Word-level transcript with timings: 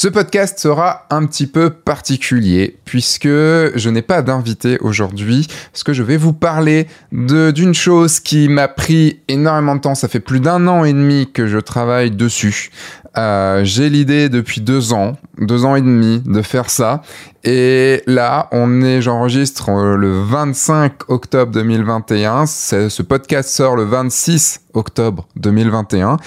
Ce 0.00 0.06
podcast 0.06 0.60
sera 0.60 1.06
un 1.10 1.26
petit 1.26 1.48
peu 1.48 1.70
particulier 1.70 2.76
puisque 2.84 3.26
je 3.26 3.90
n'ai 3.90 4.00
pas 4.00 4.22
d'invité 4.22 4.78
aujourd'hui 4.78 5.48
parce 5.72 5.82
que 5.82 5.92
je 5.92 6.04
vais 6.04 6.16
vous 6.16 6.32
parler 6.32 6.86
d'une 7.10 7.74
chose 7.74 8.20
qui 8.20 8.48
m'a 8.48 8.68
pris 8.68 9.18
énormément 9.26 9.74
de 9.74 9.80
temps. 9.80 9.96
Ça 9.96 10.06
fait 10.06 10.20
plus 10.20 10.38
d'un 10.38 10.68
an 10.68 10.84
et 10.84 10.92
demi 10.92 11.28
que 11.32 11.48
je 11.48 11.58
travaille 11.58 12.12
dessus. 12.12 12.70
Euh, 13.16 13.64
j'ai 13.64 13.90
l'idée 13.90 14.28
depuis 14.28 14.60
deux 14.60 14.92
ans, 14.92 15.16
deux 15.36 15.64
ans 15.64 15.74
et 15.74 15.82
demi 15.82 16.22
de 16.24 16.42
faire 16.42 16.70
ça. 16.70 17.02
Et 17.42 18.04
là, 18.06 18.48
on 18.52 18.82
est, 18.82 19.02
j'enregistre 19.02 19.72
le 19.96 20.22
25 20.22 21.10
octobre 21.10 21.50
2021. 21.50 22.46
Ce 22.46 23.02
podcast 23.02 23.48
sort 23.48 23.74
le 23.74 23.82
26 23.82 24.60
octobre 24.74 25.26
2021. 25.34 26.18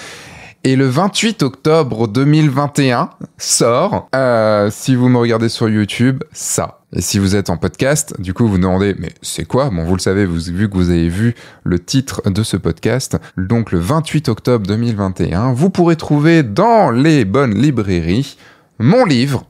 Et 0.64 0.76
le 0.76 0.86
28 0.86 1.42
octobre 1.42 2.06
2021 2.06 3.10
sort, 3.36 4.08
euh, 4.14 4.70
si 4.70 4.94
vous 4.94 5.08
me 5.08 5.18
regardez 5.18 5.48
sur 5.48 5.68
YouTube, 5.68 6.22
ça. 6.30 6.78
Et 6.94 7.00
si 7.00 7.18
vous 7.18 7.34
êtes 7.34 7.50
en 7.50 7.56
podcast, 7.56 8.14
du 8.20 8.32
coup, 8.32 8.46
vous 8.46 8.58
demandez, 8.58 8.94
mais 8.96 9.12
c'est 9.22 9.44
quoi? 9.44 9.70
Bon, 9.70 9.82
vous 9.82 9.96
le 9.96 10.00
savez, 10.00 10.24
vous, 10.24 10.38
vu 10.52 10.70
que 10.70 10.76
vous 10.76 10.90
avez 10.90 11.08
vu 11.08 11.34
le 11.64 11.80
titre 11.80 12.22
de 12.30 12.44
ce 12.44 12.56
podcast. 12.56 13.18
Donc, 13.36 13.72
le 13.72 13.80
28 13.80 14.28
octobre 14.28 14.64
2021, 14.64 15.52
vous 15.52 15.68
pourrez 15.68 15.96
trouver 15.96 16.44
dans 16.44 16.92
les 16.92 17.24
bonnes 17.24 17.54
librairies 17.54 18.36
mon 18.78 19.04
livre 19.04 19.44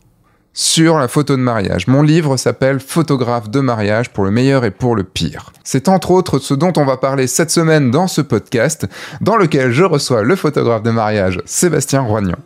sur 0.55 0.98
la 0.98 1.09
photo 1.09 1.37
de 1.37 1.42
mariage. 1.42 1.87
Mon 1.87 2.02
livre 2.02 2.37
s'appelle 2.37 2.80
Photographe 2.80 3.51
de 3.51 3.60
mariage 3.60 4.10
pour 4.10 4.24
le 4.24 4.30
meilleur 4.30 4.65
et 4.65 4.70
pour 4.70 4.95
le 4.95 5.05
pire. 5.05 5.52
C'est 5.65 5.88
entre 5.88 6.10
autres 6.10 6.38
ce 6.38 6.55
dont 6.55 6.73
on 6.77 6.84
va 6.84 6.97
parler 6.97 7.27
cette 7.27 7.51
semaine 7.51 7.91
dans 7.91 8.09
ce 8.09 8.20
podcast, 8.20 8.87
dans 9.20 9.37
lequel 9.37 9.73
je 9.73 9.84
reçois 9.84 10.23
le 10.23 10.37
photographe 10.37 10.83
de 10.83 10.91
mariage 10.91 11.41
Sébastien 11.45 12.02
Roignan. 12.02 12.37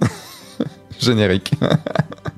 Générique. 0.98 1.54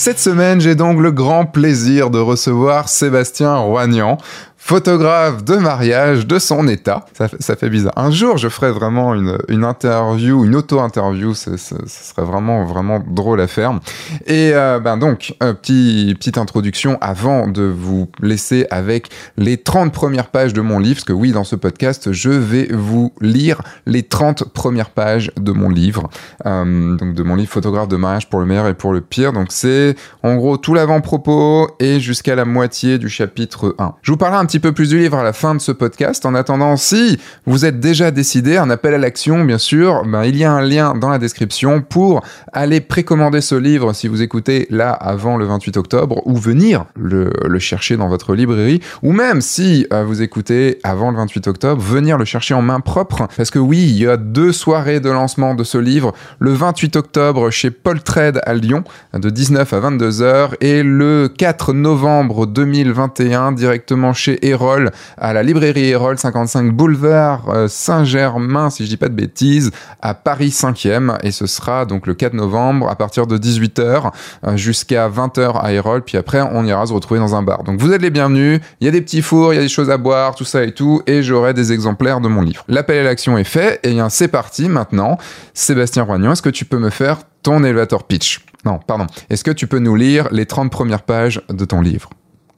Cette 0.00 0.18
semaine, 0.18 0.62
j'ai 0.62 0.76
donc 0.76 0.98
le 0.98 1.10
grand 1.10 1.44
plaisir 1.44 2.08
de 2.08 2.18
recevoir 2.18 2.88
Sébastien 2.88 3.56
Roignan, 3.56 4.16
photographe 4.62 5.42
de 5.42 5.56
mariage 5.56 6.26
de 6.26 6.38
son 6.38 6.68
état. 6.68 7.06
Ça, 7.40 7.56
fait 7.56 7.70
bizarre. 7.70 7.94
Un 7.96 8.10
jour, 8.10 8.36
je 8.36 8.48
ferai 8.48 8.70
vraiment 8.70 9.14
une, 9.14 9.38
une 9.48 9.64
interview, 9.64 10.44
une 10.44 10.54
auto-interview. 10.54 11.34
Ce 11.34 11.56
serait 11.56 12.22
vraiment, 12.22 12.64
vraiment 12.64 13.00
drôle 13.04 13.40
à 13.40 13.46
faire. 13.48 13.72
Et 14.26 14.52
euh, 14.52 14.78
ben 14.78 14.96
donc, 14.96 15.34
euh, 15.42 15.54
petit, 15.54 16.14
petite 16.16 16.38
introduction 16.38 16.98
avant 17.00 17.48
de 17.48 17.62
vous 17.62 18.08
laisser 18.20 18.66
avec 18.70 19.08
les 19.38 19.56
30 19.56 19.92
premières 19.92 20.28
pages 20.28 20.52
de 20.52 20.60
mon 20.60 20.78
livre. 20.78 20.96
Parce 20.96 21.04
que 21.04 21.14
oui, 21.14 21.32
dans 21.32 21.44
ce 21.44 21.56
podcast, 21.56 22.12
je 22.12 22.30
vais 22.30 22.68
vous 22.70 23.12
lire 23.20 23.62
les 23.86 24.02
30 24.02 24.52
premières 24.52 24.90
pages 24.90 25.32
de 25.36 25.52
mon 25.52 25.70
livre. 25.70 26.10
Euh, 26.46 26.96
donc 26.96 27.14
de 27.14 27.22
mon 27.22 27.34
livre 27.34 27.50
Photographe 27.50 27.88
de 27.88 27.96
mariage 27.96 28.28
pour 28.28 28.38
le 28.38 28.46
meilleur 28.46 28.68
et 28.68 28.74
pour 28.74 28.92
le 28.92 29.00
pire. 29.00 29.32
Donc 29.32 29.48
c'est 29.50 29.96
en 30.22 30.36
gros 30.36 30.58
tout 30.58 30.74
l'avant-propos 30.74 31.70
et 31.80 31.98
jusqu'à 31.98 32.34
la 32.34 32.44
moitié 32.44 32.98
du 32.98 33.08
chapitre 33.08 33.74
1. 33.78 33.94
Je 34.02 34.12
vous 34.12 34.18
parlerai 34.18 34.38
un 34.38 34.46
petit 34.50 34.58
peu 34.58 34.72
plus 34.72 34.88
du 34.88 34.98
livre 34.98 35.16
à 35.16 35.22
la 35.22 35.32
fin 35.32 35.54
de 35.54 35.60
ce 35.60 35.70
podcast. 35.70 36.26
En 36.26 36.34
attendant, 36.34 36.76
si 36.76 37.20
vous 37.46 37.64
êtes 37.64 37.78
déjà 37.78 38.10
décidé, 38.10 38.56
un 38.56 38.68
appel 38.68 38.94
à 38.94 38.98
l'action, 38.98 39.44
bien 39.44 39.58
sûr, 39.58 40.02
ben, 40.04 40.24
il 40.24 40.36
y 40.36 40.42
a 40.42 40.50
un 40.50 40.60
lien 40.60 40.92
dans 40.96 41.08
la 41.08 41.18
description 41.18 41.82
pour 41.82 42.24
aller 42.52 42.80
précommander 42.80 43.42
ce 43.42 43.54
livre 43.54 43.92
si 43.92 44.08
vous 44.08 44.22
écoutez 44.22 44.66
là 44.68 44.90
avant 44.90 45.36
le 45.36 45.44
28 45.44 45.76
octobre 45.76 46.20
ou 46.24 46.36
venir 46.36 46.86
le, 46.96 47.30
chercher 47.60 47.96
dans 47.96 48.08
votre 48.08 48.34
librairie 48.34 48.80
ou 49.04 49.12
même 49.12 49.40
si 49.40 49.86
euh, 49.92 50.02
vous 50.02 50.20
écoutez 50.20 50.80
avant 50.82 51.12
le 51.12 51.18
28 51.18 51.46
octobre, 51.46 51.80
venir 51.80 52.18
le 52.18 52.24
chercher 52.24 52.54
en 52.54 52.62
main 52.62 52.80
propre 52.80 53.28
parce 53.36 53.52
que 53.52 53.60
oui, 53.60 53.78
il 53.78 53.98
y 53.98 54.08
a 54.08 54.16
deux 54.16 54.50
soirées 54.50 54.98
de 54.98 55.10
lancement 55.10 55.54
de 55.54 55.62
ce 55.62 55.78
livre, 55.78 56.12
le 56.40 56.52
28 56.52 56.96
octobre 56.96 57.50
chez 57.50 57.70
Paul 57.70 58.02
Trade 58.02 58.40
à 58.44 58.54
Lyon 58.54 58.82
de 59.14 59.30
19 59.30 59.72
à 59.72 59.78
22 59.78 60.22
heures 60.22 60.56
et 60.60 60.82
le 60.82 61.28
4 61.28 61.72
novembre 61.72 62.46
2021 62.46 63.52
directement 63.52 64.12
chez 64.12 64.39
À 65.18 65.32
la 65.32 65.42
librairie 65.42 65.90
Erol, 65.90 66.18
55 66.18 66.72
boulevard 66.72 67.48
euh, 67.48 67.68
Saint-Germain, 67.68 68.70
si 68.70 68.84
je 68.84 68.88
dis 68.88 68.96
pas 68.96 69.08
de 69.08 69.14
bêtises, 69.14 69.70
à 70.00 70.14
Paris 70.14 70.48
5e. 70.48 71.18
Et 71.22 71.30
ce 71.30 71.46
sera 71.46 71.84
donc 71.84 72.06
le 72.06 72.14
4 72.14 72.34
novembre 72.34 72.88
à 72.88 72.96
partir 72.96 73.26
de 73.26 73.38
18h 73.38 74.10
euh, 74.46 74.56
jusqu'à 74.56 75.08
20h 75.08 75.60
à 75.60 75.72
Erol. 75.72 76.02
Puis 76.02 76.16
après, 76.16 76.40
on 76.40 76.64
ira 76.64 76.86
se 76.86 76.92
retrouver 76.92 77.20
dans 77.20 77.34
un 77.34 77.42
bar. 77.42 77.64
Donc 77.64 77.80
vous 77.80 77.92
êtes 77.92 78.02
les 78.02 78.10
bienvenus. 78.10 78.60
Il 78.80 78.84
y 78.84 78.88
a 78.88 78.90
des 78.90 79.00
petits 79.00 79.22
fours, 79.22 79.52
il 79.52 79.56
y 79.56 79.60
a 79.60 79.62
des 79.62 79.68
choses 79.68 79.90
à 79.90 79.96
boire, 79.96 80.34
tout 80.34 80.44
ça 80.44 80.64
et 80.64 80.72
tout. 80.72 81.02
Et 81.06 81.22
j'aurai 81.22 81.54
des 81.54 81.72
exemplaires 81.72 82.20
de 82.20 82.28
mon 82.28 82.42
livre. 82.42 82.64
L'appel 82.68 82.98
à 82.98 83.02
l'action 83.02 83.38
est 83.38 83.44
fait. 83.44 83.80
Et 83.82 83.90
bien, 83.90 84.08
c'est 84.08 84.28
parti 84.28 84.68
maintenant. 84.68 85.18
Sébastien 85.54 86.02
Roignan, 86.02 86.32
est-ce 86.32 86.42
que 86.42 86.50
tu 86.50 86.64
peux 86.64 86.78
me 86.78 86.90
faire 86.90 87.18
ton 87.42 87.62
elevator 87.64 88.04
pitch? 88.04 88.44
Non, 88.64 88.78
pardon. 88.78 89.06
Est-ce 89.30 89.44
que 89.44 89.50
tu 89.50 89.66
peux 89.66 89.78
nous 89.78 89.96
lire 89.96 90.28
les 90.30 90.46
30 90.46 90.70
premières 90.70 91.02
pages 91.02 91.42
de 91.48 91.64
ton 91.64 91.80
livre? 91.80 92.10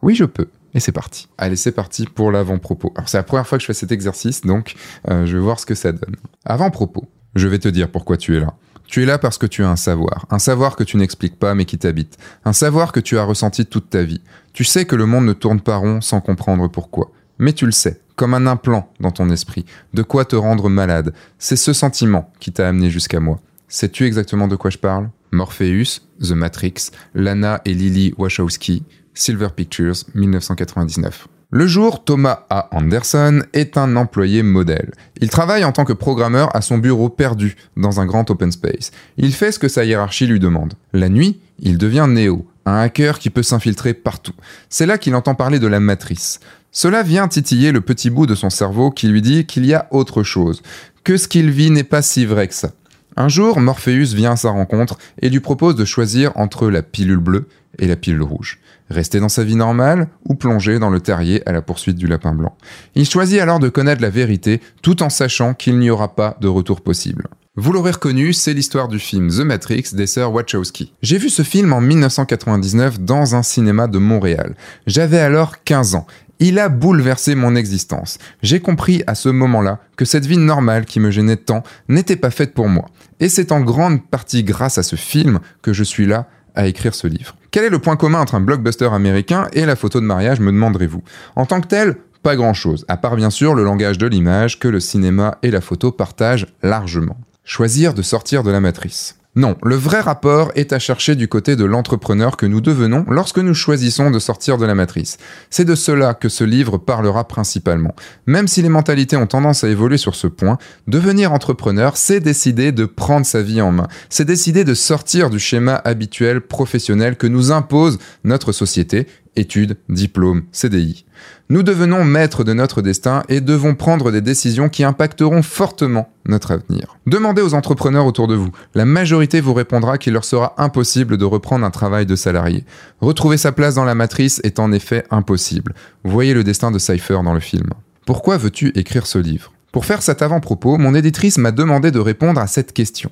Oui, 0.03 0.15
je 0.15 0.25
peux. 0.25 0.49
Et 0.75 0.81
c'est 0.81 0.93
parti. 0.93 1.29
Allez, 1.39 1.57
c'est 1.57 1.73
parti 1.73 2.07
pour 2.07 2.33
l'avant-propos. 2.33 2.93
Alors 2.97 3.09
c'est 3.09 3.19
la 3.19 3.23
première 3.23 3.47
fois 3.47 3.59
que 3.59 3.63
je 3.63 3.67
fais 3.67 3.75
cet 3.75 3.93
exercice, 3.93 4.43
donc 4.43 4.75
euh, 5.11 5.27
je 5.27 5.37
vais 5.37 5.43
voir 5.43 5.59
ce 5.61 5.67
que 5.67 5.75
ça 5.75 5.93
donne. 5.93 6.17
Avant-propos. 6.45 7.07
Je 7.35 7.49
vais 7.49 7.59
te 7.59 7.69
dire 7.69 7.91
pourquoi 7.91 8.17
tu 8.17 8.37
es 8.37 8.41
là. 8.41 8.55
Tu 8.87 9.03
es 9.03 9.07
là 9.07 9.19
parce 9.19 9.39
que 9.39 9.47
tu 9.47 9.65
as 9.65 9.71
un 9.71 9.77
savoir, 9.77 10.27
un 10.31 10.39
savoir 10.39 10.77
que 10.77 10.85
tu 10.85 10.97
n'expliques 10.99 11.39
pas 11.39 11.55
mais 11.55 11.65
qui 11.65 11.79
t'habite, 11.79 12.19
un 12.45 12.53
savoir 12.53 12.93
que 12.93 13.01
tu 13.01 13.17
as 13.17 13.25
ressenti 13.25 13.65
toute 13.65 13.89
ta 13.89 14.03
vie. 14.03 14.21
Tu 14.53 14.65
sais 14.65 14.85
que 14.85 14.97
le 14.97 15.07
monde 15.07 15.25
ne 15.25 15.33
tourne 15.33 15.61
pas 15.61 15.77
rond 15.77 16.01
sans 16.01 16.21
comprendre 16.21 16.69
pourquoi. 16.69 17.11
Mais 17.39 17.55
tu 17.55 17.65
le 17.65 17.73
sais, 17.73 18.01
comme 18.17 18.35
un 18.35 18.47
implant 18.47 18.93
dans 19.01 19.11
ton 19.11 19.31
esprit, 19.31 19.65
de 19.95 20.03
quoi 20.03 20.25
te 20.25 20.37
rendre 20.37 20.69
malade. 20.69 21.15
C'est 21.39 21.57
ce 21.57 21.73
sentiment 21.73 22.31
qui 22.39 22.53
t'a 22.53 22.69
amené 22.69 22.91
jusqu'à 22.91 23.21
moi. 23.21 23.41
Sais-tu 23.69 24.05
exactement 24.05 24.49
de 24.49 24.57
quoi 24.57 24.71
je 24.71 24.77
parle? 24.77 25.09
Morpheus, 25.31 26.03
The 26.21 26.33
Matrix, 26.33 26.91
Lana 27.15 27.63
et 27.65 27.73
Lily 27.73 28.13
Wachowski, 28.19 28.85
Silver 29.15 29.49
Pictures, 29.55 30.05
1999. 30.15 31.29
Le 31.51 31.67
jour, 31.67 32.03
Thomas 32.03 32.47
A. 32.49 32.75
Anderson 32.75 33.43
est 33.53 33.77
un 33.77 33.97
employé 33.97 34.43
modèle. 34.43 34.93
Il 35.21 35.29
travaille 35.29 35.65
en 35.65 35.73
tant 35.73 35.85
que 35.85 35.93
programmeur 35.93 36.55
à 36.57 36.63
son 36.63 36.79
bureau 36.79 37.11
perdu 37.11 37.57
dans 37.77 38.01
un 38.01 38.07
grand 38.07 38.31
open 38.31 38.51
space. 38.51 38.91
Il 39.19 39.35
fait 39.35 39.53
ce 39.53 39.59
que 39.59 39.69
sa 39.69 39.85
hiérarchie 39.85 40.27
lui 40.27 40.41
demande. 40.41 40.73
La 40.95 41.11
nuit, 41.11 41.41
il 41.59 41.77
devient 41.77 42.07
Neo, 42.09 42.47
un 42.65 42.79
hacker 42.79 43.19
qui 43.19 43.29
peut 43.29 43.43
s'infiltrer 43.43 43.93
partout. 43.93 44.33
C'est 44.71 44.87
là 44.87 44.97
qu'il 44.97 45.15
entend 45.15 45.35
parler 45.35 45.59
de 45.59 45.67
la 45.67 45.79
matrice. 45.79 46.41
Cela 46.71 47.03
vient 47.03 47.29
titiller 47.29 47.71
le 47.71 47.83
petit 47.83 48.09
bout 48.09 48.27
de 48.27 48.35
son 48.35 48.49
cerveau 48.49 48.91
qui 48.91 49.09
lui 49.09 49.21
dit 49.21 49.45
qu'il 49.45 49.67
y 49.67 49.75
a 49.75 49.89
autre 49.91 50.23
chose, 50.23 50.63
que 51.05 51.19
ce 51.19 51.29
qu'il 51.29 51.51
vit 51.51 51.71
n'est 51.71 51.85
pas 51.85 52.01
si 52.01 52.25
vrai 52.25 52.49
que 52.49 52.55
ça. 52.55 52.71
Un 53.15 53.29
jour, 53.29 53.61
Morpheus 53.61 54.15
vient 54.15 54.33
à 54.33 54.37
sa 54.37 54.49
rencontre 54.49 54.97
et 55.21 55.29
lui 55.29 55.41
propose 55.41 55.77
de 55.77 55.85
choisir 55.85 56.33
entre 56.35 56.71
la 56.71 56.83
pilule 56.83 57.19
bleue 57.19 57.47
et 57.79 57.87
la 57.87 57.97
pilule 57.97 58.23
rouge. 58.23 58.59
Rester 58.91 59.21
dans 59.21 59.29
sa 59.29 59.45
vie 59.45 59.57
normale 59.57 60.09
ou 60.29 60.35
plonger 60.35 60.79
dans 60.79 60.91
le 60.91 61.01
terrier 61.01 61.47
à 61.49 61.53
la 61.53 61.63
poursuite 61.63 61.97
du 61.97 62.07
lapin 62.07 62.35
blanc. 62.35 62.57
Il 62.95 63.09
choisit 63.09 63.41
alors 63.41 63.59
de 63.59 63.69
connaître 63.69 64.03
la 64.03 64.11
vérité 64.11 64.61
tout 64.83 65.03
en 65.03 65.09
sachant 65.09 65.55
qu'il 65.55 65.79
n'y 65.79 65.91
aura 65.91 66.15
pas 66.15 66.37
de 66.41 66.49
retour 66.49 66.81
possible. 66.81 67.29
Vous 67.55 67.73
l'aurez 67.73 67.91
reconnu, 67.91 68.33
c'est 68.33 68.55
l'histoire 68.55 68.89
du 68.89 68.99
film 68.99 69.29
The 69.29 69.41
Matrix 69.41 69.91
des 69.93 70.07
sœurs 70.07 70.33
Wachowski. 70.33 70.95
J'ai 71.03 71.19
vu 71.19 71.29
ce 71.29 71.43
film 71.43 71.75
en 71.75 71.83
1999 71.83 73.01
dans 73.01 73.35
un 73.35 73.43
cinéma 73.43 73.89
de 73.89 73.99
Montréal. 73.99 74.55
J'avais 74.87 75.19
alors 75.19 75.63
15 75.63 75.95
ans. 75.97 76.07
Il 76.39 76.59
a 76.59 76.71
bouleversé 76.71 77.35
mon 77.35 77.55
existence. 77.55 78.19
J'ai 78.43 78.61
compris 78.61 79.03
à 79.07 79.15
ce 79.15 79.29
moment-là 79.29 79.81
que 79.97 80.07
cette 80.07 80.25
vie 80.25 80.39
normale 80.39 80.87
qui 80.87 80.99
me 80.99 81.11
gênait 81.11 81.37
tant 81.37 81.63
n'était 81.89 82.17
pas 82.17 82.31
faite 82.31 82.55
pour 82.55 82.69
moi. 82.69 82.89
Et 83.21 83.29
c'est 83.29 83.53
en 83.53 83.61
grande 83.61 84.03
partie 84.03 84.45
grâce 84.45 84.79
à 84.79 84.83
ce 84.83 84.97
film 84.97 85.39
que 85.61 85.75
je 85.75 85.85
suis 85.85 86.07
là 86.07 86.29
à 86.55 86.67
écrire 86.67 86.95
ce 86.95 87.07
livre. 87.07 87.37
Quel 87.53 87.65
est 87.65 87.69
le 87.69 87.81
point 87.81 87.97
commun 87.97 88.21
entre 88.21 88.35
un 88.35 88.41
blockbuster 88.41 88.89
américain 88.95 89.47
et 89.53 89.67
la 89.67 89.77
photo 89.77 90.01
de 90.01 90.07
mariage, 90.07 90.41
me 90.41 90.51
demanderez-vous? 90.51 91.03
En 91.37 91.45
tant 91.45 91.61
que 91.61 91.67
tel, 91.67 91.99
pas 92.23 92.35
grand-chose, 92.35 92.87
à 92.89 92.97
part 92.97 93.15
bien 93.15 93.29
sûr 93.29 93.55
le 93.55 93.63
langage 93.63 93.99
de 93.99 94.07
l'image 94.07 94.59
que 94.59 94.69
le 94.69 94.81
cinéma 94.81 95.37
et 95.43 95.51
la 95.51 95.61
photo 95.61 95.93
partagent 95.93 96.47
largement. 96.63 97.19
Choisir 97.45 97.93
de 97.93 98.01
sortir 98.01 98.43
de 98.43 98.51
la 98.51 98.61
matrice. 98.61 99.19
Non, 99.35 99.57
le 99.63 99.77
vrai 99.77 100.01
rapport 100.01 100.53
est 100.57 100.75
à 100.75 100.79
chercher 100.79 101.15
du 101.15 101.27
côté 101.27 101.57
de 101.57 101.65
l'entrepreneur 101.65 102.37
que 102.37 102.45
nous 102.45 102.61
devenons 102.61 103.07
lorsque 103.09 103.39
nous 103.39 103.55
choisissons 103.55 104.11
de 104.11 104.19
sortir 104.19 104.59
de 104.59 104.67
la 104.67 104.75
matrice. 104.75 105.17
C'est 105.49 105.65
de 105.65 105.75
cela 105.75 106.13
que 106.13 106.29
ce 106.29 106.45
livre 106.45 106.77
parlera 106.77 107.27
principalement. 107.27 107.95
Même 108.27 108.47
si 108.47 108.61
les 108.61 108.69
mentalités 108.69 109.17
ont 109.17 109.27
tendance 109.27 109.65
à 109.65 109.71
évoluer 109.71 109.97
sur 109.97 110.17
ce 110.17 110.27
point, 110.27 110.59
devenir 110.87 111.33
entrepreneur, 111.33 111.97
c'est 111.97 112.21
décider 112.21 112.73
de 112.73 112.85
prendre 112.85 113.25
sa 113.25 113.41
vie 113.41 113.63
en 113.63 113.73
main. 113.73 113.89
C'est 114.11 114.27
décider 114.27 114.65
de 114.65 114.75
sortir 114.75 115.31
du 115.31 115.39
schéma 115.39 115.81
habituel 115.83 116.43
professionnel 116.43 117.17
que 117.17 117.27
nous 117.27 117.53
impose 117.53 117.99
notre 118.25 118.53
société 118.53 119.07
études, 119.37 119.77
diplômes, 119.89 120.43
CDI. 120.53 121.05
Nous 121.49 121.63
devenons 121.63 122.05
maîtres 122.05 122.45
de 122.45 122.53
notre 122.53 122.83
destin 122.83 123.23
et 123.29 123.41
devons 123.41 123.75
prendre 123.75 124.11
des 124.11 124.21
décisions 124.21 124.69
qui 124.69 124.85
impacteront 124.85 125.43
fortement 125.43 126.13
notre 126.27 126.53
avenir. 126.53 126.97
Demandez 127.07 127.43
aux 127.43 127.55
entrepreneurs 127.55 128.07
autour 128.07 128.29
de 128.29 128.35
vous. 128.35 128.51
La 128.75 128.85
majorité 128.85 129.41
vous 129.41 129.55
répondra 129.55 129.99
qu'il 129.99 130.13
leur 130.13 130.25
sera 130.25 130.55
impossible 130.59 131.19
de 131.19 131.25
reprendre 131.25 131.65
un 131.65 131.71
travail 131.71 132.07
de 132.07 132.17
salarié. 132.17 132.65
Retrouver 133.01 133.37
sa 133.37 133.53
place 133.53 133.75
dans 133.75 133.85
la 133.85 133.95
matrice 133.95 134.41
est 134.45 134.59
en 134.59 134.73
effet 134.73 135.05
impossible. 135.11 135.75
Voyez 136.05 136.35
le 136.35 136.45
destin 136.45 136.71
de 136.71 136.79
Cypher 136.79 137.21
dans 137.25 137.35
le 137.35 137.41
film. 137.41 137.69
Pourquoi 138.07 138.37
veux-tu 138.37 138.73
écrire 138.75 139.07
ce 139.07 139.19
livre? 139.19 139.53
Pour 139.73 139.87
faire 139.87 140.03
cet 140.03 140.21
avant-propos, 140.21 140.77
mon 140.77 140.95
éditrice 140.95 141.39
m'a 141.39 141.51
demandé 141.51 141.91
de 141.91 141.99
répondre 141.99 142.41
à 142.41 142.47
cette 142.47 142.73
question. 142.73 143.11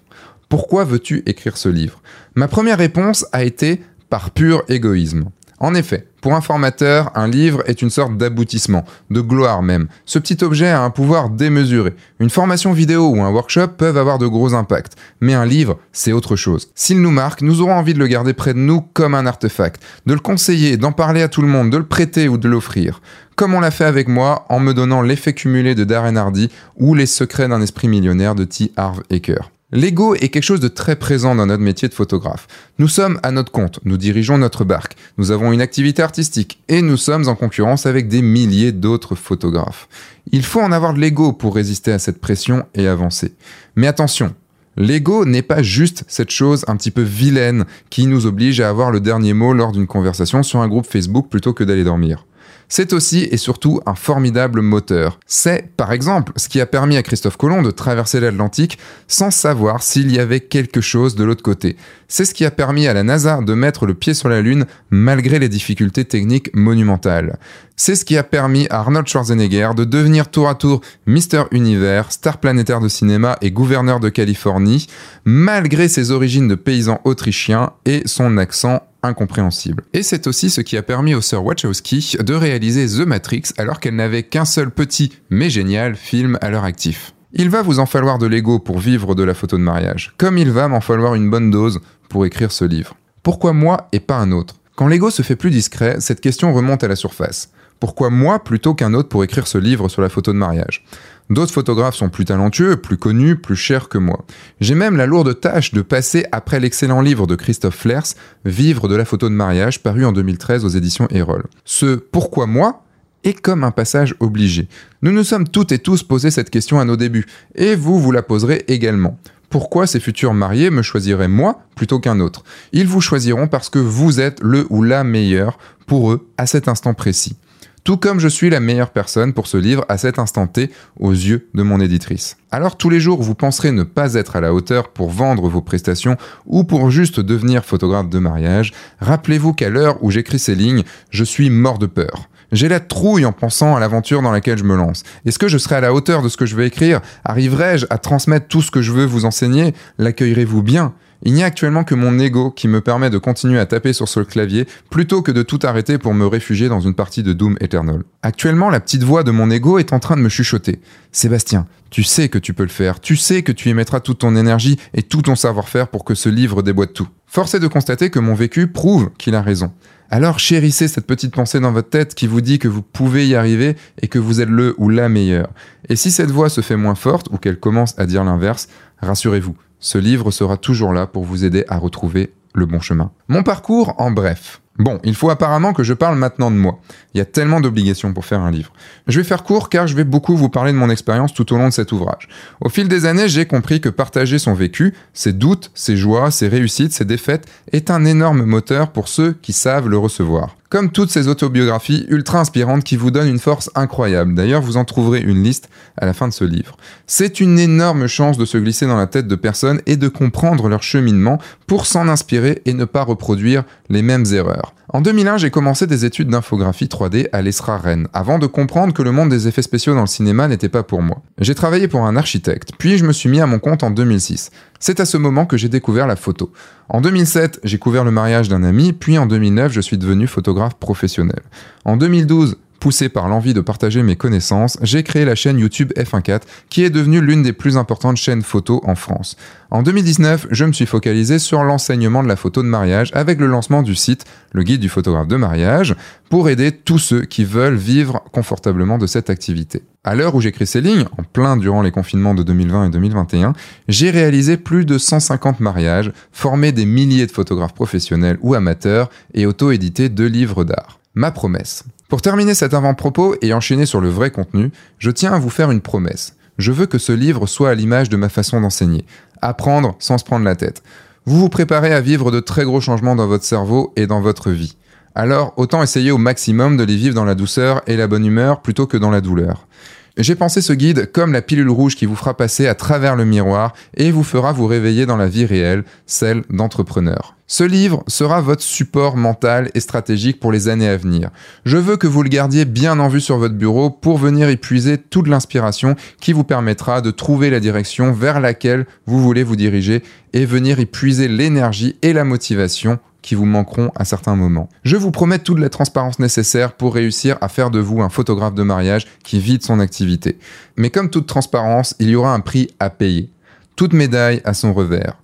Pourquoi 0.50 0.84
veux-tu 0.84 1.22
écrire 1.26 1.56
ce 1.56 1.68
livre? 1.68 2.02
Ma 2.34 2.48
première 2.48 2.78
réponse 2.78 3.24
a 3.32 3.44
été 3.44 3.80
par 4.10 4.32
pur 4.32 4.62
égoïsme. 4.68 5.26
En 5.58 5.74
effet, 5.74 6.08
pour 6.20 6.34
un 6.34 6.40
formateur, 6.40 7.10
un 7.14 7.28
livre 7.28 7.62
est 7.66 7.82
une 7.82 7.90
sorte 7.90 8.16
d'aboutissement, 8.16 8.84
de 9.10 9.20
gloire 9.20 9.62
même. 9.62 9.88
Ce 10.04 10.18
petit 10.18 10.42
objet 10.44 10.68
a 10.68 10.82
un 10.82 10.90
pouvoir 10.90 11.30
démesuré. 11.30 11.94
Une 12.18 12.30
formation 12.30 12.72
vidéo 12.72 13.08
ou 13.08 13.22
un 13.22 13.30
workshop 13.30 13.68
peuvent 13.78 13.96
avoir 13.96 14.18
de 14.18 14.26
gros 14.26 14.54
impacts, 14.54 14.96
mais 15.20 15.34
un 15.34 15.46
livre, 15.46 15.78
c'est 15.92 16.12
autre 16.12 16.36
chose. 16.36 16.68
S'il 16.74 17.00
nous 17.00 17.10
marque, 17.10 17.42
nous 17.42 17.60
aurons 17.60 17.74
envie 17.74 17.94
de 17.94 17.98
le 17.98 18.06
garder 18.06 18.32
près 18.32 18.54
de 18.54 18.58
nous 18.58 18.80
comme 18.80 19.14
un 19.14 19.26
artefact, 19.26 19.82
de 20.06 20.14
le 20.14 20.20
conseiller, 20.20 20.76
d'en 20.76 20.92
parler 20.92 21.22
à 21.22 21.28
tout 21.28 21.42
le 21.42 21.48
monde, 21.48 21.70
de 21.70 21.78
le 21.78 21.86
prêter 21.86 22.28
ou 22.28 22.36
de 22.36 22.48
l'offrir. 22.48 23.00
Comme 23.36 23.54
on 23.54 23.60
l'a 23.60 23.70
fait 23.70 23.84
avec 23.84 24.08
moi 24.08 24.44
en 24.50 24.60
me 24.60 24.74
donnant 24.74 25.00
l'effet 25.00 25.32
cumulé 25.32 25.74
de 25.74 25.84
Darren 25.84 26.16
Hardy 26.16 26.50
ou 26.76 26.94
les 26.94 27.06
secrets 27.06 27.48
d'un 27.48 27.62
esprit 27.62 27.88
millionnaire 27.88 28.34
de 28.34 28.44
T. 28.44 28.72
Harv 28.76 29.00
Eker. 29.08 29.50
L'ego 29.72 30.16
est 30.16 30.30
quelque 30.30 30.42
chose 30.42 30.58
de 30.58 30.66
très 30.66 30.96
présent 30.96 31.36
dans 31.36 31.46
notre 31.46 31.62
métier 31.62 31.88
de 31.88 31.94
photographe. 31.94 32.48
Nous 32.80 32.88
sommes 32.88 33.20
à 33.22 33.30
notre 33.30 33.52
compte, 33.52 33.78
nous 33.84 33.96
dirigeons 33.96 34.36
notre 34.36 34.64
barque, 34.64 34.96
nous 35.16 35.30
avons 35.30 35.52
une 35.52 35.60
activité 35.60 36.02
artistique 36.02 36.60
et 36.68 36.82
nous 36.82 36.96
sommes 36.96 37.28
en 37.28 37.36
concurrence 37.36 37.86
avec 37.86 38.08
des 38.08 38.20
milliers 38.20 38.72
d'autres 38.72 39.14
photographes. 39.14 39.88
Il 40.32 40.42
faut 40.42 40.60
en 40.60 40.72
avoir 40.72 40.92
de 40.92 40.98
l'ego 40.98 41.32
pour 41.32 41.54
résister 41.54 41.92
à 41.92 42.00
cette 42.00 42.20
pression 42.20 42.64
et 42.74 42.88
avancer. 42.88 43.32
Mais 43.76 43.86
attention, 43.86 44.34
L'ego 44.76 45.24
n'est 45.24 45.42
pas 45.42 45.62
juste 45.62 46.04
cette 46.06 46.30
chose 46.30 46.64
un 46.68 46.76
petit 46.76 46.92
peu 46.92 47.02
vilaine 47.02 47.64
qui 47.90 48.06
nous 48.06 48.26
oblige 48.26 48.60
à 48.60 48.68
avoir 48.68 48.92
le 48.92 49.00
dernier 49.00 49.34
mot 49.34 49.52
lors 49.52 49.72
d'une 49.72 49.88
conversation 49.88 50.42
sur 50.42 50.60
un 50.60 50.68
groupe 50.68 50.86
Facebook 50.86 51.28
plutôt 51.28 51.52
que 51.52 51.64
d'aller 51.64 51.84
dormir 51.84 52.24
c'est 52.70 52.94
aussi 52.94 53.28
et 53.30 53.36
surtout 53.36 53.80
un 53.84 53.94
formidable 53.94 54.62
moteur. 54.62 55.18
C'est, 55.26 55.76
par 55.76 55.92
exemple, 55.92 56.32
ce 56.36 56.48
qui 56.48 56.60
a 56.60 56.66
permis 56.66 56.96
à 56.96 57.02
Christophe 57.02 57.36
Colomb 57.36 57.62
de 57.62 57.70
traverser 57.70 58.20
l'Atlantique 58.20 58.78
sans 59.08 59.30
savoir 59.30 59.82
s'il 59.82 60.10
y 60.10 60.18
avait 60.18 60.40
quelque 60.40 60.80
chose 60.80 61.16
de 61.16 61.24
l'autre 61.24 61.42
côté. 61.42 61.76
C'est 62.08 62.24
ce 62.24 62.32
qui 62.32 62.44
a 62.44 62.50
permis 62.50 62.86
à 62.86 62.94
la 62.94 63.02
NASA 63.02 63.40
de 63.42 63.54
mettre 63.54 63.86
le 63.86 63.94
pied 63.94 64.14
sur 64.14 64.28
la 64.28 64.40
Lune 64.40 64.64
malgré 64.88 65.38
les 65.38 65.48
difficultés 65.48 66.04
techniques 66.04 66.54
monumentales. 66.54 67.38
C'est 67.76 67.96
ce 67.96 68.04
qui 68.04 68.16
a 68.16 68.22
permis 68.22 68.68
à 68.70 68.80
Arnold 68.80 69.08
Schwarzenegger 69.08 69.70
de 69.76 69.84
devenir 69.84 70.30
tour 70.30 70.48
à 70.48 70.54
tour 70.54 70.80
Mister 71.06 71.42
Univers, 71.50 72.12
star 72.12 72.38
planétaire 72.38 72.80
de 72.80 72.88
cinéma 72.88 73.36
et 73.40 73.50
gouverneur 73.50 74.00
de 74.00 74.10
Californie, 74.10 74.86
malgré 75.24 75.88
ses 75.88 76.12
origines 76.12 76.46
de 76.46 76.54
paysan 76.54 77.00
autrichien 77.04 77.72
et 77.84 78.02
son 78.06 78.36
accent 78.36 78.82
incompréhensible. 79.02 79.84
Et 79.92 80.02
c'est 80.02 80.26
aussi 80.26 80.50
ce 80.50 80.60
qui 80.60 80.76
a 80.76 80.82
permis 80.82 81.14
aux 81.14 81.20
sœurs 81.20 81.44
Wachowski 81.44 82.16
de 82.20 82.34
réaliser 82.34 82.86
The 82.86 83.06
Matrix 83.06 83.44
alors 83.58 83.80
qu'elles 83.80 83.96
n'avaient 83.96 84.22
qu'un 84.22 84.44
seul 84.44 84.70
petit 84.70 85.12
mais 85.30 85.50
génial 85.50 85.96
film 85.96 86.38
à 86.40 86.50
leur 86.50 86.64
actif. 86.64 87.14
Il 87.32 87.48
va 87.48 87.62
vous 87.62 87.78
en 87.78 87.86
falloir 87.86 88.18
de 88.18 88.26
l'ego 88.26 88.58
pour 88.58 88.80
vivre 88.80 89.14
de 89.14 89.22
la 89.22 89.34
photo 89.34 89.56
de 89.56 89.62
mariage, 89.62 90.14
comme 90.18 90.36
il 90.36 90.50
va 90.50 90.66
m'en 90.66 90.80
falloir 90.80 91.14
une 91.14 91.30
bonne 91.30 91.50
dose 91.50 91.80
pour 92.08 92.26
écrire 92.26 92.50
ce 92.50 92.64
livre. 92.64 92.96
Pourquoi 93.22 93.52
moi 93.52 93.88
et 93.92 94.00
pas 94.00 94.16
un 94.16 94.32
autre? 94.32 94.56
Quand 94.74 94.88
l'ego 94.88 95.10
se 95.10 95.22
fait 95.22 95.36
plus 95.36 95.50
discret, 95.50 95.96
cette 96.00 96.20
question 96.20 96.52
remonte 96.52 96.82
à 96.82 96.88
la 96.88 96.96
surface. 96.96 97.50
Pourquoi 97.78 98.10
moi 98.10 98.42
plutôt 98.42 98.74
qu'un 98.74 98.94
autre 98.94 99.08
pour 99.08 99.24
écrire 99.24 99.46
ce 99.46 99.58
livre 99.58 99.88
sur 99.88 100.02
la 100.02 100.08
photo 100.08 100.32
de 100.32 100.38
mariage? 100.38 100.84
D'autres 101.30 101.52
photographes 101.52 101.94
sont 101.94 102.08
plus 102.08 102.24
talentueux, 102.24 102.76
plus 102.76 102.96
connus, 102.96 103.36
plus 103.36 103.54
chers 103.54 103.88
que 103.88 103.98
moi. 103.98 104.24
J'ai 104.60 104.74
même 104.74 104.96
la 104.96 105.06
lourde 105.06 105.38
tâche 105.38 105.72
de 105.72 105.80
passer 105.80 106.26
après 106.32 106.58
l'excellent 106.58 107.00
livre 107.00 107.28
de 107.28 107.36
Christophe 107.36 107.76
Flers, 107.76 108.14
Vivre 108.44 108.88
de 108.88 108.96
la 108.96 109.04
photo 109.04 109.28
de 109.28 109.34
mariage, 109.34 109.80
paru 109.80 110.04
en 110.04 110.10
2013 110.10 110.64
aux 110.64 110.68
éditions 110.68 111.06
Erol. 111.10 111.44
Ce 111.64 111.94
Pourquoi 111.94 112.46
moi 112.46 112.82
est 113.22 113.40
comme 113.40 113.62
un 113.62 113.70
passage 113.70 114.16
obligé. 114.18 114.66
Nous 115.02 115.12
nous 115.12 115.22
sommes 115.22 115.46
toutes 115.46 115.70
et 115.70 115.78
tous 115.78 116.02
posé 116.02 116.32
cette 116.32 116.50
question 116.50 116.80
à 116.80 116.84
nos 116.84 116.96
débuts, 116.96 117.26
et 117.54 117.76
vous 117.76 118.00
vous 118.00 118.10
la 118.10 118.22
poserez 118.22 118.64
également. 118.66 119.16
Pourquoi 119.50 119.86
ces 119.86 120.00
futurs 120.00 120.34
mariés 120.34 120.70
me 120.70 120.82
choisiraient 120.82 121.28
moi 121.28 121.60
plutôt 121.76 122.00
qu'un 122.00 122.18
autre? 122.18 122.42
Ils 122.72 122.86
vous 122.88 123.00
choisiront 123.00 123.46
parce 123.46 123.68
que 123.68 123.78
vous 123.78 124.20
êtes 124.20 124.40
le 124.42 124.66
ou 124.70 124.82
la 124.82 125.04
meilleure 125.04 125.58
pour 125.86 126.10
eux 126.10 126.28
à 126.38 126.46
cet 126.46 126.66
instant 126.66 126.94
précis 126.94 127.36
tout 127.84 127.96
comme 127.96 128.20
je 128.20 128.28
suis 128.28 128.50
la 128.50 128.60
meilleure 128.60 128.90
personne 128.90 129.32
pour 129.32 129.46
ce 129.46 129.56
livre 129.56 129.84
à 129.88 129.98
cet 129.98 130.18
instant 130.18 130.46
T 130.46 130.70
aux 130.98 131.12
yeux 131.12 131.48
de 131.54 131.62
mon 131.62 131.80
éditrice. 131.80 132.36
Alors 132.50 132.76
tous 132.76 132.90
les 132.90 133.00
jours 133.00 133.22
vous 133.22 133.34
penserez 133.34 133.72
ne 133.72 133.82
pas 133.82 134.14
être 134.14 134.36
à 134.36 134.40
la 134.40 134.52
hauteur 134.52 134.88
pour 134.88 135.10
vendre 135.10 135.48
vos 135.48 135.62
prestations 135.62 136.16
ou 136.46 136.64
pour 136.64 136.90
juste 136.90 137.20
devenir 137.20 137.64
photographe 137.64 138.08
de 138.08 138.18
mariage, 138.18 138.72
rappelez-vous 139.00 139.52
qu'à 139.52 139.70
l'heure 139.70 140.02
où 140.02 140.10
j'écris 140.10 140.38
ces 140.38 140.54
lignes, 140.54 140.84
je 141.10 141.24
suis 141.24 141.50
mort 141.50 141.78
de 141.78 141.86
peur. 141.86 142.28
J'ai 142.52 142.68
la 142.68 142.80
trouille 142.80 143.24
en 143.24 143.32
pensant 143.32 143.76
à 143.76 143.80
l'aventure 143.80 144.22
dans 144.22 144.32
laquelle 144.32 144.58
je 144.58 144.64
me 144.64 144.76
lance. 144.76 145.04
Est-ce 145.24 145.38
que 145.38 145.46
je 145.46 145.56
serai 145.56 145.76
à 145.76 145.80
la 145.80 145.94
hauteur 145.94 146.22
de 146.22 146.28
ce 146.28 146.36
que 146.36 146.46
je 146.46 146.56
veux 146.56 146.64
écrire? 146.64 147.00
Arriverai-je 147.24 147.86
à 147.90 147.98
transmettre 147.98 148.48
tout 148.48 148.60
ce 148.60 148.72
que 148.72 148.82
je 148.82 148.90
veux 148.90 149.04
vous 149.04 149.24
enseigner? 149.24 149.72
L'accueillerez-vous 149.98 150.62
bien? 150.62 150.92
Il 151.22 151.34
n'y 151.34 151.42
a 151.42 151.46
actuellement 151.46 151.84
que 151.84 151.94
mon 151.94 152.18
ego 152.18 152.50
qui 152.50 152.66
me 152.66 152.80
permet 152.80 153.10
de 153.10 153.18
continuer 153.18 153.58
à 153.58 153.66
taper 153.66 153.92
sur 153.92 154.08
ce 154.08 154.20
clavier 154.20 154.66
plutôt 154.88 155.20
que 155.20 155.32
de 155.32 155.42
tout 155.42 155.58
arrêter 155.62 155.98
pour 155.98 156.14
me 156.14 156.26
réfugier 156.26 156.68
dans 156.68 156.80
une 156.80 156.94
partie 156.94 157.22
de 157.22 157.32
Doom 157.32 157.56
Eternal. 157.60 158.02
Actuellement, 158.22 158.70
la 158.70 158.80
petite 158.80 159.02
voix 159.02 159.22
de 159.22 159.30
mon 159.30 159.50
ego 159.50 159.78
est 159.78 159.92
en 159.92 159.98
train 159.98 160.16
de 160.16 160.22
me 160.22 160.28
chuchoter. 160.28 160.80
Sébastien, 161.12 161.66
tu 161.90 162.02
sais 162.04 162.28
que 162.28 162.38
tu 162.38 162.54
peux 162.54 162.62
le 162.62 162.68
faire, 162.70 163.00
tu 163.00 163.16
sais 163.16 163.42
que 163.42 163.52
tu 163.52 163.68
y 163.68 163.74
mettras 163.74 164.00
toute 164.00 164.20
ton 164.20 164.34
énergie 164.36 164.78
et 164.94 165.02
tout 165.02 165.22
ton 165.22 165.36
savoir-faire 165.36 165.88
pour 165.88 166.04
que 166.04 166.14
ce 166.14 166.28
livre 166.28 166.62
déboîte 166.62 166.94
tout. 166.94 167.08
Force 167.26 167.54
est 167.54 167.60
de 167.60 167.68
constater 167.68 168.10
que 168.10 168.18
mon 168.18 168.34
vécu 168.34 168.66
prouve 168.66 169.10
qu'il 169.18 169.34
a 169.34 169.42
raison. 169.42 169.72
Alors 170.12 170.40
chérissez 170.40 170.88
cette 170.88 171.06
petite 171.06 171.32
pensée 171.32 171.60
dans 171.60 171.70
votre 171.70 171.88
tête 171.88 172.16
qui 172.16 172.26
vous 172.26 172.40
dit 172.40 172.58
que 172.58 172.66
vous 172.66 172.82
pouvez 172.82 173.28
y 173.28 173.36
arriver 173.36 173.76
et 174.02 174.08
que 174.08 174.18
vous 174.18 174.40
êtes 174.40 174.48
le 174.48 174.74
ou 174.78 174.88
la 174.88 175.08
meilleure. 175.08 175.50
Et 175.88 175.94
si 175.94 176.10
cette 176.10 176.32
voix 176.32 176.48
se 176.48 176.62
fait 176.62 176.76
moins 176.76 176.96
forte 176.96 177.28
ou 177.30 177.36
qu'elle 177.36 177.60
commence 177.60 177.96
à 177.98 178.06
dire 178.06 178.24
l'inverse, 178.24 178.68
rassurez-vous, 179.00 179.54
ce 179.80 179.98
livre 179.98 180.30
sera 180.30 180.56
toujours 180.56 180.92
là 180.92 181.06
pour 181.06 181.24
vous 181.24 181.44
aider 181.44 181.64
à 181.68 181.78
retrouver 181.78 182.32
le 182.54 182.66
bon 182.66 182.80
chemin. 182.80 183.10
Mon 183.28 183.42
parcours 183.42 183.94
en 183.98 184.10
bref. 184.10 184.60
Bon, 184.78 184.98
il 185.04 185.14
faut 185.14 185.28
apparemment 185.28 185.74
que 185.74 185.82
je 185.82 185.92
parle 185.92 186.16
maintenant 186.16 186.50
de 186.50 186.56
moi. 186.56 186.78
Il 187.12 187.18
y 187.18 187.20
a 187.20 187.26
tellement 187.26 187.60
d'obligations 187.60 188.14
pour 188.14 188.24
faire 188.24 188.40
un 188.40 188.50
livre. 188.50 188.72
Je 189.08 189.18
vais 189.20 189.24
faire 189.24 189.42
court 189.42 189.68
car 189.68 189.86
je 189.86 189.94
vais 189.94 190.04
beaucoup 190.04 190.36
vous 190.36 190.48
parler 190.48 190.72
de 190.72 190.78
mon 190.78 190.88
expérience 190.88 191.34
tout 191.34 191.52
au 191.52 191.58
long 191.58 191.68
de 191.68 191.72
cet 191.72 191.92
ouvrage. 191.92 192.28
Au 192.62 192.70
fil 192.70 192.88
des 192.88 193.04
années, 193.04 193.28
j'ai 193.28 193.44
compris 193.44 193.80
que 193.80 193.90
partager 193.90 194.38
son 194.38 194.54
vécu, 194.54 194.94
ses 195.12 195.34
doutes, 195.34 195.70
ses 195.74 195.96
joies, 195.96 196.30
ses 196.30 196.48
réussites, 196.48 196.92
ses 196.92 197.04
défaites, 197.04 197.46
est 197.72 197.90
un 197.90 198.06
énorme 198.06 198.44
moteur 198.44 198.90
pour 198.90 199.08
ceux 199.08 199.32
qui 199.32 199.52
savent 199.52 199.88
le 199.88 199.98
recevoir. 199.98 200.56
Comme 200.70 200.92
toutes 200.92 201.10
ces 201.10 201.26
autobiographies 201.26 202.06
ultra 202.10 202.38
inspirantes 202.38 202.84
qui 202.84 202.94
vous 202.94 203.10
donnent 203.10 203.26
une 203.26 203.40
force 203.40 203.72
incroyable. 203.74 204.36
D'ailleurs, 204.36 204.62
vous 204.62 204.76
en 204.76 204.84
trouverez 204.84 205.20
une 205.20 205.42
liste 205.42 205.68
à 205.96 206.06
la 206.06 206.14
fin 206.14 206.28
de 206.28 206.32
ce 206.32 206.44
livre. 206.44 206.76
C'est 207.08 207.40
une 207.40 207.58
énorme 207.58 208.06
chance 208.06 208.38
de 208.38 208.44
se 208.44 208.56
glisser 208.56 208.86
dans 208.86 208.96
la 208.96 209.08
tête 209.08 209.26
de 209.26 209.34
personnes 209.34 209.80
et 209.86 209.96
de 209.96 210.06
comprendre 210.06 210.68
leur 210.68 210.84
cheminement 210.84 211.40
pour 211.66 211.86
s'en 211.86 212.06
inspirer 212.06 212.62
et 212.66 212.72
ne 212.72 212.84
pas 212.84 213.02
reproduire 213.02 213.64
les 213.88 214.02
mêmes 214.02 214.26
erreurs. 214.32 214.72
En 214.92 215.00
2001, 215.00 215.38
j'ai 215.38 215.50
commencé 215.50 215.86
des 215.86 216.04
études 216.04 216.30
d'infographie 216.30 216.86
3D 216.86 217.28
à 217.32 217.42
l'ESRA 217.42 217.78
Rennes, 217.78 218.08
avant 218.12 218.40
de 218.40 218.48
comprendre 218.48 218.92
que 218.92 219.02
le 219.02 219.12
monde 219.12 219.28
des 219.28 219.46
effets 219.46 219.62
spéciaux 219.62 219.94
dans 219.94 220.00
le 220.00 220.08
cinéma 220.08 220.48
n'était 220.48 220.68
pas 220.68 220.82
pour 220.82 221.00
moi. 221.00 221.22
J'ai 221.38 221.54
travaillé 221.54 221.86
pour 221.86 222.04
un 222.04 222.16
architecte, 222.16 222.72
puis 222.76 222.98
je 222.98 223.04
me 223.04 223.12
suis 223.12 223.28
mis 223.28 223.40
à 223.40 223.46
mon 223.46 223.60
compte 223.60 223.84
en 223.84 223.92
2006. 223.92 224.50
C'est 224.80 224.98
à 224.98 225.04
ce 225.04 225.16
moment 225.16 225.46
que 225.46 225.56
j'ai 225.56 225.68
découvert 225.68 226.08
la 226.08 226.16
photo. 226.16 226.52
En 226.88 227.00
2007, 227.00 227.60
j'ai 227.62 227.78
couvert 227.78 228.02
le 228.02 228.10
mariage 228.10 228.48
d'un 228.48 228.64
ami, 228.64 228.92
puis 228.92 229.16
en 229.16 229.26
2009, 229.26 229.70
je 229.70 229.80
suis 229.80 229.96
devenu 229.96 230.26
photographe 230.26 230.59
professionnel. 230.68 231.42
En 231.84 231.96
2012, 231.96 232.56
Poussé 232.80 233.10
par 233.10 233.28
l'envie 233.28 233.52
de 233.52 233.60
partager 233.60 234.02
mes 234.02 234.16
connaissances, 234.16 234.78
j'ai 234.80 235.02
créé 235.02 235.26
la 235.26 235.34
chaîne 235.34 235.58
YouTube 235.58 235.92
F14 235.98 236.40
qui 236.70 236.82
est 236.82 236.88
devenue 236.88 237.20
l'une 237.20 237.42
des 237.42 237.52
plus 237.52 237.76
importantes 237.76 238.16
chaînes 238.16 238.40
photo 238.40 238.80
en 238.86 238.94
France. 238.94 239.36
En 239.70 239.82
2019, 239.82 240.46
je 240.50 240.64
me 240.64 240.72
suis 240.72 240.86
focalisé 240.86 241.38
sur 241.38 241.62
l'enseignement 241.62 242.22
de 242.22 242.28
la 242.28 242.36
photo 242.36 242.62
de 242.62 242.68
mariage 242.68 243.10
avec 243.12 243.38
le 243.38 243.48
lancement 243.48 243.82
du 243.82 243.94
site 243.94 244.24
Le 244.52 244.62
Guide 244.62 244.80
du 244.80 244.88
photographe 244.88 245.28
de 245.28 245.36
mariage 245.36 245.94
pour 246.30 246.48
aider 246.48 246.72
tous 246.72 246.98
ceux 246.98 247.26
qui 247.26 247.44
veulent 247.44 247.76
vivre 247.76 248.24
confortablement 248.32 248.96
de 248.96 249.06
cette 249.06 249.28
activité. 249.28 249.82
À 250.02 250.14
l'heure 250.14 250.34
où 250.34 250.40
j'écris 250.40 250.66
ces 250.66 250.80
lignes, 250.80 251.04
en 251.18 251.22
plein 251.22 251.58
durant 251.58 251.82
les 251.82 251.90
confinements 251.90 252.34
de 252.34 252.42
2020 252.42 252.86
et 252.86 252.90
2021, 252.90 253.52
j'ai 253.88 254.08
réalisé 254.08 254.56
plus 254.56 254.86
de 254.86 254.96
150 254.96 255.60
mariages, 255.60 256.12
formé 256.32 256.72
des 256.72 256.86
milliers 256.86 257.26
de 257.26 257.32
photographes 257.32 257.74
professionnels 257.74 258.38
ou 258.40 258.54
amateurs 258.54 259.10
et 259.34 259.44
auto-édité 259.44 260.08
deux 260.08 260.28
livres 260.28 260.64
d'art. 260.64 260.98
Ma 261.14 261.30
promesse. 261.30 261.84
Pour 262.10 262.22
terminer 262.22 262.54
cet 262.54 262.74
avant-propos 262.74 263.36
et 263.40 263.54
enchaîner 263.54 263.86
sur 263.86 264.00
le 264.00 264.08
vrai 264.08 264.32
contenu, 264.32 264.72
je 264.98 265.12
tiens 265.12 265.32
à 265.32 265.38
vous 265.38 265.48
faire 265.48 265.70
une 265.70 265.80
promesse. 265.80 266.34
Je 266.58 266.72
veux 266.72 266.86
que 266.86 266.98
ce 266.98 267.12
livre 267.12 267.46
soit 267.46 267.70
à 267.70 267.74
l'image 267.76 268.08
de 268.08 268.16
ma 268.16 268.28
façon 268.28 268.60
d'enseigner. 268.60 269.04
Apprendre 269.40 269.94
sans 270.00 270.18
se 270.18 270.24
prendre 270.24 270.44
la 270.44 270.56
tête. 270.56 270.82
Vous 271.24 271.38
vous 271.38 271.48
préparez 271.48 271.94
à 271.94 272.00
vivre 272.00 272.32
de 272.32 272.40
très 272.40 272.64
gros 272.64 272.80
changements 272.80 273.14
dans 273.14 273.28
votre 273.28 273.44
cerveau 273.44 273.92
et 273.94 274.08
dans 274.08 274.20
votre 274.20 274.50
vie. 274.50 274.76
Alors 275.14 275.54
autant 275.56 275.84
essayer 275.84 276.10
au 276.10 276.18
maximum 276.18 276.76
de 276.76 276.82
les 276.82 276.96
vivre 276.96 277.14
dans 277.14 277.24
la 277.24 277.36
douceur 277.36 277.80
et 277.86 277.96
la 277.96 278.08
bonne 278.08 278.26
humeur 278.26 278.60
plutôt 278.60 278.88
que 278.88 278.96
dans 278.96 279.12
la 279.12 279.20
douleur. 279.20 279.68
J'ai 280.16 280.34
pensé 280.34 280.60
ce 280.60 280.72
guide 280.72 281.10
comme 281.12 281.32
la 281.32 281.42
pilule 281.42 281.70
rouge 281.70 281.96
qui 281.96 282.06
vous 282.06 282.16
fera 282.16 282.36
passer 282.36 282.66
à 282.66 282.74
travers 282.74 283.16
le 283.16 283.24
miroir 283.24 283.74
et 283.96 284.10
vous 284.10 284.24
fera 284.24 284.52
vous 284.52 284.66
réveiller 284.66 285.06
dans 285.06 285.16
la 285.16 285.28
vie 285.28 285.46
réelle, 285.46 285.84
celle 286.06 286.42
d'entrepreneur. 286.50 287.36
Ce 287.46 287.64
livre 287.64 288.04
sera 288.06 288.40
votre 288.40 288.62
support 288.62 289.16
mental 289.16 289.70
et 289.74 289.80
stratégique 289.80 290.38
pour 290.38 290.52
les 290.52 290.68
années 290.68 290.88
à 290.88 290.96
venir. 290.96 291.30
Je 291.64 291.78
veux 291.78 291.96
que 291.96 292.06
vous 292.06 292.22
le 292.22 292.28
gardiez 292.28 292.64
bien 292.64 293.00
en 293.00 293.08
vue 293.08 293.20
sur 293.20 293.38
votre 293.38 293.56
bureau 293.56 293.90
pour 293.90 294.18
venir 294.18 294.48
épuiser 294.48 294.98
toute 294.98 295.26
l'inspiration 295.26 295.96
qui 296.20 296.32
vous 296.32 296.44
permettra 296.44 297.00
de 297.00 297.10
trouver 297.10 297.50
la 297.50 297.58
direction 297.58 298.12
vers 298.12 298.38
laquelle 298.38 298.86
vous 299.06 299.20
voulez 299.20 299.42
vous 299.42 299.56
diriger 299.56 300.04
et 300.32 300.44
venir 300.44 300.78
épuiser 300.78 301.26
l'énergie 301.26 301.96
et 302.02 302.12
la 302.12 302.22
motivation 302.22 303.00
qui 303.22 303.34
vous 303.34 303.44
manqueront 303.44 303.90
à 303.94 304.04
certains 304.04 304.36
moments. 304.36 304.68
Je 304.82 304.96
vous 304.96 305.10
promets 305.10 305.38
toute 305.38 305.58
la 305.58 305.68
transparence 305.68 306.18
nécessaire 306.18 306.72
pour 306.72 306.94
réussir 306.94 307.36
à 307.40 307.48
faire 307.48 307.70
de 307.70 307.78
vous 307.78 308.02
un 308.02 308.08
photographe 308.08 308.54
de 308.54 308.62
mariage 308.62 309.06
qui 309.24 309.40
vide 309.40 309.62
son 309.62 309.80
activité. 309.80 310.38
Mais 310.76 310.90
comme 310.90 311.10
toute 311.10 311.26
transparence, 311.26 311.94
il 311.98 312.10
y 312.10 312.16
aura 312.16 312.34
un 312.34 312.40
prix 312.40 312.68
à 312.78 312.90
payer. 312.90 313.30
Toute 313.76 313.92
médaille 313.92 314.42
a 314.44 314.54
son 314.54 314.74
revers. 314.74 315.16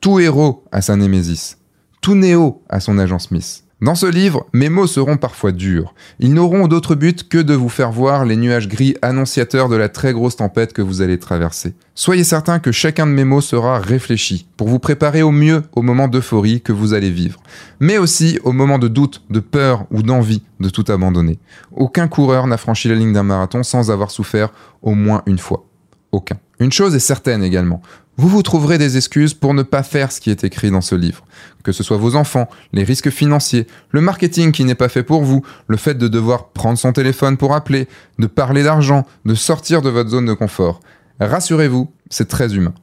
Tout 0.00 0.20
héros 0.20 0.64
a 0.70 0.80
sa 0.80 0.96
némésis. 0.96 1.58
Tout 2.00 2.14
néo 2.14 2.62
a 2.68 2.80
son 2.80 2.98
agent 2.98 3.18
Smith. 3.18 3.63
Dans 3.84 3.94
ce 3.94 4.06
livre, 4.06 4.46
mes 4.54 4.70
mots 4.70 4.86
seront 4.86 5.18
parfois 5.18 5.52
durs. 5.52 5.92
Ils 6.18 6.32
n'auront 6.32 6.68
d'autre 6.68 6.94
but 6.94 7.28
que 7.28 7.36
de 7.36 7.52
vous 7.52 7.68
faire 7.68 7.92
voir 7.92 8.24
les 8.24 8.36
nuages 8.36 8.66
gris 8.66 8.96
annonciateurs 9.02 9.68
de 9.68 9.76
la 9.76 9.90
très 9.90 10.14
grosse 10.14 10.36
tempête 10.36 10.72
que 10.72 10.80
vous 10.80 11.02
allez 11.02 11.18
traverser. 11.18 11.74
Soyez 11.94 12.24
certain 12.24 12.60
que 12.60 12.72
chacun 12.72 13.06
de 13.06 13.12
mes 13.12 13.24
mots 13.24 13.42
sera 13.42 13.78
réfléchi 13.78 14.48
pour 14.56 14.68
vous 14.68 14.78
préparer 14.78 15.20
au 15.20 15.32
mieux 15.32 15.64
au 15.74 15.82
moment 15.82 16.08
d'euphorie 16.08 16.62
que 16.62 16.72
vous 16.72 16.94
allez 16.94 17.10
vivre, 17.10 17.42
mais 17.78 17.98
aussi 17.98 18.38
au 18.42 18.52
moment 18.52 18.78
de 18.78 18.88
doute, 18.88 19.22
de 19.28 19.40
peur 19.40 19.84
ou 19.90 20.02
d'envie 20.02 20.42
de 20.60 20.70
tout 20.70 20.90
abandonner. 20.90 21.38
Aucun 21.70 22.08
coureur 22.08 22.46
n'a 22.46 22.56
franchi 22.56 22.88
la 22.88 22.94
ligne 22.94 23.12
d'un 23.12 23.22
marathon 23.22 23.62
sans 23.62 23.90
avoir 23.90 24.10
souffert 24.10 24.48
au 24.80 24.94
moins 24.94 25.20
une 25.26 25.36
fois. 25.36 25.66
Aucun. 26.10 26.38
Une 26.58 26.72
chose 26.72 26.94
est 26.94 27.00
certaine 27.00 27.42
également, 27.42 27.82
vous 28.16 28.28
vous 28.28 28.42
trouverez 28.42 28.78
des 28.78 28.96
excuses 28.96 29.34
pour 29.34 29.54
ne 29.54 29.62
pas 29.62 29.82
faire 29.82 30.12
ce 30.12 30.20
qui 30.20 30.30
est 30.30 30.44
écrit 30.44 30.70
dans 30.70 30.80
ce 30.80 30.94
livre. 30.94 31.24
Que 31.64 31.72
ce 31.72 31.82
soit 31.82 31.96
vos 31.96 32.14
enfants, 32.14 32.48
les 32.72 32.84
risques 32.84 33.10
financiers, 33.10 33.66
le 33.90 34.00
marketing 34.00 34.52
qui 34.52 34.64
n'est 34.64 34.76
pas 34.76 34.88
fait 34.88 35.02
pour 35.02 35.24
vous, 35.24 35.44
le 35.66 35.76
fait 35.76 35.94
de 35.94 36.06
devoir 36.06 36.48
prendre 36.50 36.78
son 36.78 36.92
téléphone 36.92 37.36
pour 37.36 37.54
appeler, 37.54 37.88
de 38.20 38.28
parler 38.28 38.62
d'argent, 38.62 39.04
de 39.24 39.34
sortir 39.34 39.82
de 39.82 39.90
votre 39.90 40.10
zone 40.10 40.26
de 40.26 40.32
confort. 40.32 40.80
Rassurez-vous, 41.20 41.90
c'est 42.08 42.28
très 42.28 42.54
humain. 42.54 42.74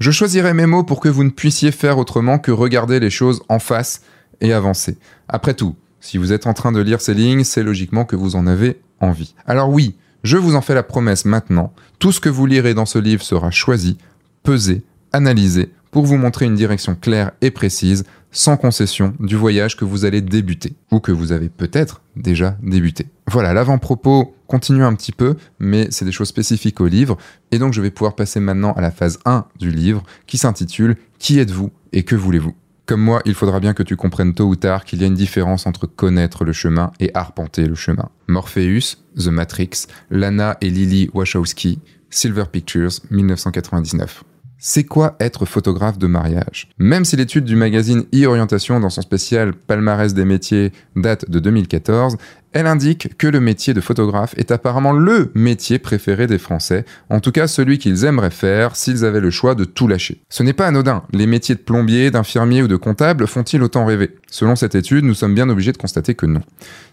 Je 0.00 0.10
choisirai 0.10 0.52
mes 0.52 0.66
mots 0.66 0.84
pour 0.84 1.00
que 1.00 1.08
vous 1.08 1.24
ne 1.24 1.30
puissiez 1.30 1.70
faire 1.70 1.96
autrement 1.96 2.38
que 2.38 2.50
regarder 2.50 3.00
les 3.00 3.10
choses 3.10 3.42
en 3.48 3.58
face 3.58 4.02
et 4.42 4.52
avancer. 4.52 4.98
Après 5.28 5.54
tout, 5.54 5.76
si 6.00 6.18
vous 6.18 6.32
êtes 6.32 6.46
en 6.46 6.52
train 6.52 6.72
de 6.72 6.80
lire 6.80 7.00
ces 7.00 7.14
lignes, 7.14 7.44
c'est 7.44 7.62
logiquement 7.62 8.04
que 8.04 8.16
vous 8.16 8.36
en 8.36 8.46
avez 8.46 8.80
envie. 9.00 9.34
Alors 9.46 9.70
oui, 9.70 9.96
je 10.24 10.36
vous 10.36 10.56
en 10.56 10.60
fais 10.60 10.74
la 10.74 10.82
promesse 10.82 11.24
maintenant, 11.24 11.72
tout 11.98 12.12
ce 12.12 12.20
que 12.20 12.28
vous 12.28 12.44
lirez 12.44 12.74
dans 12.74 12.86
ce 12.86 12.98
livre 12.98 13.22
sera 13.22 13.50
choisi 13.50 13.96
peser, 14.44 14.84
analyser 15.12 15.72
pour 15.90 16.06
vous 16.06 16.16
montrer 16.16 16.44
une 16.44 16.54
direction 16.54 16.94
claire 16.94 17.32
et 17.40 17.50
précise, 17.50 18.04
sans 18.30 18.56
concession, 18.56 19.14
du 19.20 19.36
voyage 19.36 19.76
que 19.76 19.84
vous 19.84 20.04
allez 20.04 20.20
débuter, 20.20 20.74
ou 20.90 20.98
que 20.98 21.12
vous 21.12 21.30
avez 21.30 21.48
peut-être 21.48 22.02
déjà 22.16 22.58
débuté. 22.62 23.06
Voilà, 23.28 23.54
l'avant-propos 23.54 24.34
continue 24.48 24.82
un 24.82 24.94
petit 24.94 25.12
peu, 25.12 25.36
mais 25.60 25.86
c'est 25.90 26.04
des 26.04 26.12
choses 26.12 26.28
spécifiques 26.28 26.80
au 26.80 26.88
livre, 26.88 27.16
et 27.52 27.58
donc 27.58 27.72
je 27.72 27.80
vais 27.80 27.92
pouvoir 27.92 28.16
passer 28.16 28.40
maintenant 28.40 28.72
à 28.72 28.80
la 28.80 28.90
phase 28.90 29.20
1 29.24 29.44
du 29.58 29.70
livre, 29.70 30.02
qui 30.26 30.36
s'intitule 30.36 30.96
Qui 31.20 31.38
êtes-vous 31.38 31.70
et 31.92 32.02
que 32.02 32.16
voulez-vous? 32.16 32.54
Comme 32.86 33.00
moi, 33.00 33.22
il 33.24 33.34
faudra 33.34 33.60
bien 33.60 33.72
que 33.72 33.84
tu 33.84 33.96
comprennes 33.96 34.34
tôt 34.34 34.48
ou 34.48 34.56
tard 34.56 34.84
qu'il 34.84 35.00
y 35.00 35.04
a 35.04 35.06
une 35.06 35.14
différence 35.14 35.64
entre 35.66 35.86
connaître 35.86 36.44
le 36.44 36.52
chemin 36.52 36.90
et 36.98 37.12
arpenter 37.14 37.66
le 37.66 37.76
chemin. 37.76 38.10
Morpheus, 38.26 38.98
The 39.16 39.28
Matrix, 39.28 39.86
Lana 40.10 40.58
et 40.60 40.68
Lily 40.68 41.08
Wachowski, 41.14 41.78
Silver 42.10 42.44
Pictures, 42.52 43.00
1999. 43.10 44.24
C'est 44.66 44.84
quoi 44.84 45.14
être 45.20 45.44
photographe 45.44 45.98
de 45.98 46.06
mariage? 46.06 46.70
Même 46.78 47.04
si 47.04 47.16
l'étude 47.16 47.44
du 47.44 47.54
magazine 47.54 48.04
e-orientation 48.14 48.80
dans 48.80 48.88
son 48.88 49.02
spécial 49.02 49.52
Palmarès 49.52 50.14
des 50.14 50.24
métiers 50.24 50.72
date 50.96 51.28
de 51.28 51.38
2014, 51.38 52.16
elle 52.54 52.68
indique 52.68 53.18
que 53.18 53.26
le 53.26 53.40
métier 53.40 53.74
de 53.74 53.80
photographe 53.80 54.34
est 54.38 54.52
apparemment 54.52 54.92
le 54.92 55.32
métier 55.34 55.80
préféré 55.80 56.26
des 56.28 56.38
Français, 56.38 56.84
en 57.10 57.18
tout 57.18 57.32
cas 57.32 57.48
celui 57.48 57.78
qu'ils 57.78 58.04
aimeraient 58.04 58.30
faire 58.30 58.76
s'ils 58.76 59.04
avaient 59.04 59.20
le 59.20 59.30
choix 59.30 59.56
de 59.56 59.64
tout 59.64 59.88
lâcher. 59.88 60.22
Ce 60.28 60.44
n'est 60.44 60.52
pas 60.52 60.68
anodin, 60.68 61.02
les 61.12 61.26
métiers 61.26 61.56
de 61.56 61.60
plombier, 61.60 62.12
d'infirmier 62.12 62.62
ou 62.62 62.68
de 62.68 62.76
comptable 62.76 63.26
font-ils 63.26 63.62
autant 63.62 63.84
rêver? 63.84 64.16
Selon 64.30 64.54
cette 64.54 64.76
étude, 64.76 65.04
nous 65.04 65.14
sommes 65.14 65.34
bien 65.34 65.48
obligés 65.50 65.72
de 65.72 65.76
constater 65.76 66.14
que 66.14 66.26
non. 66.26 66.42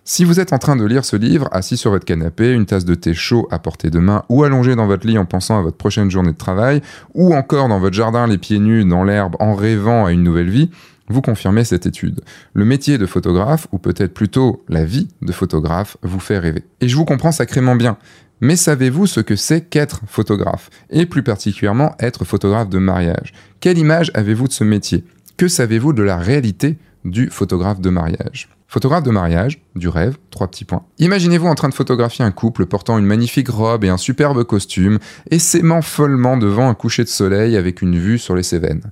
Si 0.03 0.23
vous 0.23 0.39
êtes 0.39 0.51
en 0.51 0.57
train 0.57 0.75
de 0.75 0.83
lire 0.83 1.05
ce 1.05 1.15
livre, 1.15 1.47
assis 1.51 1.77
sur 1.77 1.91
votre 1.91 2.05
canapé, 2.05 2.51
une 2.51 2.65
tasse 2.65 2.85
de 2.85 2.95
thé 2.95 3.13
chaud 3.13 3.47
à 3.51 3.59
portée 3.59 3.91
de 3.91 3.99
main, 3.99 4.23
ou 4.29 4.43
allongé 4.43 4.75
dans 4.75 4.87
votre 4.87 5.05
lit 5.05 5.19
en 5.19 5.25
pensant 5.25 5.59
à 5.59 5.61
votre 5.61 5.77
prochaine 5.77 6.09
journée 6.09 6.31
de 6.31 6.37
travail, 6.37 6.81
ou 7.13 7.35
encore 7.35 7.67
dans 7.67 7.79
votre 7.79 7.95
jardin 7.95 8.25
les 8.25 8.39
pieds 8.39 8.57
nus 8.57 8.83
dans 8.83 9.03
l'herbe 9.03 9.35
en 9.39 9.53
rêvant 9.53 10.07
à 10.07 10.11
une 10.11 10.23
nouvelle 10.23 10.49
vie, 10.49 10.71
vous 11.11 11.21
confirmez 11.21 11.63
cette 11.63 11.85
étude. 11.85 12.21
Le 12.53 12.65
métier 12.65 12.97
de 12.97 13.05
photographe, 13.05 13.67
ou 13.71 13.77
peut-être 13.77 14.13
plutôt 14.13 14.63
la 14.69 14.85
vie 14.85 15.07
de 15.21 15.31
photographe, 15.31 15.97
vous 16.01 16.19
fait 16.19 16.39
rêver. 16.39 16.63
Et 16.79 16.87
je 16.87 16.95
vous 16.95 17.05
comprends 17.05 17.31
sacrément 17.31 17.75
bien. 17.75 17.97
Mais 18.39 18.55
savez-vous 18.55 19.05
ce 19.05 19.19
que 19.19 19.35
c'est 19.35 19.61
qu'être 19.61 20.01
photographe? 20.07 20.71
Et 20.89 21.05
plus 21.05 21.21
particulièrement 21.21 21.95
être 21.99 22.25
photographe 22.25 22.69
de 22.69 22.79
mariage 22.79 23.33
Quelle 23.59 23.77
image 23.77 24.11
avez-vous 24.15 24.47
de 24.47 24.53
ce 24.53 24.63
métier? 24.63 25.03
Que 25.37 25.47
savez-vous 25.47 25.93
de 25.93 26.01
la 26.01 26.17
réalité 26.17 26.77
du 27.05 27.29
photographe 27.29 27.79
de 27.81 27.89
mariage? 27.91 28.49
Photographe 28.67 29.03
de 29.03 29.11
mariage, 29.11 29.61
du 29.75 29.89
rêve, 29.89 30.15
trois 30.29 30.47
petits 30.47 30.63
points. 30.63 30.85
Imaginez-vous 30.97 31.45
en 31.45 31.55
train 31.55 31.67
de 31.67 31.73
photographier 31.73 32.23
un 32.23 32.31
couple 32.31 32.65
portant 32.65 32.97
une 32.97 33.05
magnifique 33.05 33.49
robe 33.49 33.83
et 33.83 33.89
un 33.89 33.97
superbe 33.97 34.43
costume 34.45 34.97
et 35.29 35.39
s'aimant 35.39 35.81
follement 35.81 36.37
devant 36.37 36.69
un 36.69 36.73
coucher 36.73 37.03
de 37.03 37.09
soleil 37.09 37.57
avec 37.57 37.81
une 37.81 37.97
vue 37.97 38.17
sur 38.17 38.33
les 38.33 38.43
Cévennes. 38.43 38.89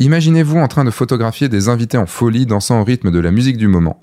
Imaginez-vous 0.00 0.58
en 0.58 0.68
train 0.68 0.84
de 0.84 0.92
photographier 0.92 1.48
des 1.48 1.68
invités 1.68 1.98
en 1.98 2.06
folie 2.06 2.46
dansant 2.46 2.80
au 2.80 2.84
rythme 2.84 3.10
de 3.10 3.18
la 3.18 3.32
musique 3.32 3.56
du 3.56 3.66
moment. 3.66 3.98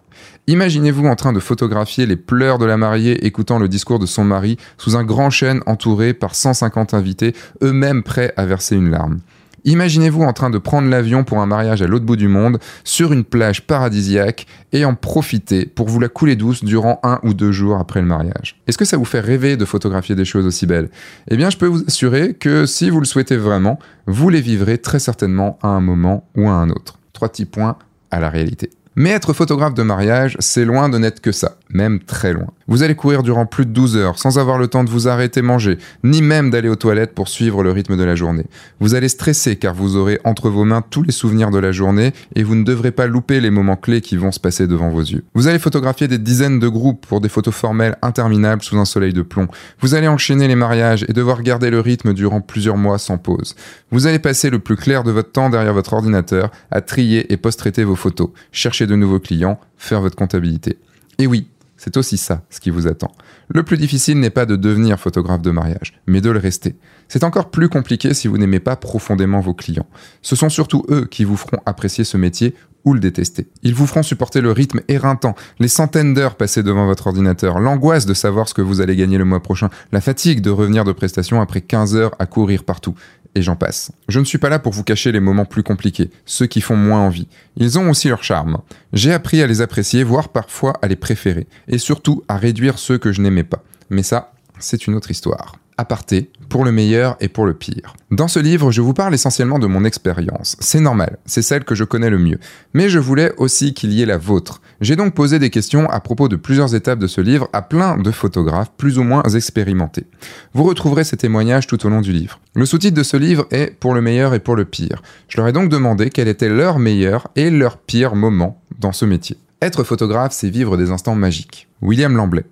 Imaginez-vous 0.48 1.08
en 1.08 1.16
train 1.16 1.32
de 1.32 1.40
photographier 1.40 2.06
les 2.06 2.18
pleurs 2.18 2.58
de 2.58 2.66
la 2.66 2.76
mariée 2.76 3.26
écoutant 3.26 3.60
le 3.60 3.70
discours 3.70 3.98
de 3.98 4.06
son 4.06 4.26
mari 4.26 4.58
sous 4.78 4.98
un 4.98 5.06
grand 5.06 5.30
chêne 5.30 5.62
entouré 5.66 6.14
par 6.14 6.36
150 6.36 6.94
invités, 6.94 7.34
eux-mêmes 7.64 8.04
prêts 8.04 8.34
à 8.36 8.46
verser 8.46 8.76
une 8.76 8.92
larme. 8.92 9.20
Imaginez-vous 9.66 10.22
en 10.22 10.32
train 10.32 10.52
de 10.52 10.60
prendre 10.60 10.88
l'avion 10.88 11.24
pour 11.24 11.40
un 11.40 11.48
mariage 11.48 11.82
à 11.82 11.88
l'autre 11.88 12.06
bout 12.06 12.16
du 12.16 12.28
monde, 12.28 12.60
sur 12.84 13.12
une 13.12 13.24
plage 13.24 13.66
paradisiaque, 13.66 14.46
et 14.72 14.86
en 14.86 14.94
profiter 14.94 15.66
pour 15.66 15.90
vous 15.90 16.00
la 16.00 16.08
couler 16.08 16.36
douce 16.36 16.64
durant 16.64 17.00
un 17.04 17.20
ou 17.24 17.34
deux 17.34 17.52
jours 17.52 17.78
après 17.78 18.00
le 18.00 18.06
mariage. 18.06 18.62
Est-ce 18.68 18.78
que 18.78 18.86
ça 18.86 18.98
vous 18.98 19.06
fait 19.06 19.20
rêver 19.20 19.58
de 19.58 19.66
photographier 19.66 20.14
des 20.16 20.26
choses 20.26 20.46
aussi 20.46 20.68
belles? 20.68 20.90
Eh 21.30 21.36
bien, 21.36 21.50
je 21.50 21.58
peux 21.58 21.66
vous 21.66 21.84
assurer 21.88 22.36
que 22.36 22.68
si 22.68 22.92
vous 22.92 23.00
le 23.00 23.06
souhaitez 23.06 23.38
vraiment, 23.38 23.80
vous 24.06 24.30
les 24.30 24.42
vivrez 24.42 24.78
très 24.78 25.00
certainement 25.00 25.58
à 25.64 25.70
un 25.70 25.82
moment 25.82 26.30
ou 26.36 26.48
à 26.48 26.54
un 26.54 26.70
autre. 26.70 27.00
Trois 27.14 27.30
petits 27.30 27.46
points 27.46 27.78
à 28.12 28.20
la 28.20 28.30
réalité. 28.30 28.70
Mais 28.96 29.10
être 29.10 29.34
photographe 29.34 29.74
de 29.74 29.84
mariage, 29.84 30.38
c'est 30.40 30.64
loin 30.64 30.88
de 30.88 30.98
n'être 30.98 31.20
que 31.20 31.34
ça, 31.34 31.58
même 31.70 32.00
très 32.00 32.34
loin. 32.34 32.48
Vous 32.68 32.84
allez 32.84 32.96
courir 32.96 33.22
durant 33.22 33.46
plus 33.46 33.66
de 33.66 33.72
12 33.72 33.98
heures 33.98 34.20
sans 34.20 34.40
avoir 34.40 34.58
le 34.58 34.68
temps 34.68 34.84
de 34.84 34.90
vous 34.90 35.08
arrêter 35.08 35.42
manger, 35.42 35.78
ni 36.04 36.22
même 36.22 36.50
d'aller 36.50 36.70
aux 36.70 36.76
toilettes 36.76 37.14
pour 37.14 37.28
suivre 37.28 37.64
le 37.64 37.72
rythme 37.72 37.98
de 37.98 38.04
la 38.04 38.16
journée. 38.16 38.46
Vous 38.80 38.96
allez 38.96 39.10
stresser 39.10 39.56
car 39.56 39.74
vous 39.74 39.96
aurez 39.96 40.20
entre 40.24 40.50
vos 40.50 40.64
mains 40.64 40.82
tous 40.82 41.04
les 41.04 41.12
souvenirs 41.12 41.52
de 41.52 41.60
la 41.60 41.72
journée 41.72 42.14
et 42.36 42.44
vous 42.44 42.56
ne 42.56 42.64
devrez 42.64 42.92
pas 42.92 43.08
louper 43.08 43.40
les 43.40 43.52
moments 43.52 43.76
clés 43.76 44.02
qui 44.02 44.18
vont 44.18 44.32
se 44.32 44.40
passer 44.40 44.68
devant 44.68 44.90
vos 44.90 45.02
yeux. 45.02 45.24
Vous 45.34 45.48
allez 45.48 45.60
photographier 45.60 46.08
des 46.08 46.18
dizaines 46.18 46.60
de 46.60 46.68
groupes 46.68 47.06
pour 47.06 47.22
des 47.22 47.30
photos 47.30 47.54
formelles 47.54 47.98
interminables 48.02 48.64
sous 48.64 48.78
un 48.78 48.86
soleil 48.86 49.14
de 49.14 49.22
plomb. 49.22 49.48
Vous 49.80 49.96
allez 49.96 50.08
enchaîner 50.08 50.48
les 50.48 50.56
mariages 50.56 51.06
et 51.08 51.14
devoir 51.14 51.44
garder 51.44 51.70
le 51.70 51.80
rythme 51.80 52.14
durant 52.14 52.42
plusieurs 52.42 52.78
mois 52.78 52.98
sans 52.98 53.18
pause. 53.18 53.56
Vous 53.92 54.08
allez 54.08 54.20
passer 54.20 54.50
le 54.50 54.60
plus 54.60 54.76
clair 54.76 55.04
de 55.04 55.12
votre 55.12 55.32
temps 55.32 55.50
derrière 55.50 55.74
votre 55.74 55.94
ordinateur 55.94 56.52
à 56.72 56.82
trier 56.82 57.32
et 57.32 57.38
post-traiter 57.38 57.84
vos 57.84 57.96
photos, 57.96 58.30
chercher 58.52 58.88
de 58.88 58.96
nouveaux 58.96 59.20
clients, 59.20 59.60
faire 59.78 60.02
votre 60.02 60.16
comptabilité. 60.16 60.78
Et 61.18 61.28
oui, 61.28 61.48
c'est 61.86 61.98
aussi 61.98 62.18
ça 62.18 62.42
ce 62.50 62.60
qui 62.60 62.72
vous 62.72 62.88
attend. 62.88 63.12
Le 63.48 63.62
plus 63.62 63.78
difficile 63.78 64.20
n'est 64.20 64.32
pas 64.32 64.48
de 64.48 64.56
devenir 64.56 65.00
photographe 65.00 65.44
de 65.44 65.52
mariage, 65.52 65.94
mais 66.08 66.20
de 66.20 66.32
le 66.32 66.40
rester. 66.40 66.78
C'est 67.08 67.24
encore 67.24 67.52
plus 67.52 67.70
compliqué 67.70 68.16
si 68.16 68.28
vous 68.28 68.40
n'aimez 68.40 68.60
pas 68.60 68.76
profondément 68.76 69.40
vos 69.40 69.54
clients. 69.54 69.86
Ce 70.24 70.36
sont 70.36 70.50
surtout 70.50 70.84
eux 70.90 71.06
qui 71.06 71.26
vous 71.26 71.38
feront 71.38 71.60
apprécier 71.68 72.04
ce 72.04 72.18
métier 72.18 72.56
ou 72.86 72.96
le 72.96 73.00
détester. 73.00 73.50
Ils 73.62 73.76
vous 73.76 73.86
feront 73.86 74.02
supporter 74.02 74.42
le 74.42 74.52
rythme 74.52 74.82
éreintant, 74.88 75.36
les 75.60 75.68
centaines 75.68 76.16
d'heures 76.16 76.38
passées 76.38 76.64
devant 76.64 76.88
votre 76.88 77.06
ordinateur, 77.06 77.60
l'angoisse 77.60 78.08
de 78.08 78.16
savoir 78.16 78.50
ce 78.50 78.56
que 78.56 78.64
vous 78.64 78.82
allez 78.82 78.96
gagner 78.96 79.20
le 79.20 79.26
mois 79.26 79.44
prochain, 79.44 79.70
la 79.92 80.02
fatigue 80.02 80.42
de 80.42 80.50
revenir 80.50 80.86
de 80.86 80.92
prestation 80.92 81.40
après 81.40 81.62
15 81.62 81.96
heures 81.96 82.16
à 82.18 82.26
courir 82.26 82.64
partout 82.64 82.96
et 83.36 83.42
j'en 83.42 83.56
passe. 83.56 83.92
Je 84.08 84.20
ne 84.20 84.26
suis 84.26 84.38
pas 84.38 84.50
là 84.50 84.60
pour 84.60 84.74
vous 84.74 84.84
cacher 84.84 85.12
les 85.12 85.20
moments 85.20 85.46
plus 85.46 85.64
compliqués, 85.64 86.10
ceux 86.26 86.48
qui 86.48 86.62
font 86.62 86.78
moins 86.78 87.02
envie. 87.02 87.28
Ils 87.58 87.78
ont 87.78 87.90
aussi 87.90 88.08
leur 88.08 88.24
charme. 88.24 88.60
J'ai 88.94 89.14
appris 89.14 89.42
à 89.42 89.48
les 89.48 89.62
apprécier, 89.62 90.04
voire 90.04 90.30
parfois 90.30 90.74
à 90.82 90.88
les 90.88 90.96
préférer, 90.96 91.48
et 91.68 91.78
surtout 91.78 92.24
à 92.28 92.38
réduire 92.38 92.80
ceux 92.80 92.98
que 92.98 93.12
je 93.12 93.22
n'aimais 93.22 93.44
pas. 93.44 93.64
Mais 93.90 94.04
ça, 94.04 94.34
c'est 94.60 94.88
une 94.88 94.96
autre 94.96 95.12
histoire. 95.12 95.58
Aparté, 95.78 96.32
pour 96.50 96.64
le 96.64 96.72
meilleur 96.72 97.18
et 97.20 97.28
pour 97.28 97.46
le 97.46 97.54
pire. 97.54 97.96
Dans 98.12 98.28
ce 98.28 98.40
livre, 98.40 98.72
je 98.72 98.82
vous 98.82 98.94
parle 98.94 99.14
essentiellement 99.14 99.60
de 99.60 99.68
mon 99.68 99.84
expérience. 99.84 100.56
C'est 100.60 100.80
normal, 100.80 101.18
c'est 101.26 101.42
celle 101.42 101.64
que 101.64 101.76
je 101.76 101.84
connais 101.84 102.10
le 102.10 102.20
mieux. 102.20 102.40
Mais 102.74 102.90
je 102.90 103.00
voulais 103.00 103.34
aussi 103.38 103.74
qu'il 103.74 103.92
y 103.92 104.02
ait 104.02 104.06
la 104.06 104.18
vôtre. 104.18 104.62
J'ai 104.82 104.96
donc 104.96 105.14
posé 105.14 105.40
des 105.40 105.50
questions 105.50 105.90
à 105.90 106.00
propos 106.00 106.30
de 106.30 106.36
plusieurs 106.36 106.76
étapes 106.76 107.00
de 107.00 107.08
ce 107.08 107.22
livre 107.22 107.50
à 107.54 107.62
plein 107.62 107.98
de 107.98 108.12
photographes 108.12 108.72
plus 108.78 108.98
ou 109.00 109.04
moins 109.04 109.24
expérimentés. 109.24 110.06
Vous 110.54 110.64
retrouverez 110.64 111.04
ces 111.04 111.18
témoignages 111.18 111.68
tout 111.68 111.86
au 111.86 111.90
long 111.90 112.02
du 112.02 112.12
livre. 112.12 112.40
Le 112.54 112.66
sous-titre 112.66 112.98
de 112.98 113.04
ce 113.04 113.18
livre 113.18 113.48
est 113.52 113.78
Pour 113.78 113.94
le 113.94 114.02
meilleur 114.02 114.34
et 114.34 114.40
pour 114.40 114.56
le 114.56 114.66
pire. 114.66 115.02
Je 115.28 115.38
leur 115.38 115.48
ai 115.48 115.52
donc 115.52 115.70
demandé 115.70 116.10
quel 116.10 116.28
était 116.28 116.50
leur 116.50 116.80
meilleur 116.80 117.28
et 117.36 117.50
leur 117.50 117.78
pire 117.78 118.16
moment 118.16 118.62
dans 118.80 118.92
ce 118.92 119.06
métier. 119.06 119.38
Être 119.62 119.84
photographe, 119.84 120.34
c'est 120.34 120.50
vivre 120.50 120.78
des 120.78 120.92
instants 120.92 121.16
magiques. 121.16 121.68
William 121.82 122.16
Lamblay. 122.16 122.46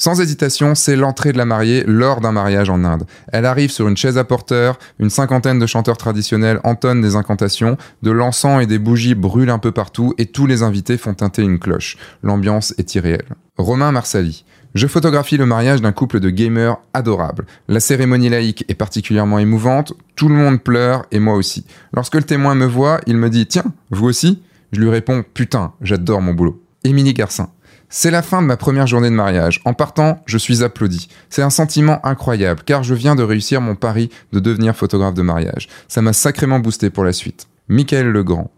Sans 0.00 0.18
hésitation, 0.18 0.74
c'est 0.74 0.96
l'entrée 0.96 1.30
de 1.30 1.36
la 1.36 1.44
mariée 1.44 1.84
lors 1.86 2.22
d'un 2.22 2.32
mariage 2.32 2.70
en 2.70 2.84
Inde. 2.84 3.04
Elle 3.34 3.44
arrive 3.44 3.70
sur 3.70 3.86
une 3.86 3.98
chaise 3.98 4.16
à 4.16 4.24
porteur, 4.24 4.78
une 4.98 5.10
cinquantaine 5.10 5.58
de 5.58 5.66
chanteurs 5.66 5.98
traditionnels 5.98 6.58
entonnent 6.64 7.02
des 7.02 7.16
incantations, 7.16 7.76
de 8.00 8.10
l'encens 8.10 8.62
et 8.62 8.66
des 8.66 8.78
bougies 8.78 9.14
brûlent 9.14 9.50
un 9.50 9.58
peu 9.58 9.72
partout 9.72 10.14
et 10.16 10.24
tous 10.24 10.46
les 10.46 10.62
invités 10.62 10.96
font 10.96 11.12
teinter 11.12 11.42
une 11.42 11.58
cloche. 11.58 11.98
L'ambiance 12.22 12.72
est 12.78 12.94
irréelle. 12.94 13.36
Romain 13.58 13.92
Marsali. 13.92 14.46
Je 14.74 14.86
photographie 14.86 15.36
le 15.36 15.44
mariage 15.44 15.82
d'un 15.82 15.92
couple 15.92 16.18
de 16.18 16.30
gamers 16.30 16.78
adorables. 16.94 17.44
La 17.68 17.78
cérémonie 17.78 18.30
laïque 18.30 18.64
est 18.68 18.74
particulièrement 18.74 19.38
émouvante, 19.38 19.92
tout 20.16 20.30
le 20.30 20.34
monde 20.34 20.62
pleure 20.62 21.04
et 21.10 21.18
moi 21.18 21.34
aussi. 21.34 21.66
Lorsque 21.92 22.14
le 22.14 22.22
témoin 22.22 22.54
me 22.54 22.64
voit, 22.64 23.02
il 23.06 23.18
me 23.18 23.28
dit 23.28 23.46
Tiens, 23.46 23.74
vous 23.90 24.06
aussi? 24.06 24.42
Je 24.72 24.80
lui 24.80 24.88
réponds 24.88 25.24
Putain, 25.34 25.74
j'adore 25.82 26.22
mon 26.22 26.32
boulot. 26.32 26.62
Émilie 26.84 27.12
Garcin. 27.12 27.50
C'est 27.92 28.12
la 28.12 28.22
fin 28.22 28.40
de 28.40 28.46
ma 28.46 28.56
première 28.56 28.86
journée 28.86 29.10
de 29.10 29.16
mariage. 29.16 29.60
En 29.64 29.74
partant, 29.74 30.22
je 30.24 30.38
suis 30.38 30.62
applaudi. 30.62 31.08
C'est 31.28 31.42
un 31.42 31.50
sentiment 31.50 31.98
incroyable, 32.06 32.62
car 32.64 32.84
je 32.84 32.94
viens 32.94 33.16
de 33.16 33.24
réussir 33.24 33.60
mon 33.60 33.74
pari 33.74 34.10
de 34.32 34.38
devenir 34.38 34.76
photographe 34.76 35.14
de 35.14 35.22
mariage. 35.22 35.68
Ça 35.88 36.00
m'a 36.00 36.12
sacrément 36.12 36.60
boosté 36.60 36.88
pour 36.88 37.02
la 37.02 37.12
suite. 37.12 37.48
Michael 37.66 38.06
Legrand. 38.06 38.48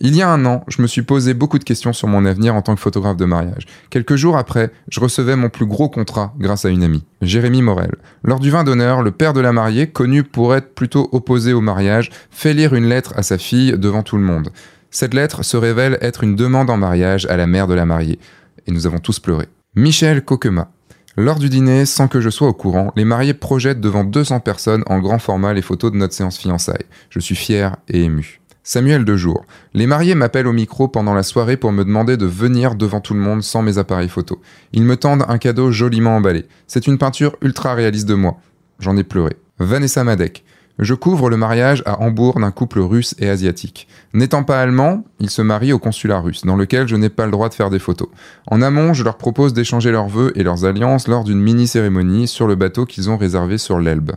Il 0.00 0.16
y 0.16 0.22
a 0.22 0.28
un 0.28 0.44
an, 0.44 0.64
je 0.66 0.82
me 0.82 0.88
suis 0.88 1.02
posé 1.02 1.34
beaucoup 1.34 1.60
de 1.60 1.64
questions 1.64 1.92
sur 1.92 2.08
mon 2.08 2.26
avenir 2.26 2.56
en 2.56 2.62
tant 2.62 2.74
que 2.74 2.80
photographe 2.80 3.16
de 3.16 3.26
mariage. 3.26 3.66
Quelques 3.90 4.16
jours 4.16 4.36
après, 4.36 4.72
je 4.88 4.98
recevais 4.98 5.36
mon 5.36 5.50
plus 5.50 5.66
gros 5.66 5.88
contrat 5.88 6.34
grâce 6.40 6.64
à 6.64 6.70
une 6.70 6.82
amie, 6.82 7.04
Jérémy 7.22 7.62
Morel. 7.62 7.94
Lors 8.24 8.40
du 8.40 8.50
vin 8.50 8.64
d'honneur, 8.64 9.02
le 9.02 9.12
père 9.12 9.34
de 9.34 9.40
la 9.40 9.52
mariée, 9.52 9.86
connu 9.86 10.24
pour 10.24 10.56
être 10.56 10.74
plutôt 10.74 11.08
opposé 11.12 11.52
au 11.52 11.60
mariage, 11.60 12.10
fait 12.32 12.54
lire 12.54 12.74
une 12.74 12.88
lettre 12.88 13.12
à 13.16 13.22
sa 13.22 13.38
fille 13.38 13.78
devant 13.78 14.02
tout 14.02 14.16
le 14.16 14.24
monde. 14.24 14.50
Cette 14.90 15.14
lettre 15.14 15.44
se 15.44 15.56
révèle 15.56 15.98
être 16.00 16.24
une 16.24 16.34
demande 16.34 16.70
en 16.70 16.76
mariage 16.76 17.26
à 17.26 17.36
la 17.36 17.46
mère 17.46 17.68
de 17.68 17.74
la 17.74 17.86
mariée 17.86 18.18
et 18.66 18.72
nous 18.72 18.86
avons 18.86 18.98
tous 18.98 19.18
pleuré. 19.20 19.46
Michel 19.74 20.24
Coquema. 20.24 20.70
Lors 21.16 21.38
du 21.38 21.48
dîner, 21.48 21.86
sans 21.86 22.08
que 22.08 22.20
je 22.20 22.30
sois 22.30 22.48
au 22.48 22.52
courant, 22.52 22.92
les 22.96 23.04
mariés 23.04 23.34
projettent 23.34 23.80
devant 23.80 24.04
200 24.04 24.40
personnes 24.40 24.84
en 24.86 25.00
grand 25.00 25.18
format 25.18 25.52
les 25.52 25.62
photos 25.62 25.92
de 25.92 25.96
notre 25.96 26.14
séance 26.14 26.38
fiançailles. 26.38 26.86
Je 27.10 27.18
suis 27.18 27.34
fier 27.34 27.76
et 27.88 28.02
ému. 28.02 28.40
Samuel 28.62 29.04
Dejour. 29.04 29.44
Les 29.74 29.86
mariés 29.86 30.14
m'appellent 30.14 30.46
au 30.46 30.52
micro 30.52 30.86
pendant 30.86 31.14
la 31.14 31.22
soirée 31.22 31.56
pour 31.56 31.72
me 31.72 31.84
demander 31.84 32.16
de 32.16 32.26
venir 32.26 32.74
devant 32.74 33.00
tout 33.00 33.14
le 33.14 33.20
monde 33.20 33.42
sans 33.42 33.62
mes 33.62 33.78
appareils 33.78 34.08
photo. 34.08 34.40
Ils 34.72 34.84
me 34.84 34.96
tendent 34.96 35.24
un 35.28 35.38
cadeau 35.38 35.72
joliment 35.72 36.16
emballé. 36.16 36.46
C'est 36.66 36.86
une 36.86 36.98
peinture 36.98 37.36
ultra 37.42 37.74
réaliste 37.74 38.08
de 38.08 38.14
moi. 38.14 38.38
J'en 38.78 38.96
ai 38.96 39.04
pleuré. 39.04 39.36
Vanessa 39.58 40.04
Madek. 40.04 40.44
Je 40.80 40.94
couvre 40.94 41.28
le 41.28 41.36
mariage 41.36 41.82
à 41.84 42.00
Hambourg 42.00 42.40
d'un 42.40 42.50
couple 42.50 42.80
russe 42.80 43.14
et 43.18 43.28
asiatique. 43.28 43.86
N'étant 44.14 44.44
pas 44.44 44.62
allemand, 44.62 45.04
ils 45.18 45.28
se 45.28 45.42
marient 45.42 45.74
au 45.74 45.78
consulat 45.78 46.20
russe, 46.20 46.46
dans 46.46 46.56
lequel 46.56 46.88
je 46.88 46.96
n'ai 46.96 47.10
pas 47.10 47.26
le 47.26 47.32
droit 47.32 47.50
de 47.50 47.54
faire 47.54 47.68
des 47.68 47.78
photos. 47.78 48.08
En 48.46 48.62
amont, 48.62 48.94
je 48.94 49.04
leur 49.04 49.18
propose 49.18 49.52
d'échanger 49.52 49.90
leurs 49.90 50.08
vœux 50.08 50.32
et 50.36 50.42
leurs 50.42 50.64
alliances 50.64 51.06
lors 51.06 51.24
d'une 51.24 51.38
mini-cérémonie 51.38 52.26
sur 52.26 52.46
le 52.46 52.54
bateau 52.54 52.86
qu'ils 52.86 53.10
ont 53.10 53.18
réservé 53.18 53.58
sur 53.58 53.78
l'Elbe. 53.78 54.12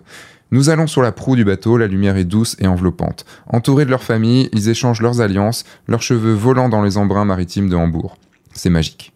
Nous 0.51 0.69
allons 0.69 0.87
sur 0.87 1.01
la 1.01 1.11
proue 1.11 1.35
du 1.35 1.43
bateau, 1.43 1.77
la 1.77 1.87
lumière 1.87 2.15
est 2.15 2.23
douce 2.23 2.55
et 2.59 2.67
enveloppante. 2.67 3.25
Entourés 3.47 3.83
de 3.83 3.89
leur 3.89 4.03
famille, 4.03 4.49
ils 4.53 4.69
échangent 4.69 5.01
leurs 5.01 5.19
alliances, 5.19 5.65
leurs 5.89 6.01
cheveux 6.01 6.33
volant 6.33 6.69
dans 6.69 6.81
les 6.81 6.97
embruns 6.97 7.25
maritimes 7.25 7.67
de 7.67 7.75
Hambourg. 7.75 8.17
C'est 8.53 8.69
magique. 8.69 9.12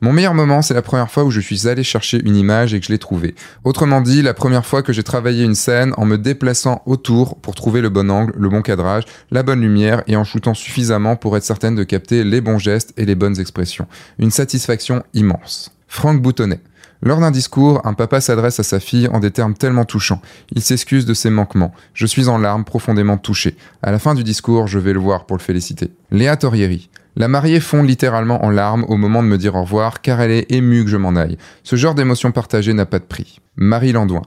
Mon 0.00 0.12
meilleur 0.12 0.34
moment, 0.34 0.62
c'est 0.62 0.74
la 0.74 0.82
première 0.82 1.10
fois 1.10 1.24
où 1.24 1.30
je 1.30 1.40
suis 1.40 1.68
allé 1.68 1.82
chercher 1.82 2.20
une 2.24 2.36
image 2.36 2.74
et 2.74 2.80
que 2.80 2.86
je 2.86 2.92
l'ai 2.92 2.98
trouvée. 2.98 3.34
Autrement 3.64 4.00
dit, 4.00 4.22
la 4.22 4.34
première 4.34 4.66
fois 4.66 4.82
que 4.82 4.92
j'ai 4.92 5.02
travaillé 5.02 5.44
une 5.44 5.54
scène 5.54 5.92
en 5.96 6.04
me 6.04 6.16
déplaçant 6.16 6.82
autour 6.86 7.36
pour 7.36 7.54
trouver 7.54 7.80
le 7.80 7.88
bon 7.88 8.10
angle, 8.10 8.32
le 8.36 8.48
bon 8.48 8.62
cadrage, 8.62 9.04
la 9.30 9.42
bonne 9.42 9.60
lumière 9.60 10.02
et 10.06 10.16
en 10.16 10.24
shootant 10.24 10.54
suffisamment 10.54 11.16
pour 11.16 11.36
être 11.36 11.44
certaine 11.44 11.74
de 11.74 11.84
capter 11.84 12.24
les 12.24 12.40
bons 12.40 12.58
gestes 12.58 12.92
et 12.96 13.04
les 13.04 13.14
bonnes 13.14 13.38
expressions. 13.40 13.86
Une 14.18 14.30
satisfaction 14.30 15.02
immense. 15.14 15.70
Franck 15.88 16.20
Boutonnet. 16.20 16.60
Lors 17.02 17.20
d'un 17.20 17.30
discours, 17.30 17.82
un 17.84 17.92
papa 17.92 18.20
s'adresse 18.20 18.58
à 18.58 18.62
sa 18.62 18.80
fille 18.80 19.08
en 19.08 19.20
des 19.20 19.30
termes 19.30 19.54
tellement 19.54 19.84
touchants. 19.84 20.22
Il 20.52 20.62
s'excuse 20.62 21.04
de 21.04 21.14
ses 21.14 21.30
manquements. 21.30 21.72
Je 21.92 22.06
suis 22.06 22.28
en 22.28 22.38
larmes, 22.38 22.64
profondément 22.64 23.18
touché. 23.18 23.56
À 23.82 23.92
la 23.92 23.98
fin 23.98 24.14
du 24.14 24.24
discours, 24.24 24.66
je 24.66 24.78
vais 24.78 24.94
le 24.94 24.98
voir 24.98 25.26
pour 25.26 25.36
le 25.36 25.42
féliciter. 25.42 25.90
Léa 26.10 26.36
Torrieri. 26.36 26.88
La 27.18 27.28
mariée 27.28 27.60
fond 27.60 27.82
littéralement 27.82 28.44
en 28.44 28.50
larmes 28.50 28.84
au 28.88 28.98
moment 28.98 29.22
de 29.22 29.28
me 29.28 29.38
dire 29.38 29.54
au 29.54 29.62
revoir 29.62 30.02
car 30.02 30.20
elle 30.20 30.30
est 30.30 30.52
émue 30.52 30.84
que 30.84 30.90
je 30.90 30.98
m'en 30.98 31.16
aille. 31.16 31.38
Ce 31.62 31.74
genre 31.74 31.94
d'émotion 31.94 32.30
partagée 32.30 32.74
n'a 32.74 32.84
pas 32.84 32.98
de 32.98 33.04
prix. 33.04 33.40
Marie 33.56 33.92
Landouin. 33.92 34.20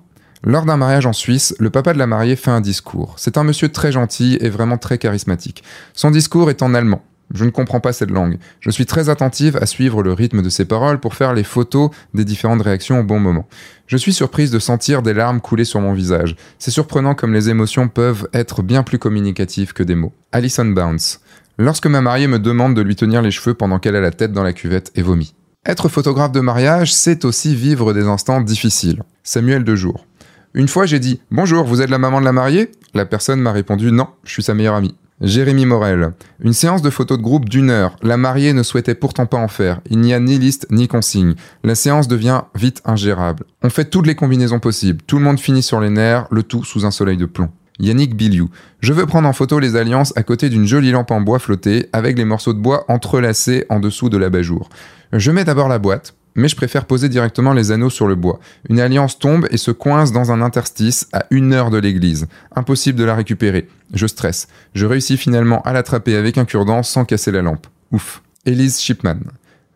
Lors 0.43 0.65
d'un 0.65 0.77
mariage 0.77 1.05
en 1.05 1.13
Suisse, 1.13 1.55
le 1.59 1.69
papa 1.69 1.93
de 1.93 1.99
la 1.99 2.07
mariée 2.07 2.35
fait 2.35 2.49
un 2.49 2.61
discours. 2.61 3.13
C'est 3.17 3.37
un 3.37 3.43
monsieur 3.43 3.69
très 3.69 3.91
gentil 3.91 4.39
et 4.41 4.49
vraiment 4.49 4.79
très 4.79 4.97
charismatique. 4.97 5.63
Son 5.93 6.09
discours 6.09 6.49
est 6.49 6.63
en 6.63 6.73
allemand. 6.73 7.03
Je 7.31 7.45
ne 7.45 7.51
comprends 7.51 7.79
pas 7.79 7.93
cette 7.93 8.09
langue. 8.09 8.39
Je 8.59 8.71
suis 8.71 8.87
très 8.87 9.09
attentive 9.09 9.57
à 9.61 9.67
suivre 9.67 10.01
le 10.01 10.13
rythme 10.13 10.41
de 10.41 10.49
ses 10.49 10.65
paroles 10.65 10.99
pour 10.99 11.13
faire 11.13 11.35
les 11.35 11.43
photos 11.43 11.91
des 12.15 12.25
différentes 12.25 12.63
réactions 12.63 13.01
au 13.01 13.03
bon 13.03 13.19
moment. 13.19 13.47
Je 13.85 13.97
suis 13.97 14.13
surprise 14.13 14.49
de 14.49 14.57
sentir 14.57 15.03
des 15.03 15.13
larmes 15.13 15.41
couler 15.41 15.65
sur 15.65 15.79
mon 15.79 15.93
visage. 15.93 16.35
C'est 16.57 16.71
surprenant 16.71 17.13
comme 17.13 17.35
les 17.35 17.49
émotions 17.49 17.87
peuvent 17.87 18.27
être 18.33 18.63
bien 18.63 18.81
plus 18.81 18.97
communicatives 18.97 19.73
que 19.73 19.83
des 19.83 19.93
mots. 19.93 20.13
Alison 20.31 20.65
Bounce. 20.65 21.21
Lorsque 21.61 21.87
ma 21.87 21.99
mariée 21.99 22.27
me 22.27 22.39
demande 22.39 22.73
de 22.73 22.81
lui 22.81 22.95
tenir 22.95 23.21
les 23.21 23.31
cheveux 23.31 23.53
pendant 23.53 23.79
qu'elle 23.79 23.97
a 23.97 23.99
la 23.99 24.11
tête 24.11 24.31
dans 24.31 24.43
la 24.43 24.53
cuvette 24.53 24.93
et 24.95 25.01
vomit. 25.01 25.35
Être 25.65 25.89
photographe 25.89 26.31
de 26.31 26.39
mariage, 26.39 26.93
c'est 26.93 27.25
aussi 27.25 27.53
vivre 27.53 27.91
des 27.91 28.07
instants 28.07 28.39
difficiles. 28.39 29.03
Samuel 29.23 29.65
Dejour. 29.65 30.05
Une 30.53 30.69
fois, 30.69 30.85
j'ai 30.85 30.99
dit 30.99 31.19
Bonjour, 31.31 31.65
vous 31.65 31.81
êtes 31.81 31.89
la 31.89 31.97
maman 31.97 32.21
de 32.21 32.25
la 32.25 32.31
mariée? 32.31 32.71
La 32.93 33.05
personne 33.05 33.41
m'a 33.41 33.51
répondu 33.51 33.91
Non, 33.91 34.07
je 34.23 34.31
suis 34.31 34.41
sa 34.41 34.53
meilleure 34.53 34.75
amie. 34.75 34.95
Jérémy 35.19 35.65
Morel. 35.65 36.13
Une 36.39 36.53
séance 36.53 36.81
de 36.81 36.89
photos 36.89 37.17
de 37.17 37.23
groupe 37.23 37.49
d'une 37.49 37.71
heure. 37.71 37.97
La 38.01 38.15
mariée 38.15 38.53
ne 38.53 38.63
souhaitait 38.63 38.95
pourtant 38.95 39.25
pas 39.25 39.35
en 39.35 39.49
faire. 39.49 39.81
Il 39.89 39.99
n'y 39.99 40.13
a 40.13 40.21
ni 40.21 40.39
liste 40.39 40.65
ni 40.69 40.87
consigne. 40.87 41.35
La 41.65 41.75
séance 41.75 42.07
devient 42.07 42.43
vite 42.55 42.81
ingérable. 42.85 43.43
On 43.63 43.69
fait 43.69 43.89
toutes 43.89 44.07
les 44.07 44.15
combinaisons 44.15 44.61
possibles. 44.61 45.01
Tout 45.05 45.17
le 45.17 45.25
monde 45.25 45.41
finit 45.41 45.61
sur 45.61 45.81
les 45.81 45.89
nerfs, 45.89 46.25
le 46.31 46.43
tout 46.43 46.63
sous 46.63 46.85
un 46.85 46.91
soleil 46.91 47.17
de 47.17 47.25
plomb. 47.25 47.49
Yannick 47.79 48.15
Biliou. 48.15 48.49
Je 48.81 48.93
veux 48.93 49.05
prendre 49.05 49.27
en 49.27 49.33
photo 49.33 49.59
les 49.59 49.75
alliances 49.75 50.13
à 50.15 50.23
côté 50.23 50.49
d'une 50.49 50.67
jolie 50.67 50.91
lampe 50.91 51.11
en 51.11 51.21
bois 51.21 51.39
flottée 51.39 51.87
avec 51.93 52.17
les 52.17 52.25
morceaux 52.25 52.53
de 52.53 52.59
bois 52.59 52.85
entrelacés 52.87 53.65
en 53.69 53.79
dessous 53.79 54.09
de 54.09 54.17
l'abat-jour. 54.17 54.69
Je 55.13 55.31
mets 55.31 55.45
d'abord 55.45 55.69
la 55.69 55.79
boîte, 55.79 56.15
mais 56.35 56.47
je 56.47 56.55
préfère 56.55 56.85
poser 56.85 57.09
directement 57.09 57.53
les 57.53 57.71
anneaux 57.71 57.89
sur 57.89 58.07
le 58.07 58.15
bois. 58.15 58.39
Une 58.69 58.79
alliance 58.79 59.19
tombe 59.19 59.47
et 59.51 59.57
se 59.57 59.71
coince 59.71 60.11
dans 60.11 60.31
un 60.31 60.41
interstice 60.41 61.07
à 61.13 61.25
une 61.31 61.53
heure 61.53 61.69
de 61.69 61.77
l'église. 61.77 62.27
Impossible 62.55 62.97
de 62.97 63.03
la 63.03 63.15
récupérer. 63.15 63.67
Je 63.93 64.07
stresse. 64.07 64.47
Je 64.73 64.85
réussis 64.85 65.17
finalement 65.17 65.61
à 65.63 65.73
l'attraper 65.73 66.15
avec 66.15 66.37
un 66.37 66.45
cure-dent 66.45 66.83
sans 66.83 67.05
casser 67.05 67.31
la 67.31 67.41
lampe. 67.41 67.67
Ouf. 67.91 68.21
Elise 68.45 68.79
Shipman. 68.79 69.19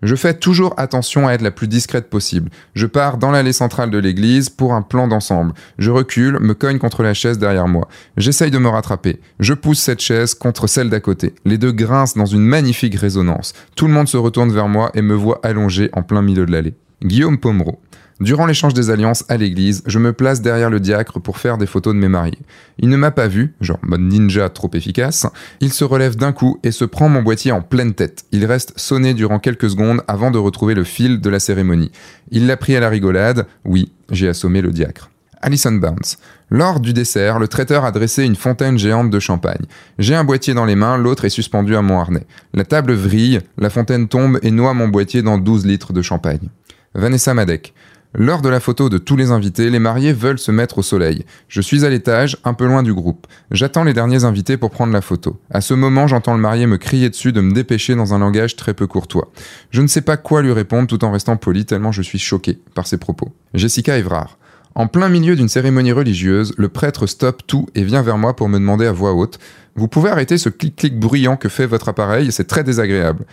Je 0.03 0.15
fais 0.15 0.33
toujours 0.33 0.73
attention 0.75 1.29
à 1.29 1.31
être 1.31 1.41
la 1.41 1.49
plus 1.49 1.69
discrète 1.69 2.09
possible. 2.09 2.51
Je 2.75 2.85
pars 2.87 3.17
dans 3.17 3.31
l'allée 3.31 3.53
centrale 3.53 3.89
de 3.89 3.97
l'église 3.97 4.49
pour 4.49 4.73
un 4.73 4.81
plan 4.81 5.07
d'ensemble. 5.07 5.53
Je 5.77 5.91
recule, 5.91 6.39
me 6.41 6.53
cogne 6.53 6.77
contre 6.77 7.03
la 7.03 7.13
chaise 7.13 7.39
derrière 7.39 7.69
moi. 7.69 7.87
J'essaye 8.17 8.51
de 8.51 8.57
me 8.57 8.67
rattraper. 8.67 9.21
Je 9.39 9.53
pousse 9.53 9.79
cette 9.79 10.01
chaise 10.01 10.33
contre 10.33 10.67
celle 10.67 10.89
d'à 10.89 10.99
côté. 10.99 11.33
Les 11.45 11.57
deux 11.57 11.71
grincent 11.71 12.19
dans 12.19 12.25
une 12.25 12.43
magnifique 12.43 12.95
résonance. 12.95 13.53
Tout 13.77 13.87
le 13.87 13.93
monde 13.93 14.09
se 14.09 14.17
retourne 14.17 14.51
vers 14.51 14.67
moi 14.67 14.91
et 14.93 15.01
me 15.01 15.15
voit 15.15 15.39
allongé 15.41 15.89
en 15.93 16.03
plein 16.03 16.21
milieu 16.21 16.45
de 16.45 16.51
l'allée. 16.51 16.73
Guillaume 17.01 17.37
Pomereau. 17.37 17.79
Durant 18.23 18.45
l'échange 18.45 18.73
des 18.73 18.89
alliances 18.89 19.25
à 19.27 19.35
l'église, 19.35 19.83
je 19.85 19.99
me 19.99 20.13
place 20.13 20.41
derrière 20.41 20.69
le 20.69 20.79
diacre 20.79 21.19
pour 21.19 21.37
faire 21.37 21.57
des 21.57 21.65
photos 21.65 21.93
de 21.93 21.99
mes 21.99 22.07
mariés. 22.07 22.39
Il 22.79 22.87
ne 22.87 22.95
m'a 22.95 23.11
pas 23.11 23.27
vu, 23.27 23.53
genre 23.59 23.79
mode 23.81 23.99
ninja 23.99 24.47
trop 24.47 24.69
efficace. 24.73 25.27
Il 25.59 25.73
se 25.73 25.83
relève 25.83 26.15
d'un 26.15 26.31
coup 26.31 26.57
et 26.63 26.71
se 26.71 26.85
prend 26.85 27.09
mon 27.09 27.21
boîtier 27.21 27.51
en 27.51 27.61
pleine 27.61 27.93
tête. 27.93 28.23
Il 28.31 28.45
reste 28.45 28.71
sonné 28.79 29.13
durant 29.13 29.39
quelques 29.39 29.71
secondes 29.71 30.03
avant 30.07 30.31
de 30.31 30.37
retrouver 30.37 30.73
le 30.73 30.85
fil 30.85 31.19
de 31.19 31.29
la 31.29 31.41
cérémonie. 31.41 31.91
Il 32.31 32.47
l'a 32.47 32.55
pris 32.55 32.77
à 32.77 32.79
la 32.79 32.87
rigolade. 32.87 33.45
Oui, 33.65 33.91
j'ai 34.09 34.29
assommé 34.29 34.61
le 34.61 34.71
diacre. 34.71 35.09
Alison 35.41 35.73
Bounce. 35.73 36.17
Lors 36.49 36.79
du 36.79 36.93
dessert, 36.93 37.39
le 37.39 37.49
traiteur 37.49 37.83
a 37.83 37.91
dressé 37.91 38.23
une 38.23 38.37
fontaine 38.37 38.77
géante 38.77 39.09
de 39.09 39.19
champagne. 39.19 39.65
J'ai 39.99 40.15
un 40.15 40.23
boîtier 40.23 40.53
dans 40.53 40.63
les 40.63 40.75
mains, 40.75 40.97
l'autre 40.97 41.25
est 41.25 41.29
suspendu 41.29 41.75
à 41.75 41.81
mon 41.81 41.99
harnais. 41.99 42.25
La 42.53 42.63
table 42.63 42.93
vrille, 42.93 43.41
la 43.57 43.69
fontaine 43.69 44.07
tombe 44.07 44.39
et 44.43 44.51
noie 44.51 44.73
mon 44.73 44.87
boîtier 44.87 45.23
dans 45.23 45.37
12 45.37 45.65
litres 45.65 45.91
de 45.91 46.01
champagne. 46.01 46.47
Vanessa 46.95 47.33
Madec. 47.33 47.73
Lors 48.15 48.43
de 48.43 48.49
la 48.49 48.59
photo 48.59 48.89
de 48.89 48.99
tous 48.99 49.15
les 49.15 49.31
invités, 49.31 49.71
les 49.71 49.79
mariés 49.79 50.13
veulent 50.13 50.37
se 50.37 50.51
mettre 50.51 50.77
au 50.77 50.81
soleil. 50.83 51.25
Je 51.47 51.61
suis 51.61 51.83
à 51.83 51.89
l'étage, 51.89 52.37
un 52.43 52.53
peu 52.53 52.67
loin 52.67 52.83
du 52.83 52.93
groupe. 52.93 53.25
J'attends 53.49 53.83
les 53.83 53.95
derniers 53.95 54.23
invités 54.23 54.55
pour 54.55 54.69
prendre 54.69 54.93
la 54.93 55.01
photo. 55.01 55.39
À 55.49 55.61
ce 55.61 55.73
moment, 55.73 56.05
j'entends 56.05 56.35
le 56.35 56.39
marié 56.39 56.67
me 56.67 56.77
crier 56.77 57.09
dessus 57.09 57.31
de 57.31 57.41
me 57.41 57.53
dépêcher 57.53 57.95
dans 57.95 58.13
un 58.13 58.19
langage 58.19 58.55
très 58.55 58.75
peu 58.75 58.85
courtois. 58.85 59.31
Je 59.71 59.81
ne 59.81 59.87
sais 59.87 60.01
pas 60.01 60.17
quoi 60.17 60.43
lui 60.43 60.51
répondre 60.51 60.87
tout 60.87 61.03
en 61.03 61.11
restant 61.11 61.37
poli 61.37 61.65
tellement 61.65 61.91
je 61.91 62.03
suis 62.03 62.19
choqué 62.19 62.59
par 62.75 62.85
ses 62.85 62.97
propos. 62.97 63.31
Jessica 63.55 63.97
Evrard. 63.97 64.37
En 64.75 64.85
plein 64.85 65.09
milieu 65.09 65.35
d'une 65.35 65.49
cérémonie 65.49 65.91
religieuse, 65.91 66.53
le 66.55 66.69
prêtre 66.69 67.07
stoppe 67.07 67.41
tout 67.47 67.67
et 67.73 67.83
vient 67.83 68.03
vers 68.03 68.19
moi 68.19 68.35
pour 68.35 68.47
me 68.47 68.59
demander 68.59 68.85
à 68.85 68.91
voix 68.91 69.13
haute 69.13 69.39
Vous 69.75 69.87
pouvez 69.87 70.11
arrêter 70.11 70.37
ce 70.37 70.49
clic-clic 70.49 70.99
bruyant 70.99 71.35
que 71.35 71.49
fait 71.49 71.65
votre 71.65 71.89
appareil, 71.89 72.31
c'est 72.31 72.47
très 72.47 72.63
désagréable. 72.63 73.25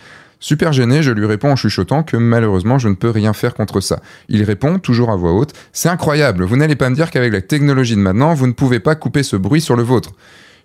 Super 0.43 0.73
gêné, 0.73 1.03
je 1.03 1.11
lui 1.11 1.27
réponds 1.27 1.51
en 1.51 1.55
chuchotant 1.55 2.01
que 2.01 2.17
malheureusement 2.17 2.79
je 2.79 2.89
ne 2.89 2.95
peux 2.95 3.11
rien 3.11 3.31
faire 3.31 3.53
contre 3.53 3.79
ça. 3.79 4.01
Il 4.27 4.41
répond, 4.43 4.79
toujours 4.79 5.11
à 5.11 5.15
voix 5.15 5.33
haute 5.33 5.53
C'est 5.71 5.87
incroyable, 5.87 6.43
vous 6.43 6.57
n'allez 6.57 6.75
pas 6.75 6.89
me 6.89 6.95
dire 6.95 7.11
qu'avec 7.11 7.31
la 7.31 7.41
technologie 7.41 7.95
de 7.95 8.01
maintenant, 8.01 8.33
vous 8.33 8.47
ne 8.47 8.51
pouvez 8.51 8.79
pas 8.79 8.95
couper 8.95 9.21
ce 9.21 9.35
bruit 9.35 9.61
sur 9.61 9.75
le 9.75 9.83
vôtre. 9.83 10.13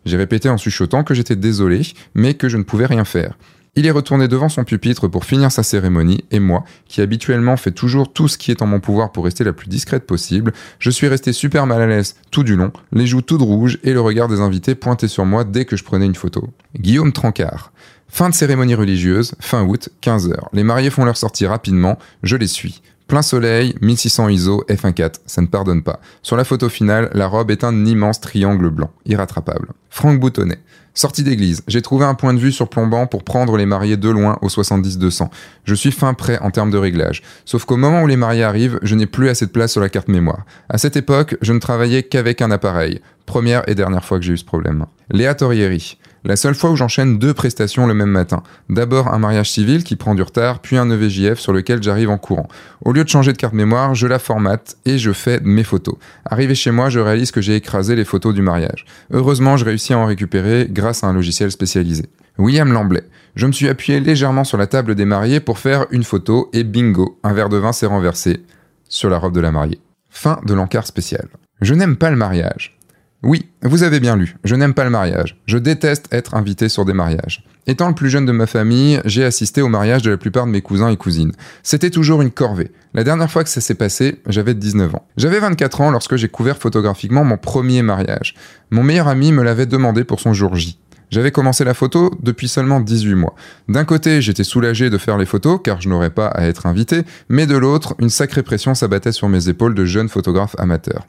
J'ai 0.06 0.16
répété 0.16 0.48
en 0.48 0.56
chuchotant 0.56 1.04
que 1.04 1.12
j'étais 1.12 1.36
désolé, 1.36 1.82
mais 2.14 2.32
que 2.32 2.48
je 2.48 2.56
ne 2.56 2.62
pouvais 2.62 2.86
rien 2.86 3.04
faire. 3.04 3.36
Il 3.78 3.84
est 3.84 3.90
retourné 3.90 4.26
devant 4.26 4.48
son 4.48 4.64
pupitre 4.64 5.06
pour 5.08 5.26
finir 5.26 5.52
sa 5.52 5.62
cérémonie, 5.62 6.24
et 6.30 6.40
moi, 6.40 6.64
qui 6.88 7.02
habituellement 7.02 7.58
fais 7.58 7.72
toujours 7.72 8.10
tout 8.10 8.28
ce 8.28 8.38
qui 8.38 8.50
est 8.50 8.62
en 8.62 8.66
mon 8.66 8.80
pouvoir 8.80 9.12
pour 9.12 9.24
rester 9.24 9.44
la 9.44 9.52
plus 9.52 9.68
discrète 9.68 10.06
possible, 10.06 10.54
je 10.78 10.88
suis 10.88 11.08
resté 11.08 11.34
super 11.34 11.66
mal 11.66 11.82
à 11.82 11.86
l'aise 11.86 12.16
tout 12.30 12.42
du 12.42 12.56
long, 12.56 12.72
les 12.92 13.06
joues 13.06 13.20
toutes 13.20 13.42
rouges 13.42 13.78
et 13.84 13.92
le 13.92 14.00
regard 14.00 14.28
des 14.28 14.40
invités 14.40 14.74
pointé 14.74 15.08
sur 15.08 15.26
moi 15.26 15.44
dès 15.44 15.66
que 15.66 15.76
je 15.76 15.84
prenais 15.84 16.06
une 16.06 16.14
photo. 16.14 16.48
Guillaume 16.74 17.12
Trancard. 17.12 17.70
Fin 18.08 18.30
de 18.30 18.34
cérémonie 18.34 18.74
religieuse, 18.74 19.34
fin 19.40 19.64
août, 19.64 19.88
15h. 20.02 20.34
Les 20.52 20.62
mariés 20.62 20.90
font 20.90 21.04
leur 21.04 21.16
sortie 21.16 21.46
rapidement, 21.46 21.98
je 22.22 22.36
les 22.36 22.46
suis. 22.46 22.82
Plein 23.08 23.22
soleil, 23.22 23.74
1600 23.82 24.28
ISO, 24.30 24.64
f1.4, 24.68 25.16
ça 25.26 25.40
ne 25.40 25.46
pardonne 25.46 25.82
pas. 25.82 26.00
Sur 26.22 26.36
la 26.36 26.44
photo 26.44 26.68
finale, 26.68 27.08
la 27.12 27.28
robe 27.28 27.52
est 27.52 27.62
un 27.62 27.84
immense 27.84 28.20
triangle 28.20 28.68
blanc, 28.70 28.90
irrattrapable. 29.04 29.68
Franck 29.90 30.18
Boutonnet. 30.18 30.58
Sortie 30.92 31.22
d'église, 31.22 31.62
j'ai 31.68 31.82
trouvé 31.82 32.06
un 32.06 32.14
point 32.14 32.32
de 32.32 32.38
vue 32.38 32.50
surplombant 32.50 33.06
pour 33.06 33.22
prendre 33.22 33.58
les 33.58 33.66
mariés 33.66 33.98
de 33.98 34.08
loin 34.08 34.38
au 34.40 34.48
70-200. 34.48 35.28
Je 35.64 35.74
suis 35.74 35.92
fin 35.92 36.14
prêt 36.14 36.38
en 36.38 36.50
termes 36.50 36.70
de 36.70 36.78
réglage. 36.78 37.22
Sauf 37.44 37.66
qu'au 37.66 37.76
moment 37.76 38.02
où 38.02 38.06
les 38.06 38.16
mariés 38.16 38.44
arrivent, 38.44 38.78
je 38.82 38.94
n'ai 38.94 39.06
plus 39.06 39.28
assez 39.28 39.44
de 39.44 39.50
place 39.50 39.72
sur 39.72 39.82
la 39.82 39.90
carte 39.90 40.08
mémoire. 40.08 40.46
À 40.70 40.78
cette 40.78 40.96
époque, 40.96 41.36
je 41.42 41.52
ne 41.52 41.58
travaillais 41.58 42.02
qu'avec 42.02 42.40
un 42.40 42.50
appareil. 42.50 43.02
Première 43.26 43.68
et 43.68 43.74
dernière 43.74 44.04
fois 44.04 44.18
que 44.18 44.24
j'ai 44.24 44.32
eu 44.32 44.38
ce 44.38 44.44
problème. 44.44 44.86
Léa 45.10 45.34
Torrieri. 45.34 45.98
La 46.26 46.34
seule 46.34 46.56
fois 46.56 46.72
où 46.72 46.76
j'enchaîne 46.76 47.20
deux 47.20 47.32
prestations 47.32 47.86
le 47.86 47.94
même 47.94 48.10
matin. 48.10 48.42
D'abord 48.68 49.14
un 49.14 49.18
mariage 49.20 49.48
civil 49.48 49.84
qui 49.84 49.94
prend 49.94 50.16
du 50.16 50.22
retard, 50.22 50.58
puis 50.58 50.76
un 50.76 50.90
EVJF 50.90 51.38
sur 51.38 51.52
lequel 51.52 51.84
j'arrive 51.84 52.10
en 52.10 52.18
courant. 52.18 52.48
Au 52.84 52.92
lieu 52.92 53.04
de 53.04 53.08
changer 53.08 53.32
de 53.32 53.36
carte 53.36 53.54
mémoire, 53.54 53.94
je 53.94 54.08
la 54.08 54.18
formate 54.18 54.76
et 54.86 54.98
je 54.98 55.12
fais 55.12 55.38
mes 55.44 55.62
photos. 55.62 55.94
Arrivé 56.24 56.56
chez 56.56 56.72
moi, 56.72 56.88
je 56.88 56.98
réalise 56.98 57.30
que 57.30 57.40
j'ai 57.40 57.54
écrasé 57.54 57.94
les 57.94 58.04
photos 58.04 58.34
du 58.34 58.42
mariage. 58.42 58.86
Heureusement, 59.12 59.56
je 59.56 59.64
réussis 59.64 59.92
à 59.92 59.98
en 59.98 60.06
récupérer 60.06 60.66
grâce 60.68 61.04
à 61.04 61.06
un 61.06 61.12
logiciel 61.12 61.52
spécialisé. 61.52 62.06
William 62.38 62.72
Lamblay. 62.72 63.04
Je 63.36 63.46
me 63.46 63.52
suis 63.52 63.68
appuyé 63.68 64.00
légèrement 64.00 64.42
sur 64.42 64.58
la 64.58 64.66
table 64.66 64.96
des 64.96 65.04
mariés 65.04 65.38
pour 65.38 65.60
faire 65.60 65.86
une 65.92 66.02
photo 66.02 66.50
et 66.52 66.64
bingo, 66.64 67.20
un 67.22 67.34
verre 67.34 67.50
de 67.50 67.56
vin 67.56 67.72
s'est 67.72 67.86
renversé 67.86 68.42
sur 68.88 69.10
la 69.10 69.18
robe 69.18 69.34
de 69.34 69.40
la 69.40 69.52
mariée. 69.52 69.78
Fin 70.10 70.40
de 70.44 70.54
l'encart 70.54 70.88
spécial. 70.88 71.28
Je 71.60 71.74
n'aime 71.74 71.96
pas 71.96 72.10
le 72.10 72.16
mariage. 72.16 72.75
Oui, 73.22 73.48
vous 73.62 73.82
avez 73.82 73.98
bien 73.98 74.16
lu, 74.16 74.36
je 74.44 74.54
n'aime 74.54 74.74
pas 74.74 74.84
le 74.84 74.90
mariage. 74.90 75.40
Je 75.46 75.58
déteste 75.58 76.06
être 76.12 76.34
invité 76.34 76.68
sur 76.68 76.84
des 76.84 76.92
mariages. 76.92 77.44
Étant 77.66 77.88
le 77.88 77.94
plus 77.94 78.10
jeune 78.10 78.26
de 78.26 78.32
ma 78.32 78.46
famille, 78.46 79.00
j'ai 79.04 79.24
assisté 79.24 79.62
au 79.62 79.68
mariage 79.68 80.02
de 80.02 80.10
la 80.10 80.16
plupart 80.16 80.46
de 80.46 80.52
mes 80.52 80.60
cousins 80.60 80.90
et 80.90 80.96
cousines. 80.96 81.32
C'était 81.64 81.90
toujours 81.90 82.22
une 82.22 82.30
corvée. 82.30 82.70
La 82.94 83.02
dernière 83.02 83.30
fois 83.30 83.42
que 83.42 83.50
ça 83.50 83.60
s'est 83.60 83.74
passé, 83.74 84.20
j'avais 84.28 84.54
19 84.54 84.94
ans. 84.94 85.06
J'avais 85.16 85.40
24 85.40 85.80
ans 85.80 85.90
lorsque 85.90 86.14
j'ai 86.16 86.28
couvert 86.28 86.58
photographiquement 86.58 87.24
mon 87.24 87.38
premier 87.38 87.82
mariage. 87.82 88.36
Mon 88.70 88.84
meilleur 88.84 89.08
ami 89.08 89.32
me 89.32 89.42
l'avait 89.42 89.66
demandé 89.66 90.04
pour 90.04 90.20
son 90.20 90.32
jour 90.32 90.54
J. 90.54 90.78
J'avais 91.10 91.30
commencé 91.30 91.64
la 91.64 91.74
photo 91.74 92.10
depuis 92.20 92.48
seulement 92.48 92.80
18 92.80 93.14
mois. 93.14 93.34
D'un 93.68 93.84
côté, 93.84 94.20
j'étais 94.20 94.44
soulagé 94.44 94.90
de 94.90 94.98
faire 94.98 95.18
les 95.18 95.26
photos 95.26 95.60
car 95.62 95.80
je 95.80 95.88
n'aurais 95.88 96.10
pas 96.10 96.26
à 96.26 96.46
être 96.46 96.66
invité, 96.66 97.02
mais 97.28 97.46
de 97.46 97.56
l'autre, 97.56 97.94
une 98.00 98.10
sacrée 98.10 98.42
pression 98.42 98.74
s'abattait 98.74 99.12
sur 99.12 99.28
mes 99.28 99.48
épaules 99.48 99.74
de 99.74 99.84
jeune 99.84 100.08
photographe 100.08 100.56
amateur. 100.58 101.06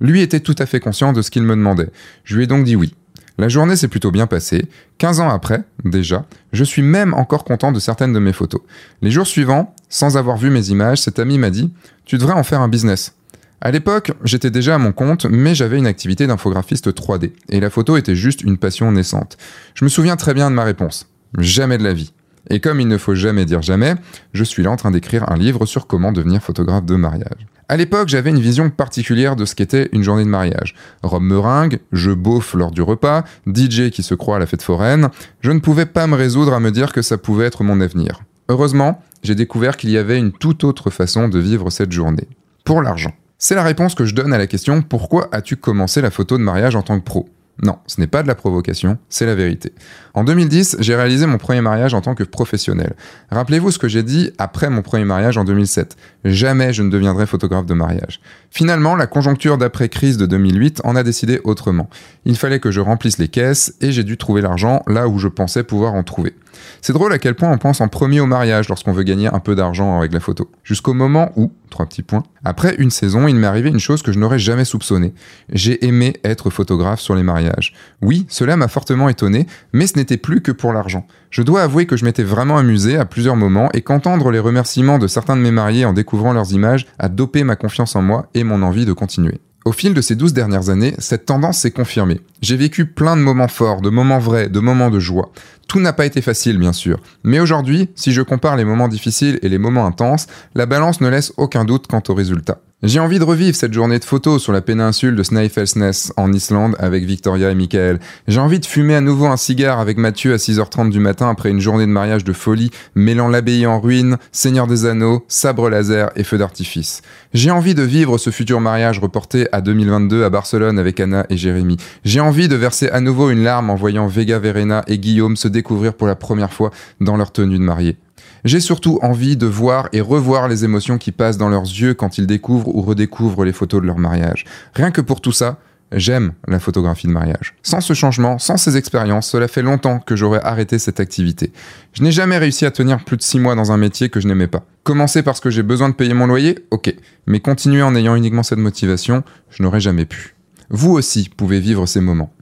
Lui 0.00 0.20
était 0.20 0.40
tout 0.40 0.54
à 0.58 0.66
fait 0.66 0.80
conscient 0.80 1.12
de 1.12 1.22
ce 1.22 1.30
qu'il 1.30 1.42
me 1.42 1.56
demandait. 1.56 1.90
Je 2.24 2.36
lui 2.36 2.44
ai 2.44 2.46
donc 2.46 2.64
dit 2.64 2.76
oui. 2.76 2.94
La 3.38 3.48
journée 3.48 3.76
s'est 3.76 3.88
plutôt 3.88 4.10
bien 4.10 4.26
passée. 4.26 4.66
15 4.98 5.20
ans 5.20 5.30
après, 5.30 5.62
déjà, 5.84 6.26
je 6.52 6.64
suis 6.64 6.82
même 6.82 7.14
encore 7.14 7.44
content 7.44 7.70
de 7.70 7.78
certaines 7.78 8.12
de 8.12 8.18
mes 8.18 8.32
photos. 8.32 8.60
Les 9.00 9.12
jours 9.12 9.28
suivants, 9.28 9.74
sans 9.88 10.16
avoir 10.16 10.36
vu 10.36 10.50
mes 10.50 10.70
images, 10.70 11.00
cet 11.00 11.20
ami 11.20 11.38
m'a 11.38 11.50
dit 11.50 11.72
Tu 12.04 12.18
devrais 12.18 12.34
en 12.34 12.42
faire 12.42 12.60
un 12.60 12.68
business. 12.68 13.14
À 13.60 13.72
l'époque, 13.72 14.12
j'étais 14.22 14.50
déjà 14.50 14.76
à 14.76 14.78
mon 14.78 14.92
compte, 14.92 15.26
mais 15.26 15.54
j'avais 15.54 15.78
une 15.78 15.86
activité 15.86 16.28
d'infographiste 16.28 16.92
3D, 16.92 17.32
et 17.48 17.58
la 17.58 17.70
photo 17.70 17.96
était 17.96 18.14
juste 18.14 18.42
une 18.42 18.56
passion 18.56 18.92
naissante. 18.92 19.36
Je 19.74 19.84
me 19.84 19.88
souviens 19.88 20.16
très 20.16 20.32
bien 20.32 20.48
de 20.48 20.54
ma 20.54 20.62
réponse. 20.62 21.08
Jamais 21.38 21.76
de 21.76 21.82
la 21.82 21.92
vie. 21.92 22.12
Et 22.50 22.60
comme 22.60 22.80
il 22.80 22.86
ne 22.86 22.98
faut 22.98 23.16
jamais 23.16 23.44
dire 23.44 23.60
jamais, 23.60 23.96
je 24.32 24.44
suis 24.44 24.62
là 24.62 24.70
en 24.70 24.76
train 24.76 24.92
d'écrire 24.92 25.30
un 25.30 25.36
livre 25.36 25.66
sur 25.66 25.88
comment 25.88 26.12
devenir 26.12 26.40
photographe 26.40 26.86
de 26.86 26.94
mariage. 26.94 27.46
À 27.68 27.76
l'époque, 27.76 28.08
j'avais 28.08 28.30
une 28.30 28.40
vision 28.40 28.70
particulière 28.70 29.36
de 29.36 29.44
ce 29.44 29.54
qu'était 29.54 29.90
une 29.92 30.02
journée 30.02 30.24
de 30.24 30.28
mariage. 30.28 30.74
Robe 31.02 31.24
meringue, 31.24 31.80
je 31.92 32.12
bouffe 32.12 32.54
lors 32.54 32.70
du 32.70 32.80
repas, 32.80 33.24
DJ 33.46 33.90
qui 33.90 34.02
se 34.02 34.14
croit 34.14 34.36
à 34.36 34.38
la 34.38 34.46
fête 34.46 34.62
foraine, 34.62 35.10
je 35.40 35.50
ne 35.50 35.58
pouvais 35.58 35.84
pas 35.84 36.06
me 36.06 36.14
résoudre 36.14 36.54
à 36.54 36.60
me 36.60 36.70
dire 36.70 36.92
que 36.92 37.02
ça 37.02 37.18
pouvait 37.18 37.46
être 37.46 37.64
mon 37.64 37.80
avenir. 37.80 38.22
Heureusement, 38.48 39.02
j'ai 39.22 39.34
découvert 39.34 39.76
qu'il 39.76 39.90
y 39.90 39.98
avait 39.98 40.18
une 40.18 40.32
toute 40.32 40.64
autre 40.64 40.90
façon 40.90 41.28
de 41.28 41.38
vivre 41.40 41.70
cette 41.70 41.92
journée. 41.92 42.28
Pour 42.64 42.80
l'argent. 42.80 43.12
C'est 43.40 43.54
la 43.54 43.62
réponse 43.62 43.94
que 43.94 44.04
je 44.04 44.16
donne 44.16 44.32
à 44.32 44.38
la 44.38 44.48
question 44.48 44.82
pourquoi 44.82 45.28
as-tu 45.30 45.56
commencé 45.56 46.00
la 46.00 46.10
photo 46.10 46.36
de 46.38 46.42
mariage 46.42 46.74
en 46.74 46.82
tant 46.82 46.98
que 46.98 47.04
pro? 47.04 47.28
Non, 47.62 47.78
ce 47.86 48.00
n'est 48.00 48.08
pas 48.08 48.24
de 48.24 48.28
la 48.28 48.34
provocation, 48.34 48.98
c'est 49.08 49.26
la 49.26 49.36
vérité. 49.36 49.72
En 50.18 50.24
2010, 50.24 50.78
j'ai 50.80 50.96
réalisé 50.96 51.26
mon 51.26 51.38
premier 51.38 51.60
mariage 51.60 51.94
en 51.94 52.00
tant 52.00 52.16
que 52.16 52.24
professionnel. 52.24 52.96
Rappelez-vous 53.30 53.70
ce 53.70 53.78
que 53.78 53.86
j'ai 53.86 54.02
dit 54.02 54.32
après 54.36 54.68
mon 54.68 54.82
premier 54.82 55.04
mariage 55.04 55.38
en 55.38 55.44
2007. 55.44 55.96
Jamais 56.24 56.72
je 56.72 56.82
ne 56.82 56.90
deviendrai 56.90 57.24
photographe 57.24 57.66
de 57.66 57.74
mariage. 57.74 58.18
Finalement, 58.50 58.96
la 58.96 59.06
conjoncture 59.06 59.58
d'après-crise 59.58 60.16
de 60.16 60.26
2008 60.26 60.80
en 60.82 60.96
a 60.96 61.04
décidé 61.04 61.40
autrement. 61.44 61.88
Il 62.24 62.36
fallait 62.36 62.58
que 62.58 62.72
je 62.72 62.80
remplisse 62.80 63.18
les 63.18 63.28
caisses 63.28 63.74
et 63.80 63.92
j'ai 63.92 64.02
dû 64.02 64.16
trouver 64.16 64.42
l'argent 64.42 64.82
là 64.88 65.06
où 65.06 65.20
je 65.20 65.28
pensais 65.28 65.62
pouvoir 65.62 65.94
en 65.94 66.02
trouver. 66.02 66.34
C'est 66.80 66.92
drôle 66.92 67.12
à 67.12 67.18
quel 67.18 67.34
point 67.34 67.50
on 67.50 67.58
pense 67.58 67.80
en 67.80 67.88
premier 67.88 68.20
au 68.20 68.26
mariage 68.26 68.68
lorsqu'on 68.68 68.92
veut 68.92 69.02
gagner 69.02 69.28
un 69.28 69.40
peu 69.40 69.54
d'argent 69.54 69.98
avec 69.98 70.12
la 70.12 70.20
photo. 70.20 70.50
Jusqu'au 70.64 70.94
moment 70.94 71.32
où, 71.36 71.52
trois 71.70 71.86
petits 71.86 72.02
points, 72.02 72.22
après 72.44 72.74
une 72.78 72.90
saison, 72.90 73.28
il 73.28 73.36
m'est 73.36 73.46
arrivé 73.46 73.68
une 73.68 73.78
chose 73.78 74.02
que 74.02 74.12
je 74.12 74.18
n'aurais 74.18 74.38
jamais 74.38 74.64
soupçonnée. 74.64 75.12
J'ai 75.52 75.84
aimé 75.86 76.14
être 76.24 76.50
photographe 76.50 77.00
sur 77.00 77.14
les 77.14 77.22
mariages. 77.22 77.74
Oui, 78.02 78.26
cela 78.28 78.56
m'a 78.56 78.68
fortement 78.68 79.08
étonné, 79.08 79.46
mais 79.72 79.86
ce 79.86 79.96
n'était 79.96 80.07
plus 80.16 80.40
que 80.40 80.52
pour 80.52 80.72
l'argent. 80.72 81.06
Je 81.30 81.42
dois 81.42 81.62
avouer 81.62 81.86
que 81.86 81.96
je 81.96 82.04
m'étais 82.04 82.22
vraiment 82.22 82.56
amusé 82.56 82.96
à 82.96 83.04
plusieurs 83.04 83.36
moments 83.36 83.68
et 83.74 83.82
qu'entendre 83.82 84.30
les 84.30 84.38
remerciements 84.38 84.98
de 84.98 85.06
certains 85.06 85.36
de 85.36 85.42
mes 85.42 85.50
mariés 85.50 85.84
en 85.84 85.92
découvrant 85.92 86.32
leurs 86.32 86.52
images 86.52 86.86
a 86.98 87.08
dopé 87.08 87.44
ma 87.44 87.56
confiance 87.56 87.96
en 87.96 88.02
moi 88.02 88.28
et 88.34 88.44
mon 88.44 88.62
envie 88.62 88.86
de 88.86 88.92
continuer. 88.92 89.40
Au 89.64 89.72
fil 89.72 89.92
de 89.92 90.00
ces 90.00 90.14
douze 90.14 90.32
dernières 90.32 90.70
années, 90.70 90.94
cette 90.98 91.26
tendance 91.26 91.58
s'est 91.58 91.72
confirmée. 91.72 92.22
J'ai 92.40 92.56
vécu 92.56 92.86
plein 92.86 93.16
de 93.16 93.20
moments 93.20 93.48
forts, 93.48 93.82
de 93.82 93.90
moments 93.90 94.18
vrais, 94.18 94.48
de 94.48 94.60
moments 94.60 94.88
de 94.88 94.98
joie. 94.98 95.30
Tout 95.68 95.80
n'a 95.80 95.92
pas 95.92 96.06
été 96.06 96.22
facile, 96.22 96.56
bien 96.56 96.72
sûr. 96.72 97.00
Mais 97.22 97.38
aujourd'hui, 97.38 97.90
si 97.94 98.12
je 98.12 98.22
compare 98.22 98.56
les 98.56 98.64
moments 98.64 98.88
difficiles 98.88 99.38
et 99.42 99.48
les 99.50 99.58
moments 99.58 99.84
intenses, 99.84 100.26
la 100.54 100.64
balance 100.64 101.02
ne 101.02 101.08
laisse 101.08 101.34
aucun 101.36 101.66
doute 101.66 101.86
quant 101.86 102.02
au 102.08 102.14
résultat. 102.14 102.62
J'ai 102.84 103.00
envie 103.00 103.18
de 103.18 103.24
revivre 103.24 103.56
cette 103.56 103.72
journée 103.72 103.98
de 103.98 104.04
photos 104.04 104.40
sur 104.40 104.52
la 104.52 104.60
péninsule 104.60 105.16
de 105.16 105.24
Snæfellsnes 105.24 106.12
en 106.16 106.32
Islande 106.32 106.76
avec 106.78 107.02
Victoria 107.02 107.50
et 107.50 107.54
Michael. 107.56 107.98
J'ai 108.28 108.38
envie 108.38 108.60
de 108.60 108.66
fumer 108.66 108.94
à 108.94 109.00
nouveau 109.00 109.26
un 109.26 109.36
cigare 109.36 109.80
avec 109.80 109.98
Mathieu 109.98 110.32
à 110.32 110.36
6h30 110.36 110.88
du 110.90 111.00
matin 111.00 111.28
après 111.28 111.50
une 111.50 111.58
journée 111.58 111.86
de 111.86 111.90
mariage 111.90 112.22
de 112.22 112.32
folie, 112.32 112.70
mêlant 112.94 113.26
l'abbaye 113.26 113.66
en 113.66 113.80
ruine, 113.80 114.16
Seigneur 114.30 114.68
des 114.68 114.86
Anneaux, 114.86 115.24
sabre 115.26 115.68
laser 115.68 116.10
et 116.14 116.22
feu 116.22 116.38
d'artifice. 116.38 117.02
J'ai 117.34 117.50
envie 117.50 117.74
de 117.74 117.82
vivre 117.82 118.16
ce 118.16 118.30
futur 118.30 118.60
mariage 118.60 119.00
reporté 119.00 119.48
à 119.50 119.60
2022 119.60 120.22
à 120.22 120.30
Barcelone 120.30 120.78
avec 120.78 121.00
Anna 121.00 121.26
et 121.30 121.36
Jérémy. 121.36 121.78
J'ai 122.04 122.20
envie 122.20 122.46
de 122.46 122.54
verser 122.54 122.88
à 122.90 123.00
nouveau 123.00 123.30
une 123.30 123.42
larme 123.42 123.70
en 123.70 123.74
voyant 123.74 124.06
Vega 124.06 124.38
Verena 124.38 124.84
et 124.86 124.98
Guillaume 124.98 125.34
se 125.34 125.48
découvrir 125.48 125.94
pour 125.94 126.06
la 126.06 126.14
première 126.14 126.52
fois 126.52 126.70
dans 127.00 127.16
leur 127.16 127.32
tenue 127.32 127.58
de 127.58 127.64
mariée. 127.64 127.96
J'ai 128.44 128.60
surtout 128.60 128.98
envie 129.02 129.36
de 129.36 129.46
voir 129.46 129.88
et 129.92 130.00
revoir 130.00 130.48
les 130.48 130.64
émotions 130.64 130.98
qui 130.98 131.12
passent 131.12 131.38
dans 131.38 131.48
leurs 131.48 131.62
yeux 131.62 131.94
quand 131.94 132.18
ils 132.18 132.26
découvrent 132.26 132.74
ou 132.74 132.82
redécouvrent 132.82 133.44
les 133.44 133.52
photos 133.52 133.80
de 133.80 133.86
leur 133.86 133.98
mariage. 133.98 134.44
Rien 134.74 134.90
que 134.90 135.00
pour 135.00 135.20
tout 135.20 135.32
ça, 135.32 135.58
J'aime 135.92 136.32
la 136.46 136.58
photographie 136.58 137.06
de 137.06 137.12
mariage. 137.12 137.54
Sans 137.62 137.80
ce 137.80 137.94
changement, 137.94 138.38
sans 138.38 138.58
ces 138.58 138.76
expériences, 138.76 139.28
cela 139.30 139.48
fait 139.48 139.62
longtemps 139.62 140.00
que 140.00 140.16
j'aurais 140.16 140.42
arrêté 140.42 140.78
cette 140.78 141.00
activité. 141.00 141.50
Je 141.94 142.02
n'ai 142.02 142.12
jamais 142.12 142.36
réussi 142.36 142.66
à 142.66 142.70
tenir 142.70 143.02
plus 143.02 143.16
de 143.16 143.22
six 143.22 143.38
mois 143.38 143.54
dans 143.54 143.72
un 143.72 143.78
métier 143.78 144.10
que 144.10 144.20
je 144.20 144.28
n'aimais 144.28 144.48
pas. 144.48 144.66
Commencer 144.82 145.22
parce 145.22 145.40
que 145.40 145.48
j'ai 145.48 145.62
besoin 145.62 145.88
de 145.88 145.94
payer 145.94 146.12
mon 146.12 146.26
loyer 146.26 146.58
Ok. 146.70 146.94
Mais 147.26 147.40
continuer 147.40 147.82
en 147.82 147.94
ayant 147.94 148.16
uniquement 148.16 148.42
cette 148.42 148.58
motivation, 148.58 149.22
je 149.50 149.62
n'aurais 149.62 149.80
jamais 149.80 150.04
pu. 150.04 150.34
Vous 150.68 150.92
aussi 150.92 151.30
pouvez 151.34 151.58
vivre 151.58 151.86
ces 151.86 152.00
moments. 152.02 152.34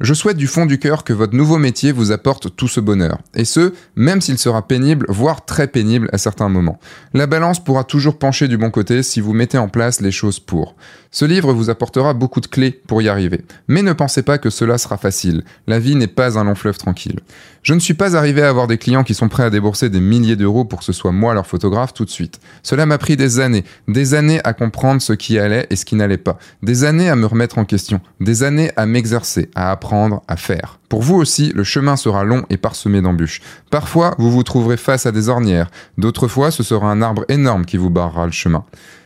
Je 0.00 0.12
souhaite 0.12 0.36
du 0.36 0.46
fond 0.46 0.66
du 0.66 0.78
cœur 0.78 1.04
que 1.04 1.14
votre 1.14 1.34
nouveau 1.34 1.56
métier 1.56 1.90
vous 1.90 2.12
apporte 2.12 2.54
tout 2.54 2.68
ce 2.68 2.80
bonheur. 2.80 3.18
Et 3.34 3.46
ce, 3.46 3.72
même 3.94 4.20
s'il 4.20 4.36
sera 4.36 4.68
pénible, 4.68 5.06
voire 5.08 5.46
très 5.46 5.68
pénible 5.68 6.10
à 6.12 6.18
certains 6.18 6.50
moments. 6.50 6.78
La 7.14 7.26
balance 7.26 7.64
pourra 7.64 7.82
toujours 7.82 8.18
pencher 8.18 8.46
du 8.46 8.58
bon 8.58 8.70
côté 8.70 9.02
si 9.02 9.22
vous 9.22 9.32
mettez 9.32 9.56
en 9.56 9.68
place 9.68 10.02
les 10.02 10.10
choses 10.10 10.38
pour. 10.38 10.76
Ce 11.10 11.24
livre 11.24 11.54
vous 11.54 11.70
apportera 11.70 12.12
beaucoup 12.12 12.42
de 12.42 12.46
clés 12.46 12.72
pour 12.72 13.00
y 13.00 13.08
arriver. 13.08 13.40
Mais 13.68 13.80
ne 13.80 13.94
pensez 13.94 14.22
pas 14.22 14.36
que 14.36 14.50
cela 14.50 14.76
sera 14.76 14.98
facile. 14.98 15.44
La 15.66 15.78
vie 15.78 15.96
n'est 15.96 16.08
pas 16.08 16.38
un 16.38 16.44
long 16.44 16.54
fleuve 16.54 16.76
tranquille. 16.76 17.20
Je 17.62 17.72
ne 17.72 17.80
suis 17.80 17.94
pas 17.94 18.16
arrivé 18.16 18.42
à 18.42 18.50
avoir 18.50 18.66
des 18.66 18.76
clients 18.76 19.02
qui 19.02 19.14
sont 19.14 19.30
prêts 19.30 19.44
à 19.44 19.50
débourser 19.50 19.88
des 19.88 20.00
milliers 20.00 20.36
d'euros 20.36 20.66
pour 20.66 20.80
que 20.80 20.84
ce 20.84 20.92
soit 20.92 21.12
moi 21.12 21.32
leur 21.32 21.46
photographe 21.46 21.94
tout 21.94 22.04
de 22.04 22.10
suite. 22.10 22.38
Cela 22.62 22.84
m'a 22.84 22.98
pris 22.98 23.16
des 23.16 23.40
années, 23.40 23.64
des 23.88 24.12
années 24.12 24.40
à 24.44 24.52
comprendre 24.52 25.00
ce 25.00 25.14
qui 25.14 25.38
allait 25.38 25.66
et 25.70 25.76
ce 25.76 25.86
qui 25.86 25.96
n'allait 25.96 26.18
pas, 26.18 26.38
des 26.62 26.84
années 26.84 27.08
à 27.08 27.16
me 27.16 27.24
remettre 27.24 27.56
en 27.56 27.64
question, 27.64 28.00
des 28.20 28.42
années 28.42 28.70
à 28.76 28.84
m'exercer, 28.84 29.48
à 29.54 29.72
apprendre, 29.72 29.85
à 30.28 30.36
faire. 30.36 30.78
Pour 30.88 31.02
vous 31.02 31.16
aussi, 31.16 31.52
le 31.54 31.64
chemin 31.64 31.96
sera 31.96 32.24
long 32.24 32.44
et 32.50 32.56
parsemé 32.56 33.00
d'embûches. 33.00 33.40
Parfois, 33.70 34.14
vous 34.18 34.30
vous 34.30 34.42
trouverez 34.42 34.76
face 34.76 35.06
à 35.06 35.12
des 35.12 35.28
ornières, 35.28 35.70
d'autres 35.98 36.28
fois, 36.28 36.50
ce 36.50 36.62
sera 36.62 36.90
un 36.90 37.02
arbre 37.02 37.24
énorme 37.28 37.64
qui 37.64 37.76
vous 37.76 37.90
barrera 37.90 38.26
le 38.26 38.32
chemin. 38.32 38.64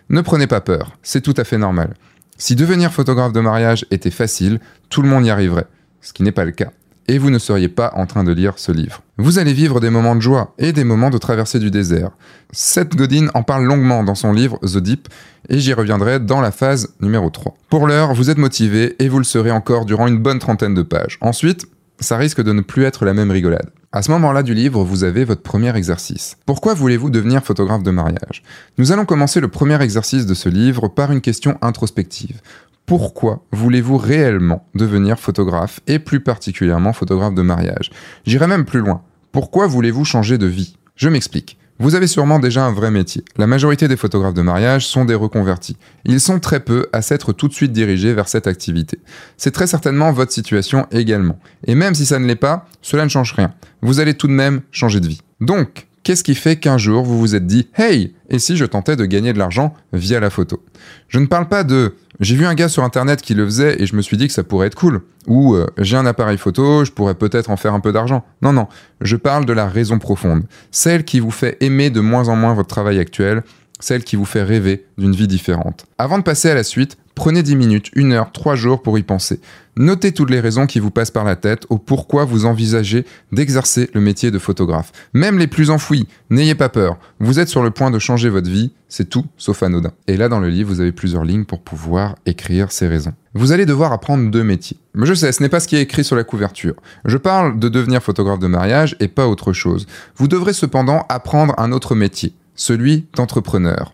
Ne 0.08 0.20
prenez 0.22 0.46
pas 0.46 0.60
peur, 0.60 0.96
c'est 1.02 1.20
tout 1.20 1.34
à 1.36 1.44
fait 1.44 1.58
normal. 1.58 1.94
Si 2.38 2.56
devenir 2.56 2.92
photographe 2.92 3.32
de 3.32 3.40
mariage 3.40 3.84
était 3.90 4.10
facile, 4.10 4.60
tout 4.88 5.02
le 5.02 5.08
monde 5.08 5.26
y 5.26 5.30
arriverait, 5.30 5.66
ce 6.00 6.12
qui 6.12 6.22
n'est 6.22 6.32
pas 6.32 6.44
le 6.44 6.52
cas. 6.52 6.70
Et 7.10 7.18
vous 7.18 7.30
ne 7.30 7.40
seriez 7.40 7.68
pas 7.68 7.90
en 7.96 8.06
train 8.06 8.22
de 8.22 8.30
lire 8.30 8.52
ce 8.54 8.70
livre. 8.70 9.02
Vous 9.18 9.40
allez 9.40 9.52
vivre 9.52 9.80
des 9.80 9.90
moments 9.90 10.14
de 10.14 10.20
joie 10.20 10.54
et 10.58 10.72
des 10.72 10.84
moments 10.84 11.10
de 11.10 11.18
traversée 11.18 11.58
du 11.58 11.72
désert. 11.72 12.12
Seth 12.52 12.94
Godin 12.94 13.26
en 13.34 13.42
parle 13.42 13.64
longuement 13.64 14.04
dans 14.04 14.14
son 14.14 14.32
livre 14.32 14.60
The 14.60 14.78
Deep, 14.78 15.08
et 15.48 15.58
j'y 15.58 15.72
reviendrai 15.72 16.20
dans 16.20 16.40
la 16.40 16.52
phase 16.52 16.94
numéro 17.00 17.28
3. 17.28 17.56
Pour 17.68 17.88
l'heure, 17.88 18.14
vous 18.14 18.30
êtes 18.30 18.38
motivé 18.38 18.94
et 19.00 19.08
vous 19.08 19.18
le 19.18 19.24
serez 19.24 19.50
encore 19.50 19.86
durant 19.86 20.06
une 20.06 20.18
bonne 20.18 20.38
trentaine 20.38 20.72
de 20.72 20.82
pages. 20.82 21.18
Ensuite, 21.20 21.66
ça 22.00 22.16
risque 22.16 22.42
de 22.42 22.52
ne 22.52 22.60
plus 22.60 22.84
être 22.84 23.04
la 23.04 23.14
même 23.14 23.30
rigolade. 23.30 23.70
À 23.92 24.02
ce 24.02 24.10
moment-là 24.12 24.42
du 24.42 24.54
livre, 24.54 24.82
vous 24.84 25.04
avez 25.04 25.24
votre 25.24 25.42
premier 25.42 25.74
exercice. 25.76 26.36
Pourquoi 26.46 26.74
voulez-vous 26.74 27.10
devenir 27.10 27.44
photographe 27.44 27.82
de 27.82 27.90
mariage? 27.90 28.42
Nous 28.78 28.92
allons 28.92 29.04
commencer 29.04 29.40
le 29.40 29.48
premier 29.48 29.80
exercice 29.82 30.26
de 30.26 30.34
ce 30.34 30.48
livre 30.48 30.88
par 30.88 31.12
une 31.12 31.20
question 31.20 31.58
introspective. 31.60 32.40
Pourquoi 32.86 33.44
voulez-vous 33.52 33.98
réellement 33.98 34.66
devenir 34.74 35.18
photographe 35.18 35.80
et 35.86 35.98
plus 35.98 36.20
particulièrement 36.20 36.92
photographe 36.92 37.34
de 37.34 37.42
mariage? 37.42 37.90
J'irai 38.26 38.46
même 38.46 38.64
plus 38.64 38.80
loin. 38.80 39.02
Pourquoi 39.30 39.66
voulez-vous 39.66 40.04
changer 40.04 40.38
de 40.38 40.46
vie? 40.46 40.76
Je 40.96 41.08
m'explique. 41.08 41.59
Vous 41.80 41.94
avez 41.94 42.06
sûrement 42.06 42.38
déjà 42.38 42.66
un 42.66 42.72
vrai 42.72 42.90
métier. 42.90 43.24
La 43.38 43.46
majorité 43.46 43.88
des 43.88 43.96
photographes 43.96 44.34
de 44.34 44.42
mariage 44.42 44.86
sont 44.86 45.06
des 45.06 45.14
reconvertis. 45.14 45.78
Ils 46.04 46.20
sont 46.20 46.38
très 46.38 46.60
peu 46.60 46.86
à 46.92 47.00
s'être 47.00 47.32
tout 47.32 47.48
de 47.48 47.54
suite 47.54 47.72
dirigés 47.72 48.12
vers 48.12 48.28
cette 48.28 48.46
activité. 48.46 48.98
C'est 49.38 49.50
très 49.50 49.66
certainement 49.66 50.12
votre 50.12 50.30
situation 50.30 50.86
également. 50.90 51.38
Et 51.66 51.74
même 51.74 51.94
si 51.94 52.04
ça 52.04 52.18
ne 52.18 52.26
l'est 52.26 52.36
pas, 52.36 52.66
cela 52.82 53.04
ne 53.04 53.08
change 53.08 53.32
rien. 53.32 53.54
Vous 53.80 53.98
allez 53.98 54.12
tout 54.12 54.26
de 54.26 54.34
même 54.34 54.60
changer 54.70 55.00
de 55.00 55.08
vie. 55.08 55.22
Donc, 55.40 55.86
qu'est-ce 56.02 56.22
qui 56.22 56.34
fait 56.34 56.56
qu'un 56.56 56.76
jour 56.76 57.02
vous 57.02 57.18
vous 57.18 57.34
êtes 57.34 57.46
dit 57.46 57.68
Hey, 57.74 58.14
et 58.28 58.38
si 58.38 58.58
je 58.58 58.66
tentais 58.66 58.96
de 58.96 59.06
gagner 59.06 59.32
de 59.32 59.38
l'argent 59.38 59.72
via 59.94 60.20
la 60.20 60.28
photo? 60.28 60.62
Je 61.08 61.18
ne 61.18 61.24
parle 61.24 61.48
pas 61.48 61.64
de 61.64 61.94
j'ai 62.20 62.36
vu 62.36 62.44
un 62.44 62.54
gars 62.54 62.68
sur 62.68 62.84
internet 62.84 63.22
qui 63.22 63.34
le 63.34 63.46
faisait 63.46 63.82
et 63.82 63.86
je 63.86 63.96
me 63.96 64.02
suis 64.02 64.18
dit 64.18 64.26
que 64.26 64.32
ça 64.32 64.44
pourrait 64.44 64.66
être 64.66 64.74
cool. 64.74 65.00
Ou 65.26 65.54
euh, 65.54 65.66
j'ai 65.78 65.96
un 65.96 66.04
appareil 66.04 66.36
photo, 66.36 66.84
je 66.84 66.92
pourrais 66.92 67.14
peut-être 67.14 67.50
en 67.50 67.56
faire 67.56 67.72
un 67.72 67.80
peu 67.80 67.92
d'argent. 67.92 68.24
Non, 68.42 68.52
non, 68.52 68.68
je 69.00 69.16
parle 69.16 69.46
de 69.46 69.54
la 69.54 69.66
raison 69.66 69.98
profonde. 69.98 70.44
Celle 70.70 71.04
qui 71.04 71.18
vous 71.18 71.30
fait 71.30 71.56
aimer 71.60 71.88
de 71.88 72.00
moins 72.00 72.28
en 72.28 72.36
moins 72.36 72.52
votre 72.52 72.68
travail 72.68 72.98
actuel, 72.98 73.42
celle 73.80 74.04
qui 74.04 74.16
vous 74.16 74.26
fait 74.26 74.42
rêver 74.42 74.86
d'une 74.98 75.12
vie 75.12 75.28
différente. 75.28 75.86
Avant 75.96 76.18
de 76.18 76.22
passer 76.22 76.50
à 76.50 76.54
la 76.54 76.62
suite, 76.62 76.98
prenez 77.20 77.42
10 77.42 77.54
minutes, 77.56 77.90
1 77.94 78.12
heure, 78.12 78.32
3 78.32 78.54
jours 78.54 78.80
pour 78.80 78.96
y 78.98 79.02
penser. 79.02 79.40
Notez 79.76 80.12
toutes 80.12 80.30
les 80.30 80.40
raisons 80.40 80.66
qui 80.66 80.80
vous 80.80 80.90
passent 80.90 81.10
par 81.10 81.24
la 81.24 81.36
tête 81.36 81.66
au 81.68 81.76
pourquoi 81.76 82.24
vous 82.24 82.46
envisagez 82.46 83.04
d'exercer 83.30 83.90
le 83.92 84.00
métier 84.00 84.30
de 84.30 84.38
photographe. 84.38 84.90
Même 85.12 85.38
les 85.38 85.46
plus 85.46 85.68
enfouis, 85.68 86.08
n'ayez 86.30 86.54
pas 86.54 86.70
peur. 86.70 86.96
Vous 87.18 87.38
êtes 87.38 87.50
sur 87.50 87.62
le 87.62 87.72
point 87.72 87.90
de 87.90 87.98
changer 87.98 88.30
votre 88.30 88.48
vie, 88.48 88.72
c'est 88.88 89.10
tout 89.10 89.26
sauf 89.36 89.62
anodin. 89.62 89.92
Et 90.06 90.16
là 90.16 90.30
dans 90.30 90.40
le 90.40 90.48
livre, 90.48 90.72
vous 90.72 90.80
avez 90.80 90.92
plusieurs 90.92 91.24
lignes 91.24 91.44
pour 91.44 91.60
pouvoir 91.60 92.14
écrire 92.24 92.72
ces 92.72 92.88
raisons. 92.88 93.12
Vous 93.34 93.52
allez 93.52 93.66
devoir 93.66 93.92
apprendre 93.92 94.30
deux 94.30 94.42
métiers. 94.42 94.78
Mais 94.94 95.04
je 95.04 95.12
sais, 95.12 95.30
ce 95.30 95.42
n'est 95.42 95.50
pas 95.50 95.60
ce 95.60 95.68
qui 95.68 95.76
est 95.76 95.82
écrit 95.82 96.04
sur 96.04 96.16
la 96.16 96.24
couverture. 96.24 96.76
Je 97.04 97.18
parle 97.18 97.58
de 97.58 97.68
devenir 97.68 98.02
photographe 98.02 98.38
de 98.38 98.46
mariage 98.46 98.96
et 98.98 99.08
pas 99.08 99.28
autre 99.28 99.52
chose. 99.52 99.86
Vous 100.16 100.26
devrez 100.26 100.54
cependant 100.54 101.04
apprendre 101.10 101.52
un 101.58 101.72
autre 101.72 101.94
métier 101.94 102.32
celui 102.60 103.06
d'entrepreneur. 103.14 103.92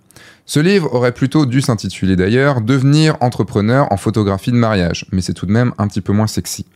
Ce 0.48 0.60
livre 0.60 0.94
aurait 0.94 1.10
plutôt 1.10 1.44
dû 1.44 1.60
s'intituler 1.60 2.14
d'ailleurs 2.14 2.60
Devenir 2.60 3.16
entrepreneur 3.20 3.90
en 3.92 3.96
photographie 3.96 4.52
de 4.52 4.56
mariage, 4.56 5.04
mais 5.10 5.20
c'est 5.20 5.34
tout 5.34 5.44
de 5.44 5.50
même 5.50 5.72
un 5.76 5.88
petit 5.88 6.00
peu 6.00 6.12
moins 6.12 6.28
sexy. 6.28 6.66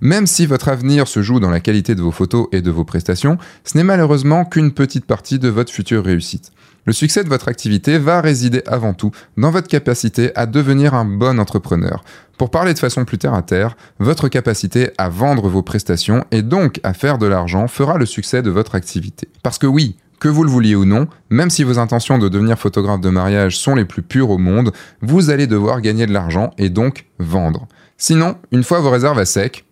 Même 0.00 0.26
si 0.26 0.46
votre 0.46 0.68
avenir 0.68 1.06
se 1.06 1.22
joue 1.22 1.38
dans 1.38 1.48
la 1.48 1.60
qualité 1.60 1.94
de 1.94 2.02
vos 2.02 2.10
photos 2.10 2.48
et 2.50 2.60
de 2.60 2.72
vos 2.72 2.84
prestations, 2.84 3.38
ce 3.62 3.78
n'est 3.78 3.84
malheureusement 3.84 4.44
qu'une 4.44 4.72
petite 4.72 5.04
partie 5.04 5.38
de 5.38 5.48
votre 5.48 5.72
future 5.72 6.04
réussite. 6.04 6.50
Le 6.86 6.92
succès 6.92 7.22
de 7.22 7.28
votre 7.28 7.46
activité 7.46 7.98
va 7.98 8.20
résider 8.20 8.64
avant 8.66 8.94
tout 8.94 9.12
dans 9.36 9.52
votre 9.52 9.68
capacité 9.68 10.32
à 10.34 10.46
devenir 10.46 10.94
un 10.94 11.04
bon 11.04 11.38
entrepreneur. 11.38 12.02
Pour 12.36 12.50
parler 12.50 12.74
de 12.74 12.80
façon 12.80 13.04
plus 13.04 13.18
terre 13.18 13.34
à 13.34 13.42
terre, 13.42 13.76
votre 14.00 14.28
capacité 14.28 14.90
à 14.98 15.08
vendre 15.08 15.48
vos 15.48 15.62
prestations 15.62 16.24
et 16.32 16.42
donc 16.42 16.80
à 16.82 16.94
faire 16.94 17.18
de 17.18 17.26
l'argent 17.26 17.68
fera 17.68 17.96
le 17.96 18.06
succès 18.06 18.42
de 18.42 18.50
votre 18.50 18.74
activité. 18.74 19.28
Parce 19.44 19.58
que 19.58 19.68
oui, 19.68 19.94
que 20.20 20.28
vous 20.28 20.44
le 20.44 20.50
vouliez 20.50 20.76
ou 20.76 20.84
non, 20.84 21.08
même 21.30 21.50
si 21.50 21.64
vos 21.64 21.78
intentions 21.78 22.18
de 22.18 22.28
devenir 22.28 22.58
photographe 22.58 23.00
de 23.00 23.10
mariage 23.10 23.58
sont 23.58 23.74
les 23.74 23.84
plus 23.84 24.02
pures 24.02 24.30
au 24.30 24.38
monde, 24.38 24.72
vous 25.00 25.30
allez 25.30 25.46
devoir 25.46 25.80
gagner 25.80 26.06
de 26.06 26.12
l'argent 26.12 26.52
et 26.58 26.68
donc 26.68 27.06
vendre. 27.18 27.66
Sinon, 27.96 28.36
une 28.52 28.62
fois 28.62 28.80
vos 28.80 28.90
réserves 28.90 29.18
à 29.18 29.24
sec, 29.24 29.64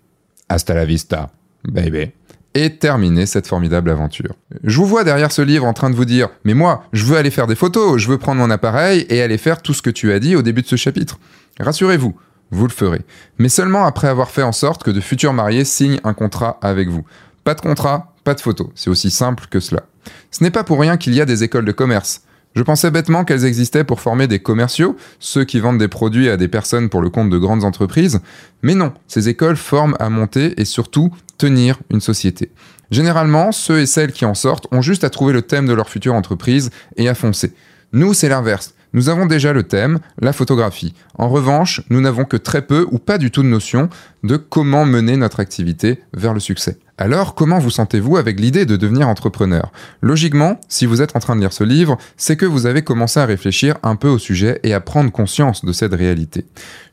hasta 0.48 0.74
la 0.74 0.84
vista, 0.84 1.30
baby 1.64 2.12
et 2.54 2.76
terminer 2.76 3.26
cette 3.26 3.46
formidable 3.46 3.90
aventure. 3.90 4.34
Je 4.64 4.78
vous 4.78 4.86
vois 4.86 5.04
derrière 5.04 5.30
ce 5.30 5.42
livre 5.42 5.64
en 5.64 5.72
train 5.72 5.90
de 5.90 5.94
vous 5.94 6.04
dire 6.04 6.28
Mais 6.44 6.54
moi, 6.54 6.84
je 6.92 7.04
veux 7.04 7.16
aller 7.16 7.30
faire 7.30 7.46
des 7.46 7.54
photos, 7.54 7.98
je 8.00 8.08
veux 8.08 8.18
prendre 8.18 8.40
mon 8.40 8.50
appareil 8.50 9.06
et 9.10 9.22
aller 9.22 9.38
faire 9.38 9.62
tout 9.62 9.74
ce 9.74 9.82
que 9.82 9.90
tu 9.90 10.12
as 10.12 10.18
dit 10.18 10.34
au 10.34 10.42
début 10.42 10.62
de 10.62 10.66
ce 10.66 10.76
chapitre. 10.76 11.18
Rassurez-vous, 11.60 12.16
vous 12.50 12.66
le 12.66 12.72
ferez. 12.72 13.02
Mais 13.38 13.48
seulement 13.48 13.84
après 13.84 14.08
avoir 14.08 14.30
fait 14.30 14.42
en 14.42 14.52
sorte 14.52 14.82
que 14.82 14.90
de 14.90 15.00
futurs 15.00 15.34
mariés 15.34 15.64
signent 15.64 16.00
un 16.04 16.14
contrat 16.14 16.58
avec 16.62 16.88
vous. 16.88 17.04
Pas 17.44 17.54
de 17.54 17.60
contrat, 17.60 18.14
pas 18.24 18.34
de 18.34 18.40
photo. 18.40 18.72
C'est 18.74 18.90
aussi 18.90 19.10
simple 19.10 19.46
que 19.48 19.60
cela. 19.60 19.82
Ce 20.30 20.42
n'est 20.42 20.50
pas 20.50 20.64
pour 20.64 20.80
rien 20.80 20.96
qu'il 20.96 21.14
y 21.14 21.20
a 21.20 21.24
des 21.24 21.44
écoles 21.44 21.64
de 21.64 21.72
commerce. 21.72 22.22
Je 22.54 22.62
pensais 22.62 22.90
bêtement 22.90 23.24
qu'elles 23.24 23.44
existaient 23.44 23.84
pour 23.84 24.00
former 24.00 24.26
des 24.26 24.40
commerciaux, 24.40 24.96
ceux 25.20 25.44
qui 25.44 25.60
vendent 25.60 25.78
des 25.78 25.88
produits 25.88 26.28
à 26.28 26.36
des 26.36 26.48
personnes 26.48 26.88
pour 26.88 27.00
le 27.00 27.10
compte 27.10 27.30
de 27.30 27.38
grandes 27.38 27.64
entreprises, 27.64 28.20
mais 28.62 28.74
non, 28.74 28.92
ces 29.06 29.28
écoles 29.28 29.56
forment 29.56 29.96
à 30.00 30.08
monter 30.08 30.60
et 30.60 30.64
surtout 30.64 31.12
tenir 31.36 31.78
une 31.90 32.00
société. 32.00 32.50
Généralement, 32.90 33.52
ceux 33.52 33.80
et 33.80 33.86
celles 33.86 34.12
qui 34.12 34.24
en 34.24 34.34
sortent 34.34 34.66
ont 34.72 34.82
juste 34.82 35.04
à 35.04 35.10
trouver 35.10 35.32
le 35.32 35.42
thème 35.42 35.66
de 35.66 35.72
leur 35.74 35.88
future 35.90 36.14
entreprise 36.14 36.70
et 36.96 37.08
à 37.08 37.14
foncer. 37.14 37.52
Nous, 37.92 38.14
c'est 38.14 38.28
l'inverse. 38.28 38.74
Nous 38.94 39.10
avons 39.10 39.26
déjà 39.26 39.52
le 39.52 39.64
thème, 39.64 39.98
la 40.20 40.32
photographie. 40.32 40.94
En 41.14 41.28
revanche, 41.28 41.82
nous 41.90 42.00
n'avons 42.00 42.24
que 42.24 42.38
très 42.38 42.62
peu 42.62 42.86
ou 42.90 42.98
pas 42.98 43.18
du 43.18 43.30
tout 43.30 43.42
de 43.42 43.48
notion 43.48 43.90
de 44.24 44.36
comment 44.36 44.86
mener 44.86 45.16
notre 45.16 45.40
activité 45.40 46.00
vers 46.14 46.32
le 46.32 46.40
succès. 46.40 46.78
Alors, 47.00 47.36
comment 47.36 47.60
vous 47.60 47.70
sentez-vous 47.70 48.16
avec 48.16 48.40
l'idée 48.40 48.66
de 48.66 48.76
devenir 48.76 49.06
entrepreneur? 49.06 49.70
Logiquement, 50.02 50.60
si 50.68 50.84
vous 50.84 51.00
êtes 51.00 51.14
en 51.14 51.20
train 51.20 51.36
de 51.36 51.40
lire 51.40 51.52
ce 51.52 51.62
livre, 51.62 51.96
c'est 52.16 52.34
que 52.34 52.44
vous 52.44 52.66
avez 52.66 52.82
commencé 52.82 53.20
à 53.20 53.24
réfléchir 53.24 53.76
un 53.84 53.94
peu 53.94 54.08
au 54.08 54.18
sujet 54.18 54.58
et 54.64 54.74
à 54.74 54.80
prendre 54.80 55.12
conscience 55.12 55.64
de 55.64 55.72
cette 55.72 55.94
réalité. 55.94 56.44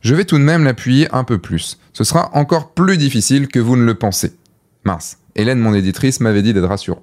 Je 0.01 0.13
vais 0.13 0.25
tout 0.25 0.37
de 0.37 0.43
même 0.43 0.63
l'appuyer 0.63 1.07
un 1.11 1.23
peu 1.23 1.39
plus. 1.39 1.79
Ce 1.91 2.03
sera 2.03 2.29
encore 2.35 2.69
plus 2.73 2.97
difficile 2.97 3.47
que 3.47 3.57
vous 3.57 3.75
ne 3.75 3.83
le 3.83 3.95
pensez. 3.95 4.33
Mince, 4.83 5.17
Hélène, 5.35 5.57
mon 5.57 5.73
éditrice, 5.73 6.19
m'avait 6.19 6.43
dit 6.43 6.53
d'être 6.53 6.67
rassurant. 6.67 7.01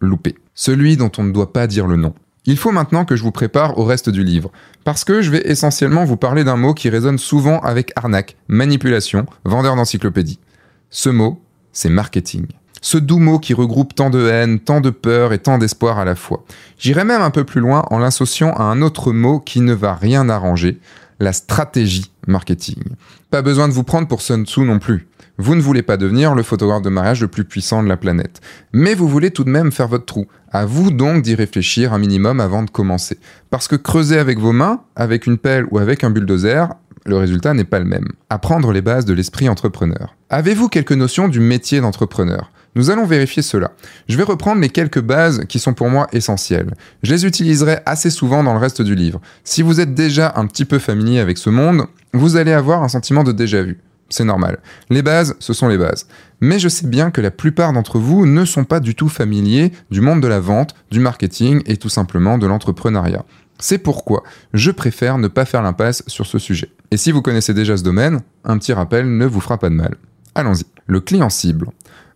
Loupé. 0.00 0.34
Celui 0.56 0.96
dont 0.96 1.12
on 1.18 1.22
ne 1.22 1.32
doit 1.32 1.52
pas 1.52 1.68
dire 1.68 1.86
le 1.86 1.94
nom. 1.94 2.14
Il 2.46 2.56
faut 2.56 2.72
maintenant 2.72 3.04
que 3.04 3.14
je 3.14 3.22
vous 3.22 3.30
prépare 3.30 3.78
au 3.78 3.84
reste 3.84 4.10
du 4.10 4.24
livre, 4.24 4.50
parce 4.82 5.04
que 5.04 5.22
je 5.22 5.30
vais 5.30 5.48
essentiellement 5.48 6.04
vous 6.04 6.16
parler 6.16 6.42
d'un 6.42 6.56
mot 6.56 6.74
qui 6.74 6.88
résonne 6.88 7.18
souvent 7.18 7.60
avec 7.60 7.92
arnaque, 7.94 8.36
manipulation, 8.48 9.26
vendeur 9.44 9.76
d'encyclopédie. 9.76 10.40
Ce 10.88 11.10
mot, 11.10 11.40
c'est 11.72 11.88
marketing. 11.88 12.46
Ce 12.82 12.96
doux 12.96 13.18
mot 13.18 13.38
qui 13.38 13.52
regroupe 13.52 13.94
tant 13.94 14.08
de 14.08 14.26
haine, 14.26 14.58
tant 14.58 14.80
de 14.80 14.90
peur 14.90 15.32
et 15.32 15.38
tant 15.38 15.58
d'espoir 15.58 15.98
à 15.98 16.04
la 16.04 16.14
fois. 16.14 16.44
J'irai 16.78 17.04
même 17.04 17.20
un 17.20 17.30
peu 17.30 17.44
plus 17.44 17.60
loin 17.60 17.84
en 17.90 17.98
l'associant 17.98 18.52
à 18.54 18.62
un 18.62 18.80
autre 18.80 19.12
mot 19.12 19.38
qui 19.38 19.60
ne 19.60 19.74
va 19.74 19.94
rien 19.94 20.28
arranger, 20.30 20.80
la 21.18 21.34
stratégie 21.34 22.10
marketing. 22.26 22.82
Pas 23.30 23.42
besoin 23.42 23.68
de 23.68 23.74
vous 23.74 23.84
prendre 23.84 24.08
pour 24.08 24.22
Sun 24.22 24.46
Tzu 24.46 24.60
non 24.60 24.78
plus. 24.78 25.06
Vous 25.36 25.54
ne 25.54 25.60
voulez 25.60 25.82
pas 25.82 25.96
devenir 25.96 26.34
le 26.34 26.42
photographe 26.42 26.82
de 26.82 26.90
mariage 26.90 27.20
le 27.20 27.28
plus 27.28 27.44
puissant 27.44 27.82
de 27.82 27.88
la 27.88 27.96
planète. 27.96 28.40
Mais 28.72 28.94
vous 28.94 29.08
voulez 29.08 29.30
tout 29.30 29.44
de 29.44 29.50
même 29.50 29.72
faire 29.72 29.88
votre 29.88 30.04
trou. 30.04 30.26
À 30.50 30.66
vous 30.66 30.90
donc 30.90 31.22
d'y 31.22 31.34
réfléchir 31.34 31.92
un 31.92 31.98
minimum 31.98 32.40
avant 32.40 32.62
de 32.62 32.70
commencer. 32.70 33.18
Parce 33.48 33.68
que 33.68 33.76
creuser 33.76 34.18
avec 34.18 34.38
vos 34.38 34.52
mains, 34.52 34.82
avec 34.96 35.26
une 35.26 35.38
pelle 35.38 35.66
ou 35.70 35.78
avec 35.78 36.04
un 36.04 36.10
bulldozer, 36.10 36.68
le 37.06 37.16
résultat 37.16 37.54
n'est 37.54 37.64
pas 37.64 37.78
le 37.78 37.84
même. 37.84 38.08
Apprendre 38.28 38.72
les 38.72 38.82
bases 38.82 39.04
de 39.04 39.14
l'esprit 39.14 39.48
entrepreneur. 39.48 40.14
Avez-vous 40.28 40.68
quelques 40.68 40.92
notions 40.92 41.28
du 41.28 41.40
métier 41.40 41.80
d'entrepreneur? 41.80 42.50
Nous 42.76 42.90
allons 42.90 43.04
vérifier 43.04 43.42
cela. 43.42 43.72
Je 44.08 44.16
vais 44.16 44.22
reprendre 44.22 44.60
les 44.60 44.68
quelques 44.68 45.00
bases 45.00 45.44
qui 45.48 45.58
sont 45.58 45.74
pour 45.74 45.88
moi 45.88 46.06
essentielles. 46.12 46.74
Je 47.02 47.12
les 47.12 47.26
utiliserai 47.26 47.80
assez 47.84 48.10
souvent 48.10 48.44
dans 48.44 48.52
le 48.52 48.60
reste 48.60 48.80
du 48.80 48.94
livre. 48.94 49.20
Si 49.42 49.62
vous 49.62 49.80
êtes 49.80 49.94
déjà 49.94 50.32
un 50.36 50.46
petit 50.46 50.64
peu 50.64 50.78
familier 50.78 51.18
avec 51.18 51.36
ce 51.38 51.50
monde, 51.50 51.86
vous 52.12 52.36
allez 52.36 52.52
avoir 52.52 52.82
un 52.84 52.88
sentiment 52.88 53.24
de 53.24 53.32
déjà 53.32 53.62
vu. 53.62 53.80
c'est 54.08 54.24
normal. 54.24 54.58
Les 54.88 55.02
bases, 55.02 55.36
ce 55.40 55.52
sont 55.52 55.68
les 55.68 55.78
bases. 55.78 56.06
Mais 56.40 56.58
je 56.58 56.68
sais 56.68 56.86
bien 56.86 57.10
que 57.10 57.20
la 57.20 57.30
plupart 57.30 57.72
d'entre 57.72 57.98
vous 57.98 58.26
ne 58.26 58.44
sont 58.44 58.64
pas 58.64 58.80
du 58.80 58.94
tout 58.94 59.08
familiers 59.08 59.72
du 59.90 60.00
monde 60.00 60.20
de 60.20 60.28
la 60.28 60.40
vente, 60.40 60.74
du 60.90 61.00
marketing 61.00 61.62
et 61.66 61.76
tout 61.76 61.88
simplement 61.88 62.38
de 62.38 62.46
l'entrepreneuriat. 62.46 63.24
C'est 63.58 63.78
pourquoi 63.78 64.22
je 64.54 64.70
préfère 64.70 65.18
ne 65.18 65.28
pas 65.28 65.44
faire 65.44 65.62
l'impasse 65.62 66.02
sur 66.06 66.26
ce 66.26 66.38
sujet. 66.38 66.70
Et 66.90 66.96
si 66.96 67.12
vous 67.12 67.22
connaissez 67.22 67.54
déjà 67.54 67.76
ce 67.76 67.84
domaine, 67.84 68.20
un 68.44 68.58
petit 68.58 68.72
rappel 68.72 69.16
ne 69.16 69.26
vous 69.26 69.40
fera 69.40 69.58
pas 69.58 69.70
de 69.70 69.74
mal. 69.74 69.96
Allons-y. 70.34 70.64
Le 70.86 71.00
client 71.00 71.30
cible. 71.30 71.68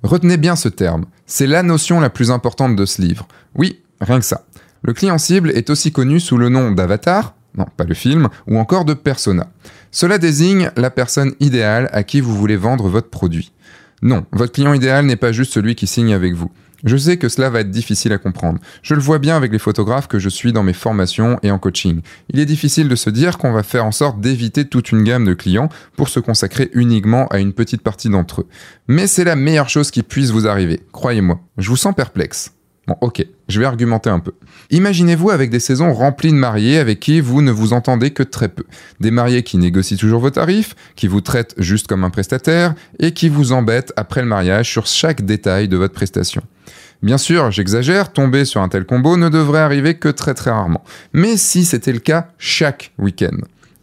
Retenez 0.03 0.37
bien 0.37 0.57
ce 0.57 0.69
terme. 0.69 1.07
C'est 1.27 1.47
la 1.47 1.63
notion 1.63 2.01
la 2.01 2.11
plus 2.11 2.31
importante 2.31 2.75
de 2.75 2.85
ce 2.85 3.01
livre. 3.01 3.29
Oui, 3.55 3.81
rien 4.01 4.19
que 4.19 4.25
ça. 4.25 4.45
Le 4.83 4.93
client 4.93 5.19
cible 5.19 5.51
est 5.51 5.71
aussi 5.71 5.93
connu 5.93 6.21
sous 6.21 6.37
le 6.37 6.49
nom 6.49 6.73
d'avatar, 6.73 7.35
non 7.57 7.67
pas 7.77 7.85
le 7.85 7.95
film, 7.95 8.29
ou 8.49 8.59
encore 8.59 8.85
de 8.85 8.95
persona. 8.95 9.49
Cela 9.93 10.19
désigne 10.19 10.71
la 10.77 10.91
personne 10.91 11.35
idéale 11.39 11.89
à 11.93 12.03
qui 12.03 12.21
vous 12.21 12.37
voulez 12.37 12.57
vendre 12.57 12.89
votre 12.89 13.09
produit. 13.09 13.53
Non, 14.03 14.27
votre 14.33 14.53
client 14.53 14.75
idéal 14.75 15.07
n'est 15.07 15.17
pas 15.17 15.33
juste 15.33 15.53
celui 15.53 15.75
qui 15.77 15.87
signe 15.87 16.13
avec 16.13 16.35
vous. 16.35 16.51
Je 16.85 16.97
sais 16.97 17.17
que 17.17 17.31
cela 17.31 17.49
va 17.49 17.61
être 17.61 17.71
difficile 17.71 18.13
à 18.13 18.19
comprendre. 18.19 18.61
Je 18.83 18.95
le 18.95 19.01
vois 19.01 19.19
bien 19.19 19.37
avec 19.37 19.51
les 19.53 19.59
photographes 19.59 20.07
que 20.07 20.19
je 20.19 20.29
suis 20.29 20.53
dans 20.53 20.63
mes 20.63 20.75
formations 20.75 21.39
et 21.43 21.51
en 21.51 21.59
coaching. 21.59 22.03
Il 22.33 22.39
est 22.39 22.47
difficile 22.47 22.89
de 22.89 22.97
se 22.97 23.09
dire 23.11 23.39
qu'on 23.39 23.53
va 23.53 23.63
faire 23.63 23.87
en 23.87 23.93
sorte 23.93 24.21
d'éviter 24.21 24.67
toute 24.67 24.93
une 24.93 25.03
gamme 25.03 25.25
de 25.25 25.35
clients 25.35 25.71
pour 25.97 26.09
se 26.09 26.21
consacrer 26.21 26.71
uniquement 26.75 27.27
à 27.29 27.39
une 27.39 27.55
petite 27.55 27.83
partie 27.83 28.11
d'entre 28.11 28.43
eux. 28.43 28.49
Mais 28.87 29.07
c'est 29.07 29.25
la 29.25 29.37
meilleure 29.37 29.71
chose 29.71 29.91
qui 29.91 30.03
puisse 30.03 30.31
vous 30.31 30.47
arriver, 30.47 30.83
croyez-moi. 30.93 31.41
Je 31.57 31.71
vous 31.71 31.77
sens 31.77 31.95
perplexe. 31.95 32.53
Bon, 32.87 32.97
ok, 33.01 33.25
je 33.49 33.61
vais 33.61 33.65
argumenter 33.65 34.11
un 34.11 34.19
peu. 34.19 34.33
Imaginez-vous 34.71 35.31
avec 35.31 35.49
des 35.49 35.61
saisons 35.61 35.95
remplies 35.95 36.33
de 36.33 36.37
mariés 36.37 36.77
avec 36.77 37.01
qui 37.01 37.21
vous 37.21 37.41
ne 37.41 37.51
vous 37.51 37.73
entendez 37.73 38.11
que 38.11 38.23
très 38.23 38.49
peu. 38.49 38.65
Des 39.01 39.11
mariés 39.11 39.43
qui 39.43 39.57
négocient 39.57 39.97
toujours 39.97 40.21
vos 40.21 40.29
tarifs, 40.29 40.75
qui 40.95 41.09
vous 41.09 41.23
traitent 41.23 41.55
juste 41.57 41.87
comme 41.87 42.05
un 42.05 42.11
prestataire 42.11 42.75
et 42.99 43.13
qui 43.13 43.31
vous 43.31 43.53
embêtent 43.53 43.95
après 43.97 44.21
le 44.21 44.29
mariage 44.29 44.71
sur 44.71 44.87
chaque 44.87 45.25
détail 45.25 45.69
de 45.69 45.79
votre 45.79 45.95
prestation. 45.95 46.43
Bien 47.03 47.19
sûr, 47.19 47.51
j'exagère, 47.51 48.13
tomber 48.13 48.45
sur 48.45 48.63
un 48.63 48.69
tel 48.69 48.85
combo 48.85 49.17
ne 49.17 49.29
devrait 49.29 49.61
arriver 49.61 49.95
que 49.95 50.09
très 50.09 50.35
très 50.35 50.51
rarement. 50.51 50.83
Mais 51.13 51.37
si 51.37 51.65
c'était 51.65 51.93
le 51.93 51.99
cas 51.99 52.29
chaque 52.39 52.93
week-end, 52.99 53.37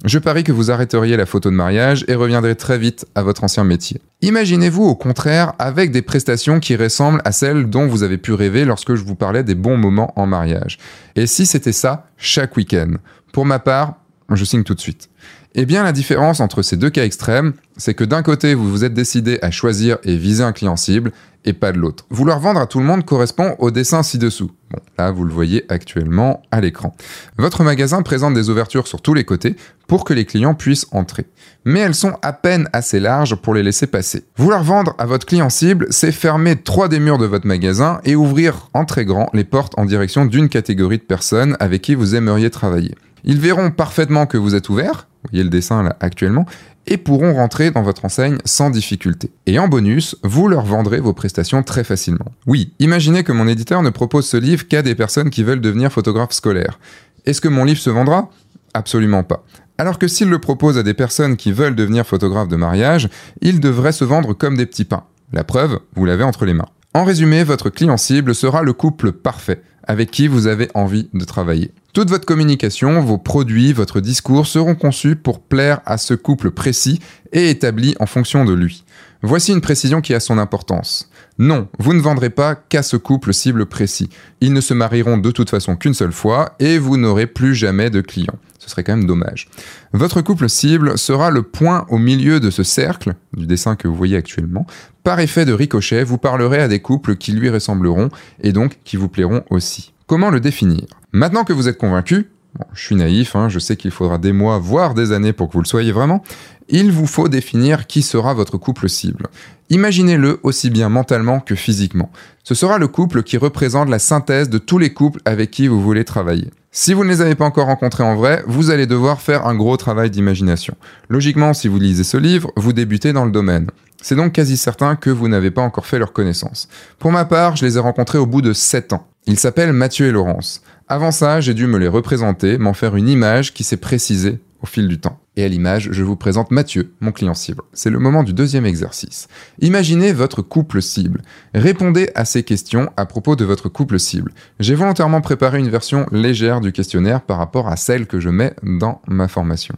je 0.04 0.18
parie 0.18 0.44
que 0.44 0.52
vous 0.52 0.72
arrêteriez 0.72 1.16
la 1.16 1.28
photo 1.28 1.52
de 1.52 1.56
mariage 1.56 2.04
et 2.08 2.16
reviendrez 2.16 2.56
très 2.56 2.80
vite 2.80 3.06
à 3.14 3.22
votre 3.22 3.44
ancien 3.44 3.64
métier. 3.64 4.02
Imaginez-vous 4.24 4.84
au 4.84 4.96
contraire 4.96 5.54
avec 5.60 5.92
des 5.92 6.02
prestations 6.02 6.60
qui 6.60 6.76
ressemblent 6.76 7.22
à 7.24 7.32
celles 7.32 7.70
dont 7.70 7.86
vous 7.86 8.02
avez 8.02 8.18
pu 8.18 8.34
rêver 8.34 8.66
lorsque 8.66 8.96
je 8.96 9.04
vous 9.04 9.14
parlais 9.14 9.44
des 9.44 9.54
bons 9.54 9.78
moments 9.78 10.12
en 10.16 10.26
mariage. 10.26 10.80
Et 11.16 11.28
si 11.28 11.46
c'était 11.46 11.72
ça 11.72 12.08
chaque 12.18 12.58
week-end? 12.58 12.94
Pour 13.32 13.46
ma 13.46 13.60
part, 13.60 13.98
je 14.32 14.44
signe 14.44 14.64
tout 14.64 14.74
de 14.74 14.82
suite. 14.82 15.11
Eh 15.54 15.66
bien, 15.66 15.84
la 15.84 15.92
différence 15.92 16.40
entre 16.40 16.62
ces 16.62 16.78
deux 16.78 16.90
cas 16.90 17.04
extrêmes, 17.04 17.54
c'est 17.76 17.94
que 17.94 18.06
d'un 18.06 18.24
côté, 18.24 18.54
vous 18.54 18.70
vous 18.70 18.86
êtes 18.86 18.94
décidé 18.94 19.38
à 19.42 19.52
choisir 19.52 19.98
et 20.04 20.16
viser 20.16 20.44
un 20.44 20.54
client 20.54 20.78
cible, 20.78 21.12
et 21.44 21.54
pas 21.54 21.72
de 21.72 21.78
l'autre. 21.78 22.06
Vouloir 22.10 22.40
vendre 22.40 22.60
à 22.60 22.68
tout 22.68 22.80
le 22.80 22.86
monde 22.86 23.04
correspond 23.04 23.56
au 23.60 23.72
dessin 23.72 24.04
ci-dessous. 24.04 24.52
Bon, 24.70 24.80
là, 24.98 25.12
vous 25.12 25.26
le 25.26 25.34
voyez 25.34 25.66
actuellement 25.70 26.42
à 26.52 26.62
l'écran. 26.62 26.96
Votre 27.38 27.64
magasin 27.64 28.02
présente 28.02 28.34
des 28.34 28.50
ouvertures 28.50 28.88
sur 28.88 29.02
tous 29.02 29.14
les 29.14 29.24
côtés 29.24 29.56
pour 29.88 30.04
que 30.04 30.14
les 30.14 30.26
clients 30.26 30.54
puissent 30.54 30.86
entrer. 30.92 31.26
Mais 31.66 31.80
elles 31.80 31.96
sont 31.96 32.14
à 32.22 32.32
peine 32.32 32.70
assez 32.74 33.00
larges 33.00 33.36
pour 33.36 33.54
les 33.54 33.64
laisser 33.64 33.88
passer. 33.88 34.24
Vouloir 34.38 34.64
vendre 34.64 34.96
à 35.00 35.06
votre 35.06 35.26
client 35.26 35.50
cible, 35.50 35.88
c'est 35.90 36.12
fermer 36.12 36.56
trois 36.56 36.88
des 36.88 37.00
murs 37.00 37.18
de 37.18 37.26
votre 37.26 37.48
magasin 37.48 38.00
et 38.06 38.16
ouvrir 38.16 38.70
en 38.74 38.86
très 38.86 39.06
grand 39.06 39.30
les 39.34 39.44
portes 39.44 39.74
en 39.78 39.86
direction 39.86 40.26
d'une 40.26 40.50
catégorie 40.50 41.00
de 41.00 41.04
personnes 41.04 41.58
avec 41.60 41.82
qui 41.82 41.96
vous 41.96 42.16
aimeriez 42.16 42.50
travailler. 42.50 42.96
Ils 43.24 43.40
verront 43.40 43.72
parfaitement 43.72 44.26
que 44.26 44.38
vous 44.38 44.56
êtes 44.56 44.70
ouvert, 44.70 45.08
vous 45.24 45.30
voyez 45.32 45.44
le 45.44 45.50
dessin 45.50 45.84
là 45.84 45.96
actuellement, 46.00 46.46
et 46.88 46.98
pourront 46.98 47.34
rentrer 47.34 47.72
dans 47.72 47.84
votre 47.84 48.06
enseigne 48.06 48.38
sans 48.46 48.70
difficulté. 48.70 49.32
Et 49.46 49.60
en 49.60 49.68
bonus, 49.68 50.16
vous 50.24 50.48
leur 50.48 50.66
vendrez 50.66 51.00
vos 51.00 51.14
prestations 51.14 51.64
très 51.64 51.84
facilement. 51.84 52.32
Oui, 52.48 52.74
imaginez 52.80 53.24
que 53.24 53.32
mon 53.32 53.48
éditeur 53.48 53.84
ne 53.84 53.90
propose 53.90 54.28
ce 54.28 54.38
livre 54.38 54.68
qu'à 54.68 54.82
des 54.82 54.96
personnes 54.96 55.30
qui 55.30 55.44
veulent 55.44 55.62
devenir 55.62 55.92
photographes 55.92 56.34
scolaires. 56.34 56.80
Est-ce 57.26 57.42
que 57.42 57.48
mon 57.48 57.66
livre 57.66 57.80
se 57.80 57.90
vendra? 57.90 58.30
Absolument 58.74 59.24
pas. 59.24 59.46
Alors 59.78 60.00
que 60.00 60.08
s'il 60.08 60.30
le 60.30 60.40
propose 60.40 60.78
à 60.78 60.84
des 60.84 60.94
personnes 60.94 61.38
qui 61.38 61.52
veulent 61.52 61.76
devenir 61.76 62.06
photographes 62.06 62.48
de 62.48 62.56
mariage, 62.56 63.10
il 63.42 63.60
devrait 63.60 63.92
se 63.92 64.06
vendre 64.06 64.34
comme 64.34 64.58
des 64.58 64.66
petits 64.66 64.86
pains. 64.86 65.04
La 65.34 65.44
preuve, 65.44 65.80
vous 65.96 66.06
l'avez 66.06 66.24
entre 66.24 66.46
les 66.46 66.54
mains. 66.54 66.68
En 66.94 67.04
résumé, 67.04 67.44
votre 67.44 67.70
client 67.70 67.98
cible 67.98 68.36
sera 68.36 68.64
le 68.64 68.74
couple 68.74 69.12
parfait 69.12 69.62
avec 69.84 70.12
qui 70.12 70.28
vous 70.28 70.48
avez 70.48 70.70
envie 70.74 71.10
de 71.14 71.26
travailler. 71.26 71.72
Toute 71.94 72.10
votre 72.10 72.26
communication, 72.26 73.02
vos 73.02 73.18
produits, 73.18 73.74
votre 73.74 74.00
discours 74.00 74.48
seront 74.48 74.76
conçus 74.76 75.18
pour 75.18 75.42
plaire 75.42 75.82
à 75.86 75.98
ce 75.98 76.14
couple 76.14 76.52
précis 76.52 77.02
et 77.34 77.50
établi 77.50 77.96
en 78.00 78.06
fonction 78.06 78.46
de 78.46 78.54
lui. 78.54 78.86
Voici 79.24 79.52
une 79.52 79.60
précision 79.60 80.00
qui 80.00 80.14
a 80.14 80.22
son 80.22 80.38
importance. 80.38 81.10
Non, 81.38 81.68
vous 81.80 81.94
ne 81.94 82.00
vendrez 82.00 82.30
pas 82.30 82.56
qu'à 82.56 82.82
ce 82.82 82.96
couple 82.96 83.34
cible 83.34 83.66
précis. 83.66 84.10
Ils 84.40 84.54
ne 84.54 84.62
se 84.62 84.74
marieront 84.74 85.18
de 85.18 85.32
toute 85.32 85.50
façon 85.50 85.76
qu'une 85.76 85.94
seule 85.94 86.14
fois 86.14 86.56
et 86.60 86.78
vous 86.78 86.96
n'aurez 86.96 87.28
plus 87.28 87.56
jamais 87.56 87.90
de 87.90 88.00
clients. 88.00 88.40
Ce 88.58 88.70
serait 88.70 88.86
quand 88.86 88.96
même 88.96 89.08
dommage. 89.08 89.50
Votre 89.92 90.22
couple 90.22 90.48
cible 90.48 90.98
sera 90.98 91.30
le 91.30 91.44
point 91.44 91.86
au 91.90 91.98
milieu 91.98 92.40
de 92.40 92.52
ce 92.52 92.64
cercle, 92.64 93.16
du 93.36 93.48
dessin 93.48 93.76
que 93.76 93.90
vous 93.90 93.96
voyez 93.96 94.16
actuellement. 94.16 94.66
Par 95.04 95.20
effet 95.20 95.44
de 95.44 95.52
ricochet, 95.54 96.06
vous 96.06 96.18
parlerez 96.18 96.62
à 96.62 96.70
des 96.70 96.80
couples 96.80 97.18
qui 97.18 97.34
lui 97.34 97.50
ressembleront 97.50 98.10
et 98.42 98.54
donc 98.54 98.80
qui 98.86 98.96
vous 98.96 99.10
plairont 99.10 99.44
aussi. 99.50 99.92
Comment 100.12 100.30
le 100.30 100.42
définir? 100.42 100.88
Maintenant 101.14 101.46
que 101.46 101.54
vous 101.54 101.70
êtes 101.70 101.78
convaincu, 101.78 102.28
je 102.74 102.84
suis 102.84 102.96
naïf, 102.96 103.34
hein, 103.38 103.48
je 103.48 103.60
sais 103.60 103.78
qu'il 103.78 103.92
faudra 103.92 104.18
des 104.18 104.34
mois, 104.34 104.58
voire 104.58 104.94
des 104.94 105.14
années 105.14 105.32
pour 105.32 105.48
que 105.48 105.54
vous 105.54 105.62
le 105.62 105.66
soyez 105.66 105.94
vraiment, 105.94 106.22
il 106.68 106.92
vous 106.92 107.08
faut 107.08 107.30
définir 107.30 107.88
qui 107.88 108.02
sera 108.02 108.34
votre 108.34 108.58
couple 108.58 108.90
cible. 108.90 109.28
Imaginez-le 109.70 110.42
aussi 110.44 110.70
bien 110.70 110.90
mentalement 110.90 111.40
que 111.40 111.56
physiquement. 111.56 112.12
Ce 112.44 112.56
sera 112.56 112.78
le 112.78 112.90
couple 112.90 113.24
qui 113.24 113.38
représente 113.38 113.88
la 113.88 114.00
synthèse 114.00 114.50
de 114.50 114.58
tous 114.58 114.80
les 114.80 114.92
couples 114.92 115.22
avec 115.24 115.50
qui 115.50 115.70
vous 115.70 115.82
voulez 115.82 116.04
travailler. 116.04 116.52
Si 116.72 116.94
vous 116.94 117.06
ne 117.06 117.10
les 117.10 117.22
avez 117.22 117.36
pas 117.36 117.46
encore 117.46 117.68
rencontrés 117.68 118.04
en 118.04 118.18
vrai, 118.18 118.44
vous 118.48 118.70
allez 118.70 118.88
devoir 118.88 119.22
faire 119.22 119.48
un 119.48 119.56
gros 119.56 119.78
travail 119.78 120.10
d'imagination. 120.10 120.76
Logiquement, 121.08 121.54
si 121.54 121.70
vous 121.70 121.80
lisez 121.80 122.04
ce 122.04 122.18
livre, 122.18 122.52
vous 122.58 122.74
débutez 122.74 123.14
dans 123.14 123.24
le 123.24 123.32
domaine. 123.32 123.68
C'est 124.02 124.18
donc 124.18 124.34
quasi 124.34 124.58
certain 124.58 124.98
que 124.98 125.10
vous 125.10 125.30
n'avez 125.30 125.52
pas 125.52 125.62
encore 125.62 125.86
fait 125.86 126.00
leur 126.00 126.12
connaissance. 126.12 126.68
Pour 127.00 127.14
ma 127.14 127.24
part, 127.24 127.56
je 127.56 127.66
les 127.66 127.78
ai 127.78 127.80
rencontrés 127.80 128.18
au 128.18 128.26
bout 128.26 128.42
de 128.42 128.52
7 128.52 128.92
ans. 128.92 129.08
Ils 129.28 129.40
s'appellent 129.40 129.74
Mathieu 129.74 130.08
et 130.08 130.12
Laurence. 130.12 130.62
Avant 130.88 131.12
ça, 131.12 131.42
j'ai 131.42 131.54
dû 131.54 131.68
me 131.68 131.78
les 131.78 131.88
représenter, 131.88 132.58
m'en 132.58 132.74
faire 132.74 132.96
une 132.96 133.08
image 133.08 133.54
qui 133.54 133.64
s'est 133.64 133.78
précisée 133.78 134.40
au 134.62 134.66
fil 134.66 134.88
du 134.88 135.00
temps. 135.00 135.20
Et 135.38 135.44
à 135.44 135.48
l'image, 135.48 135.90
je 135.92 136.04
vous 136.04 136.16
présente 136.16 136.52
Mathieu, 136.52 136.92
mon 137.00 137.12
client 137.12 137.34
cible. 137.34 137.64
C'est 137.72 137.90
le 137.90 138.00
moment 138.00 138.24
du 138.24 138.34
deuxième 138.34 138.66
exercice. 138.66 139.28
Imaginez 139.60 140.12
votre 140.12 140.42
couple 140.42 140.82
cible. 140.82 141.22
Répondez 141.54 142.10
à 142.16 142.26
ces 142.26 142.44
questions 142.44 142.92
à 142.98 143.06
propos 143.06 143.36
de 143.36 143.46
votre 143.46 143.70
couple 143.70 144.00
cible. 144.00 144.34
J'ai 144.60 144.76
volontairement 144.76 145.22
préparé 145.22 145.60
une 145.60 145.70
version 145.70 146.06
légère 146.12 146.60
du 146.60 146.72
questionnaire 146.72 147.22
par 147.22 147.38
rapport 147.38 147.70
à 147.70 147.78
celle 147.78 148.08
que 148.08 148.20
je 148.20 148.30
mets 148.30 148.56
dans 148.64 149.02
ma 149.08 149.28
formation. 149.28 149.76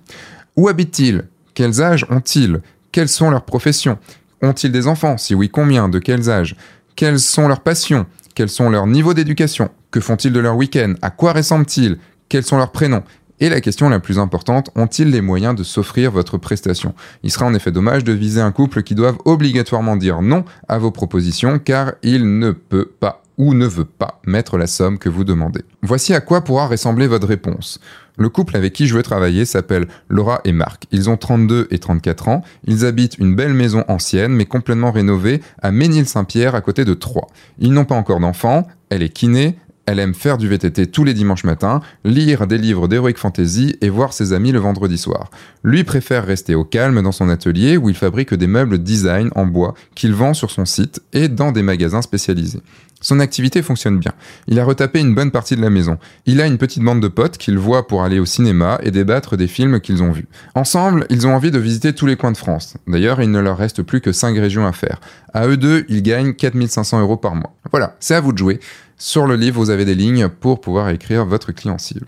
Où 0.55 0.67
habitent-ils? 0.67 1.25
Quels 1.53 1.81
âges 1.81 2.05
ont-ils? 2.09 2.61
Quelles 2.91 3.09
sont 3.09 3.29
leurs 3.29 3.45
professions? 3.45 3.99
Ont-ils 4.41 4.71
des 4.71 4.87
enfants? 4.87 5.17
Si 5.17 5.35
oui, 5.35 5.49
combien? 5.49 5.87
De 5.89 5.99
quels 5.99 6.29
âges? 6.29 6.55
Quelles 6.95 7.19
sont 7.19 7.47
leurs 7.47 7.61
passions? 7.61 8.07
Quels 8.35 8.49
sont 8.49 8.69
leurs 8.69 8.87
niveaux 8.87 9.13
d'éducation? 9.13 9.69
Que 9.91 9.99
font-ils 9.99 10.33
de 10.33 10.39
leur 10.39 10.55
week-end? 10.55 10.93
À 11.01 11.11
quoi 11.11 11.33
ressemblent-ils? 11.33 11.97
Quels 12.29 12.43
sont 12.43 12.57
leurs 12.57 12.71
prénoms? 12.71 13.03
Et 13.39 13.49
la 13.49 13.61
question 13.61 13.89
la 13.89 13.99
plus 13.99 14.19
importante, 14.19 14.69
ont-ils 14.75 15.09
les 15.09 15.21
moyens 15.21 15.55
de 15.55 15.63
s'offrir 15.63 16.11
votre 16.11 16.37
prestation? 16.37 16.95
Il 17.23 17.31
sera 17.31 17.45
en 17.45 17.53
effet 17.53 17.71
dommage 17.71 18.03
de 18.03 18.13
viser 18.13 18.41
un 18.41 18.51
couple 18.51 18.83
qui 18.83 18.95
doivent 18.95 19.17
obligatoirement 19.25 19.97
dire 19.97 20.21
non 20.21 20.45
à 20.67 20.77
vos 20.77 20.91
propositions 20.91 21.59
car 21.59 21.93
il 22.03 22.39
ne 22.39 22.51
peut 22.51 22.91
pas 22.99 23.22
ou 23.37 23.53
ne 23.53 23.65
veut 23.65 23.85
pas 23.85 24.21
mettre 24.25 24.57
la 24.57 24.67
somme 24.67 24.97
que 24.97 25.09
vous 25.09 25.23
demandez. 25.23 25.61
Voici 25.81 26.13
à 26.13 26.21
quoi 26.21 26.43
pourra 26.43 26.67
ressembler 26.67 27.07
votre 27.07 27.27
réponse. 27.27 27.79
Le 28.17 28.29
couple 28.29 28.55
avec 28.55 28.73
qui 28.73 28.85
je 28.85 28.95
veux 28.95 29.01
travailler 29.01 29.45
s'appelle 29.45 29.87
Laura 30.07 30.41
et 30.45 30.51
Marc. 30.51 30.85
Ils 30.91 31.09
ont 31.09 31.17
32 31.17 31.67
et 31.71 31.79
34 31.79 32.27
ans. 32.27 32.43
Ils 32.65 32.85
habitent 32.85 33.17
une 33.17 33.35
belle 33.35 33.53
maison 33.53 33.83
ancienne 33.87 34.33
mais 34.33 34.45
complètement 34.45 34.91
rénovée 34.91 35.41
à 35.61 35.71
Ménil-Saint-Pierre 35.71 36.53
à 36.53 36.61
côté 36.61 36.85
de 36.85 36.93
Troyes. 36.93 37.27
Ils 37.57 37.73
n'ont 37.73 37.85
pas 37.85 37.95
encore 37.95 38.19
d'enfants. 38.19 38.67
Elle 38.89 39.01
est 39.01 39.09
kiné, 39.09 39.57
elle 39.85 39.99
aime 39.99 40.13
faire 40.13 40.37
du 40.37 40.47
VTT 40.47 40.87
tous 40.87 41.03
les 41.03 41.13
dimanches 41.13 41.43
matins, 41.43 41.81
lire 42.05 42.47
des 42.47 42.57
livres 42.57 42.87
d'heroic 42.87 43.15
fantasy 43.17 43.75
et 43.81 43.89
voir 43.89 44.13
ses 44.13 44.31
amis 44.31 44.53
le 44.53 44.59
vendredi 44.59 44.97
soir. 44.97 45.29
Lui 45.63 45.83
préfère 45.83 46.25
rester 46.25 46.55
au 46.55 46.63
calme 46.63 47.01
dans 47.01 47.11
son 47.11 47.27
atelier 47.27 47.75
où 47.75 47.89
il 47.89 47.95
fabrique 47.95 48.33
des 48.33 48.47
meubles 48.47 48.77
design 48.77 49.29
en 49.35 49.45
bois 49.45 49.73
qu'il 49.93 50.13
vend 50.13 50.33
sur 50.33 50.51
son 50.51 50.65
site 50.65 51.01
et 51.11 51.27
dans 51.27 51.51
des 51.51 51.63
magasins 51.63 52.01
spécialisés. 52.01 52.61
Son 53.03 53.19
activité 53.19 53.61
fonctionne 53.61 53.99
bien. 53.99 54.13
Il 54.47 54.59
a 54.59 54.63
retapé 54.63 54.99
une 54.99 55.13
bonne 55.13 55.29
partie 55.29 55.55
de 55.55 55.61
la 55.61 55.69
maison. 55.69 55.99
Il 56.25 56.41
a 56.41 56.47
une 56.47 56.57
petite 56.57 56.81
bande 56.81 57.01
de 57.01 57.07
potes 57.09 57.37
qu'il 57.37 57.59
voit 57.59 57.85
pour 57.85 58.03
aller 58.03 58.17
au 58.17 58.25
cinéma 58.25 58.79
et 58.81 58.91
débattre 58.91 59.37
des 59.37 59.47
films 59.47 59.81
qu'ils 59.81 60.01
ont 60.01 60.11
vus. 60.11 60.25
Ensemble, 60.55 61.05
ils 61.09 61.27
ont 61.27 61.35
envie 61.35 61.51
de 61.51 61.59
visiter 61.59 61.93
tous 61.93 62.05
les 62.07 62.15
coins 62.15 62.31
de 62.31 62.37
France. 62.37 62.75
D'ailleurs, 62.87 63.21
il 63.21 63.29
ne 63.29 63.39
leur 63.39 63.57
reste 63.57 63.83
plus 63.83 64.01
que 64.01 64.13
5 64.13 64.35
régions 64.37 64.65
à 64.65 64.71
faire. 64.71 65.01
À 65.33 65.47
eux 65.47 65.57
deux, 65.57 65.85
ils 65.89 66.01
gagnent 66.01 66.33
4500 66.33 67.01
euros 67.01 67.17
par 67.17 67.35
mois. 67.35 67.53
Voilà, 67.71 67.95
c'est 67.99 68.15
à 68.15 68.21
vous 68.21 68.31
de 68.31 68.37
jouer. 68.37 68.59
Sur 68.97 69.25
le 69.25 69.35
livre, 69.35 69.59
vous 69.59 69.69
avez 69.69 69.85
des 69.85 69.95
lignes 69.95 70.29
pour 70.29 70.61
pouvoir 70.61 70.89
écrire 70.89 71.25
votre 71.25 71.51
client 71.51 71.77
cible. 71.77 72.05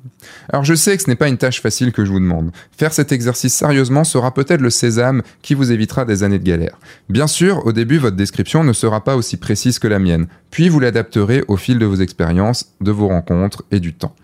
Alors 0.49 0.63
je 0.63 0.75
sais 0.75 0.95
que 0.95 1.03
ce 1.03 1.09
n'est 1.09 1.15
pas 1.15 1.27
une 1.27 1.37
tâche 1.37 1.61
facile 1.61 1.91
que 1.91 2.05
je 2.05 2.11
vous 2.11 2.19
demande. 2.19 2.51
Faire 2.77 2.93
cet 2.93 3.11
exercice 3.11 3.53
sérieusement 3.53 4.03
sera 4.03 4.33
peut-être 4.33 4.61
le 4.61 4.69
sésame 4.69 5.21
qui 5.41 5.55
vous 5.55 5.71
évitera 5.71 6.05
des 6.05 6.23
années 6.23 6.39
de 6.39 6.43
galère. 6.43 6.79
Bien 7.09 7.27
sûr, 7.27 7.65
au 7.65 7.71
début, 7.71 7.97
votre 7.97 8.15
description 8.15 8.63
ne 8.63 8.73
sera 8.73 9.03
pas 9.03 9.15
aussi 9.15 9.37
précise 9.37 9.79
que 9.79 9.87
la 9.87 9.99
mienne, 9.99 10.27
puis 10.51 10.69
vous 10.69 10.79
l'adapterez 10.79 11.43
au 11.47 11.57
fil 11.57 11.79
de 11.79 11.85
vos 11.85 11.95
expériences, 11.95 12.73
de 12.81 12.91
vos 12.91 13.07
rencontres 13.07 13.63
et 13.71 13.79
du 13.79 13.93
temps. 13.93 14.15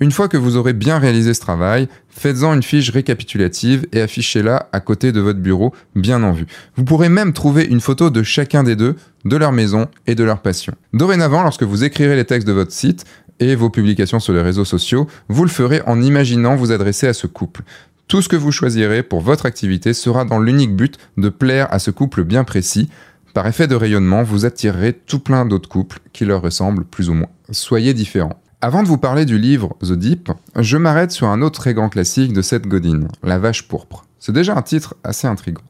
Une 0.00 0.10
fois 0.10 0.28
que 0.28 0.36
vous 0.36 0.56
aurez 0.56 0.72
bien 0.72 0.98
réalisé 0.98 1.34
ce 1.34 1.40
travail, 1.40 1.88
faites-en 2.08 2.54
une 2.54 2.62
fiche 2.62 2.90
récapitulative 2.90 3.86
et 3.92 4.00
affichez-la 4.00 4.68
à 4.72 4.80
côté 4.80 5.12
de 5.12 5.20
votre 5.20 5.38
bureau, 5.38 5.72
bien 5.94 6.22
en 6.24 6.32
vue. 6.32 6.46
Vous 6.76 6.84
pourrez 6.84 7.08
même 7.08 7.32
trouver 7.32 7.64
une 7.64 7.80
photo 7.80 8.10
de 8.10 8.22
chacun 8.24 8.64
des 8.64 8.74
deux, 8.74 8.96
de 9.24 9.36
leur 9.36 9.52
maison 9.52 9.86
et 10.06 10.16
de 10.16 10.24
leur 10.24 10.40
passion. 10.40 10.74
Dorénavant, 10.92 11.42
lorsque 11.44 11.62
vous 11.62 11.84
écrirez 11.84 12.16
les 12.16 12.24
textes 12.24 12.48
de 12.48 12.52
votre 12.52 12.72
site 12.72 13.04
et 13.38 13.54
vos 13.54 13.70
publications 13.70 14.18
sur 14.18 14.32
les 14.32 14.42
réseaux 14.42 14.64
sociaux, 14.64 15.06
vous 15.28 15.44
le 15.44 15.50
ferez 15.50 15.80
en 15.86 16.02
imaginant 16.02 16.56
vous 16.56 16.72
adresser 16.72 17.06
à 17.06 17.14
ce 17.14 17.28
couple. 17.28 17.62
Tout 18.08 18.20
ce 18.20 18.28
que 18.28 18.36
vous 18.36 18.52
choisirez 18.52 19.02
pour 19.02 19.20
votre 19.20 19.46
activité 19.46 19.94
sera 19.94 20.24
dans 20.24 20.40
l'unique 20.40 20.74
but 20.74 20.98
de 21.16 21.28
plaire 21.28 21.72
à 21.72 21.78
ce 21.78 21.90
couple 21.90 22.24
bien 22.24 22.44
précis. 22.44 22.90
Par 23.32 23.46
effet 23.46 23.66
de 23.66 23.74
rayonnement, 23.74 24.22
vous 24.22 24.44
attirerez 24.44 24.92
tout 24.92 25.20
plein 25.20 25.46
d'autres 25.46 25.68
couples 25.68 26.00
qui 26.12 26.24
leur 26.24 26.42
ressemblent 26.42 26.84
plus 26.84 27.08
ou 27.08 27.14
moins. 27.14 27.30
Soyez 27.50 27.94
différents. 27.94 28.40
Avant 28.66 28.82
de 28.82 28.88
vous 28.88 28.96
parler 28.96 29.26
du 29.26 29.36
livre 29.36 29.76
The 29.82 29.92
Deep, 29.92 30.32
je 30.56 30.78
m'arrête 30.78 31.10
sur 31.10 31.28
un 31.28 31.42
autre 31.42 31.60
très 31.60 31.74
grand 31.74 31.90
classique 31.90 32.32
de 32.32 32.40
Seth 32.40 32.66
Godin, 32.66 33.08
La 33.22 33.38
vache 33.38 33.68
pourpre. 33.68 34.06
C'est 34.18 34.32
déjà 34.32 34.56
un 34.56 34.62
titre 34.62 34.94
assez 35.04 35.26
intrigant. 35.26 35.60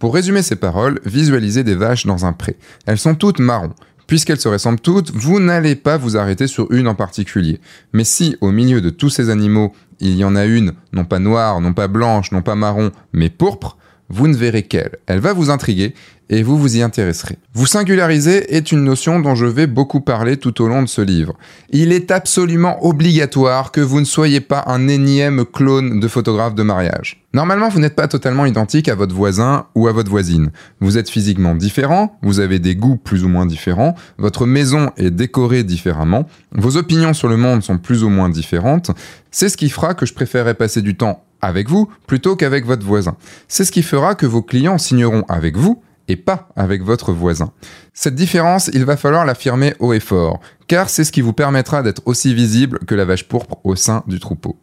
Pour 0.00 0.12
résumer 0.12 0.42
ces 0.42 0.56
paroles, 0.56 0.98
visualisez 1.04 1.62
des 1.62 1.76
vaches 1.76 2.04
dans 2.04 2.26
un 2.26 2.32
pré. 2.32 2.56
Elles 2.84 2.98
sont 2.98 3.14
toutes 3.14 3.38
marron. 3.38 3.70
Puisqu'elles 4.08 4.40
se 4.40 4.48
ressemblent 4.48 4.80
toutes, 4.80 5.12
vous 5.12 5.38
n'allez 5.38 5.76
pas 5.76 5.96
vous 5.98 6.16
arrêter 6.16 6.48
sur 6.48 6.68
une 6.72 6.88
en 6.88 6.96
particulier. 6.96 7.60
Mais 7.92 8.02
si, 8.02 8.36
au 8.40 8.50
milieu 8.50 8.80
de 8.80 8.90
tous 8.90 9.08
ces 9.08 9.30
animaux, 9.30 9.72
il 10.00 10.16
y 10.16 10.24
en 10.24 10.34
a 10.34 10.44
une, 10.44 10.72
non 10.92 11.04
pas 11.04 11.20
noire, 11.20 11.60
non 11.60 11.74
pas 11.74 11.86
blanche, 11.86 12.32
non 12.32 12.42
pas 12.42 12.56
marron, 12.56 12.90
mais 13.12 13.30
pourpre, 13.30 13.76
vous 14.12 14.28
ne 14.28 14.36
verrez 14.36 14.62
qu'elle. 14.62 14.98
Elle 15.06 15.20
va 15.20 15.32
vous 15.32 15.50
intriguer 15.50 15.94
et 16.28 16.42
vous 16.42 16.58
vous 16.58 16.76
y 16.76 16.82
intéresserez. 16.82 17.38
Vous 17.54 17.66
singulariser 17.66 18.54
est 18.54 18.72
une 18.72 18.84
notion 18.84 19.20
dont 19.20 19.34
je 19.34 19.46
vais 19.46 19.66
beaucoup 19.66 20.00
parler 20.00 20.36
tout 20.36 20.62
au 20.62 20.68
long 20.68 20.82
de 20.82 20.88
ce 20.88 21.00
livre. 21.00 21.34
Il 21.70 21.92
est 21.92 22.10
absolument 22.10 22.84
obligatoire 22.86 23.72
que 23.72 23.80
vous 23.80 24.00
ne 24.00 24.04
soyez 24.04 24.40
pas 24.40 24.64
un 24.66 24.86
énième 24.86 25.44
clone 25.46 25.98
de 25.98 26.08
photographe 26.08 26.54
de 26.54 26.62
mariage. 26.62 27.22
Normalement, 27.32 27.70
vous 27.70 27.80
n'êtes 27.80 27.96
pas 27.96 28.08
totalement 28.08 28.44
identique 28.44 28.88
à 28.88 28.94
votre 28.94 29.14
voisin 29.14 29.66
ou 29.74 29.88
à 29.88 29.92
votre 29.92 30.10
voisine. 30.10 30.50
Vous 30.80 30.98
êtes 30.98 31.08
physiquement 31.08 31.54
différent, 31.54 32.18
vous 32.22 32.40
avez 32.40 32.58
des 32.58 32.76
goûts 32.76 32.96
plus 32.96 33.24
ou 33.24 33.28
moins 33.28 33.46
différents, 33.46 33.94
votre 34.18 34.44
maison 34.44 34.90
est 34.98 35.10
décorée 35.10 35.64
différemment, 35.64 36.26
vos 36.52 36.76
opinions 36.76 37.14
sur 37.14 37.28
le 37.28 37.38
monde 37.38 37.62
sont 37.62 37.78
plus 37.78 38.04
ou 38.04 38.10
moins 38.10 38.28
différentes. 38.28 38.90
C'est 39.30 39.48
ce 39.48 39.56
qui 39.56 39.70
fera 39.70 39.94
que 39.94 40.04
je 40.04 40.12
préférerais 40.12 40.54
passer 40.54 40.82
du 40.82 40.96
temps 40.96 41.24
avec 41.42 41.68
vous 41.68 41.90
plutôt 42.06 42.36
qu'avec 42.36 42.64
votre 42.64 42.86
voisin. 42.86 43.16
C'est 43.48 43.64
ce 43.64 43.72
qui 43.72 43.82
fera 43.82 44.14
que 44.14 44.26
vos 44.26 44.42
clients 44.42 44.78
signeront 44.78 45.24
avec 45.28 45.56
vous 45.56 45.82
et 46.08 46.16
pas 46.16 46.48
avec 46.56 46.82
votre 46.82 47.12
voisin. 47.12 47.52
Cette 47.92 48.14
différence, 48.14 48.70
il 48.72 48.84
va 48.84 48.96
falloir 48.96 49.24
l'affirmer 49.24 49.74
haut 49.78 49.92
et 49.92 50.00
fort, 50.00 50.40
car 50.68 50.88
c'est 50.88 51.04
ce 51.04 51.12
qui 51.12 51.20
vous 51.20 51.32
permettra 51.32 51.82
d'être 51.82 52.02
aussi 52.06 52.34
visible 52.34 52.80
que 52.86 52.94
la 52.94 53.04
vache 53.04 53.28
pourpre 53.28 53.58
au 53.64 53.76
sein 53.76 54.02
du 54.06 54.18
troupeau. 54.18 54.56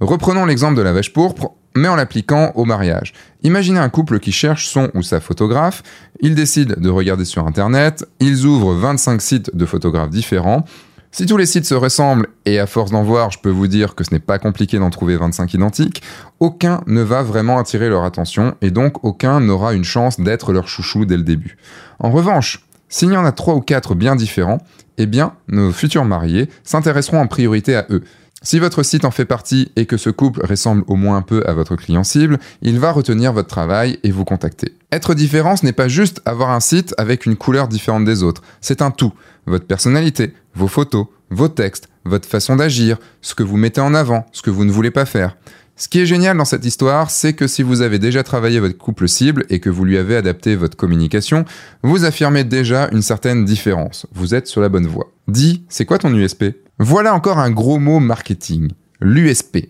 Reprenons 0.00 0.44
l'exemple 0.44 0.76
de 0.76 0.82
la 0.82 0.92
vache 0.92 1.12
pourpre, 1.12 1.52
mais 1.74 1.88
en 1.88 1.96
l'appliquant 1.96 2.52
au 2.54 2.64
mariage. 2.64 3.12
Imaginez 3.42 3.78
un 3.78 3.88
couple 3.88 4.18
qui 4.18 4.32
cherche 4.32 4.66
son 4.66 4.90
ou 4.94 5.02
sa 5.02 5.20
photographe, 5.20 5.82
ils 6.20 6.34
décident 6.34 6.74
de 6.76 6.90
regarder 6.90 7.24
sur 7.24 7.46
Internet, 7.46 8.04
ils 8.20 8.44
ouvrent 8.44 8.74
25 8.74 9.22
sites 9.22 9.56
de 9.56 9.66
photographes 9.66 10.10
différents, 10.10 10.64
si 11.12 11.26
tous 11.26 11.36
les 11.36 11.44
sites 11.44 11.66
se 11.66 11.74
ressemblent, 11.74 12.26
et 12.46 12.58
à 12.58 12.66
force 12.66 12.90
d'en 12.90 13.02
voir, 13.02 13.30
je 13.30 13.38
peux 13.38 13.50
vous 13.50 13.66
dire 13.66 13.94
que 13.94 14.02
ce 14.02 14.12
n'est 14.12 14.18
pas 14.18 14.38
compliqué 14.38 14.78
d'en 14.78 14.88
trouver 14.88 15.16
25 15.16 15.52
identiques, 15.52 16.02
aucun 16.40 16.80
ne 16.86 17.02
va 17.02 17.22
vraiment 17.22 17.58
attirer 17.58 17.90
leur 17.90 18.04
attention, 18.04 18.54
et 18.62 18.70
donc 18.70 19.04
aucun 19.04 19.38
n'aura 19.40 19.74
une 19.74 19.84
chance 19.84 20.18
d'être 20.18 20.54
leur 20.54 20.68
chouchou 20.68 21.04
dès 21.04 21.18
le 21.18 21.22
début. 21.22 21.58
En 21.98 22.10
revanche, 22.10 22.64
s'il 22.88 23.12
y 23.12 23.16
en 23.16 23.26
a 23.26 23.32
trois 23.32 23.54
ou 23.54 23.60
quatre 23.60 23.94
bien 23.94 24.16
différents, 24.16 24.58
eh 24.96 25.06
bien, 25.06 25.34
nos 25.48 25.70
futurs 25.70 26.06
mariés 26.06 26.48
s'intéresseront 26.64 27.20
en 27.20 27.26
priorité 27.26 27.76
à 27.76 27.86
eux. 27.90 28.02
Si 28.44 28.58
votre 28.58 28.82
site 28.82 29.04
en 29.04 29.12
fait 29.12 29.24
partie 29.24 29.70
et 29.76 29.86
que 29.86 29.96
ce 29.96 30.10
couple 30.10 30.44
ressemble 30.44 30.82
au 30.88 30.96
moins 30.96 31.16
un 31.16 31.22
peu 31.22 31.44
à 31.46 31.52
votre 31.52 31.76
client 31.76 32.02
cible, 32.02 32.38
il 32.60 32.80
va 32.80 32.90
retenir 32.90 33.32
votre 33.32 33.48
travail 33.48 34.00
et 34.02 34.10
vous 34.10 34.24
contacter. 34.24 34.74
Être 34.90 35.14
différent, 35.14 35.54
ce 35.54 35.64
n'est 35.64 35.72
pas 35.72 35.86
juste 35.86 36.20
avoir 36.24 36.50
un 36.50 36.58
site 36.58 36.92
avec 36.98 37.24
une 37.24 37.36
couleur 37.36 37.68
différente 37.68 38.04
des 38.04 38.24
autres, 38.24 38.42
c'est 38.60 38.82
un 38.82 38.90
tout. 38.90 39.12
Votre 39.46 39.66
personnalité, 39.66 40.34
vos 40.54 40.66
photos, 40.66 41.06
vos 41.30 41.48
textes, 41.48 41.88
votre 42.04 42.28
façon 42.28 42.56
d'agir, 42.56 42.98
ce 43.20 43.36
que 43.36 43.44
vous 43.44 43.56
mettez 43.56 43.80
en 43.80 43.94
avant, 43.94 44.26
ce 44.32 44.42
que 44.42 44.50
vous 44.50 44.64
ne 44.64 44.72
voulez 44.72 44.90
pas 44.90 45.06
faire. 45.06 45.36
Ce 45.76 45.88
qui 45.88 46.00
est 46.00 46.06
génial 46.06 46.36
dans 46.36 46.44
cette 46.44 46.64
histoire, 46.64 47.10
c'est 47.10 47.32
que 47.32 47.46
si 47.46 47.62
vous 47.62 47.80
avez 47.80 47.98
déjà 47.98 48.22
travaillé 48.22 48.60
votre 48.60 48.76
couple 48.76 49.08
cible 49.08 49.46
et 49.50 49.58
que 49.58 49.70
vous 49.70 49.84
lui 49.84 49.96
avez 49.96 50.16
adapté 50.16 50.54
votre 50.54 50.76
communication, 50.76 51.44
vous 51.82 52.04
affirmez 52.04 52.44
déjà 52.44 52.88
une 52.92 53.02
certaine 53.02 53.44
différence. 53.44 54.06
Vous 54.12 54.34
êtes 54.34 54.46
sur 54.46 54.60
la 54.60 54.68
bonne 54.68 54.86
voie. 54.86 55.10
Dis, 55.28 55.64
c'est 55.68 55.86
quoi 55.86 55.98
ton 55.98 56.14
USP 56.14 56.44
Voilà 56.84 57.14
encore 57.14 57.38
un 57.38 57.52
gros 57.52 57.78
mot 57.78 58.00
marketing. 58.00 58.72
L'USP. 59.00 59.68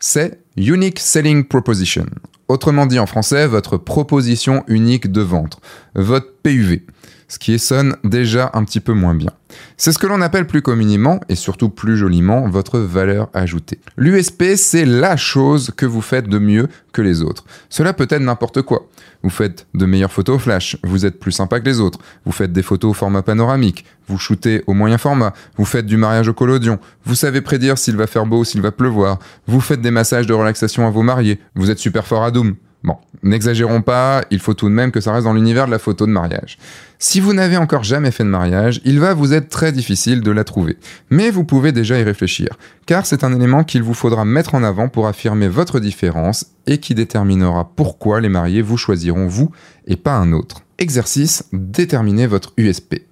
C'est 0.00 0.40
Unique 0.56 0.98
Selling 0.98 1.44
Proposition. 1.44 2.06
Autrement 2.48 2.86
dit 2.86 2.98
en 2.98 3.06
français, 3.06 3.46
votre 3.46 3.76
proposition 3.76 4.64
unique 4.66 5.12
de 5.12 5.20
vente. 5.20 5.60
Votre 5.94 6.32
PUV 6.42 6.84
ce 7.28 7.38
qui 7.38 7.58
sonne 7.58 7.96
déjà 8.04 8.50
un 8.54 8.64
petit 8.64 8.80
peu 8.80 8.92
moins 8.92 9.14
bien. 9.14 9.30
C'est 9.76 9.92
ce 9.92 9.98
que 9.98 10.06
l'on 10.06 10.20
appelle 10.20 10.46
plus 10.46 10.62
communément, 10.62 11.20
et 11.28 11.34
surtout 11.34 11.68
plus 11.68 11.96
joliment, 11.96 12.48
votre 12.48 12.78
valeur 12.78 13.28
ajoutée. 13.32 13.78
L'USP, 13.96 14.56
c'est 14.56 14.84
la 14.84 15.16
chose 15.16 15.72
que 15.76 15.86
vous 15.86 16.00
faites 16.00 16.28
de 16.28 16.38
mieux 16.38 16.68
que 16.92 17.02
les 17.02 17.22
autres. 17.22 17.44
Cela 17.68 17.92
peut 17.92 18.06
être 18.10 18.22
n'importe 18.22 18.62
quoi. 18.62 18.88
Vous 19.22 19.30
faites 19.30 19.66
de 19.74 19.86
meilleures 19.86 20.12
photos 20.12 20.40
flash, 20.40 20.76
vous 20.84 21.04
êtes 21.04 21.18
plus 21.18 21.32
sympa 21.32 21.60
que 21.60 21.64
les 21.64 21.80
autres, 21.80 21.98
vous 22.24 22.32
faites 22.32 22.52
des 22.52 22.62
photos 22.62 22.92
au 22.92 22.94
format 22.94 23.22
panoramique, 23.22 23.84
vous 24.06 24.16
shootez 24.16 24.62
au 24.66 24.74
moyen 24.74 24.96
format, 24.96 25.34
vous 25.56 25.64
faites 25.64 25.86
du 25.86 25.96
mariage 25.96 26.28
au 26.28 26.34
collodion, 26.34 26.78
vous 27.04 27.16
savez 27.16 27.40
prédire 27.40 27.78
s'il 27.78 27.96
va 27.96 28.06
faire 28.06 28.26
beau 28.26 28.40
ou 28.40 28.44
s'il 28.44 28.60
va 28.60 28.70
pleuvoir, 28.70 29.18
vous 29.48 29.60
faites 29.60 29.80
des 29.80 29.90
massages 29.90 30.28
de 30.28 30.34
relaxation 30.34 30.86
à 30.86 30.90
vos 30.90 31.02
mariés, 31.02 31.40
vous 31.56 31.70
êtes 31.70 31.78
super 31.78 32.06
fort 32.06 32.22
à 32.22 32.30
Doom. 32.30 32.54
Bon, 32.84 32.96
n'exagérons 33.24 33.82
pas, 33.82 34.24
il 34.30 34.38
faut 34.38 34.54
tout 34.54 34.68
de 34.68 34.74
même 34.74 34.92
que 34.92 35.00
ça 35.00 35.12
reste 35.12 35.24
dans 35.24 35.32
l'univers 35.32 35.66
de 35.66 35.72
la 35.72 35.80
photo 35.80 36.06
de 36.06 36.12
mariage. 36.12 36.58
Si 37.00 37.18
vous 37.18 37.32
n'avez 37.32 37.56
encore 37.56 37.82
jamais 37.82 38.12
fait 38.12 38.22
de 38.22 38.28
mariage, 38.28 38.80
il 38.84 39.00
va 39.00 39.14
vous 39.14 39.32
être 39.32 39.48
très 39.48 39.72
difficile 39.72 40.20
de 40.20 40.30
la 40.30 40.44
trouver. 40.44 40.76
Mais 41.10 41.30
vous 41.30 41.44
pouvez 41.44 41.72
déjà 41.72 41.98
y 41.98 42.04
réfléchir, 42.04 42.48
car 42.86 43.04
c'est 43.04 43.24
un 43.24 43.34
élément 43.34 43.64
qu'il 43.64 43.82
vous 43.82 43.94
faudra 43.94 44.24
mettre 44.24 44.54
en 44.54 44.62
avant 44.62 44.88
pour 44.88 45.08
affirmer 45.08 45.48
votre 45.48 45.80
différence 45.80 46.46
et 46.66 46.78
qui 46.78 46.94
déterminera 46.94 47.68
pourquoi 47.74 48.20
les 48.20 48.28
mariés 48.28 48.62
vous 48.62 48.76
choisiront 48.76 49.26
vous 49.26 49.50
et 49.86 49.96
pas 49.96 50.14
un 50.14 50.32
autre. 50.32 50.62
Exercice, 50.78 51.44
déterminez 51.52 52.28
votre 52.28 52.52
USP. 52.56 53.02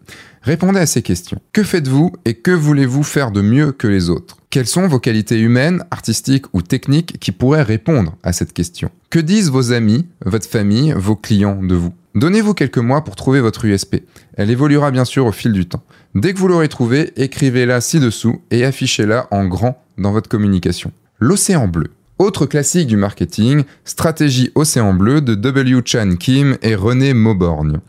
Répondez 0.47 0.78
à 0.78 0.86
ces 0.86 1.03
questions. 1.03 1.40
Que 1.53 1.64
faites-vous 1.64 2.12
et 2.24 2.34
que 2.34 2.53
voulez-vous 2.53 3.03
faire 3.03 3.32
de 3.32 3.40
mieux 3.40 3.72
que 3.72 3.88
les 3.88 4.11
autres? 4.11 4.36
Quelles 4.49 4.68
sont 4.68 4.86
vos 4.86 5.01
qualités 5.01 5.40
humaines, 5.40 5.82
artistiques 5.90 6.47
ou 6.53 6.62
techniques 6.62 7.18
qui 7.18 7.32
pourraient 7.32 7.64
répondre 7.64 8.14
à 8.22 8.32
cette 8.32 8.53
question? 8.53 8.92
Que 9.11 9.18
disent 9.18 9.51
vos 9.51 9.72
amis, 9.72 10.07
votre 10.24 10.49
famille, 10.49 10.94
vos 10.97 11.16
clients 11.16 11.61
de 11.61 11.74
vous? 11.74 11.92
Donnez-vous 12.14 12.55
quelques 12.55 12.78
mois 12.78 13.03
pour 13.03 13.16
trouver 13.16 13.40
votre 13.40 13.64
USP. 13.64 13.97
Elle 14.36 14.51
évoluera 14.51 14.92
bien 14.92 15.05
sûr 15.05 15.26
au 15.26 15.32
fil 15.32 15.51
du 15.51 15.66
temps. 15.66 15.82
Dès 16.14 16.32
que 16.32 16.38
vous 16.38 16.47
l'aurez 16.47 16.68
trouvée, 16.68 17.12
écrivez-la 17.16 17.80
ci-dessous 17.80 18.40
et 18.53 18.64
affichez-la 18.64 19.26
en 19.32 19.47
grand 19.47 19.82
dans 19.99 20.12
votre 20.12 20.28
communication. 20.28 20.92
L'océan 21.18 21.66
bleu. 21.66 21.90
Autre 22.19 22.47
classique 22.47 22.87
du 22.87 22.97
marketing, 22.97 23.64
Stratégie 23.85 24.51
Océan 24.55 24.95
Bleu 24.95 25.21
de 25.21 25.35
W. 25.35 25.83
Chan 25.85 26.17
Kim 26.19 26.57
et 26.62 26.75
René 26.75 27.12
Mauborgne. 27.12 27.81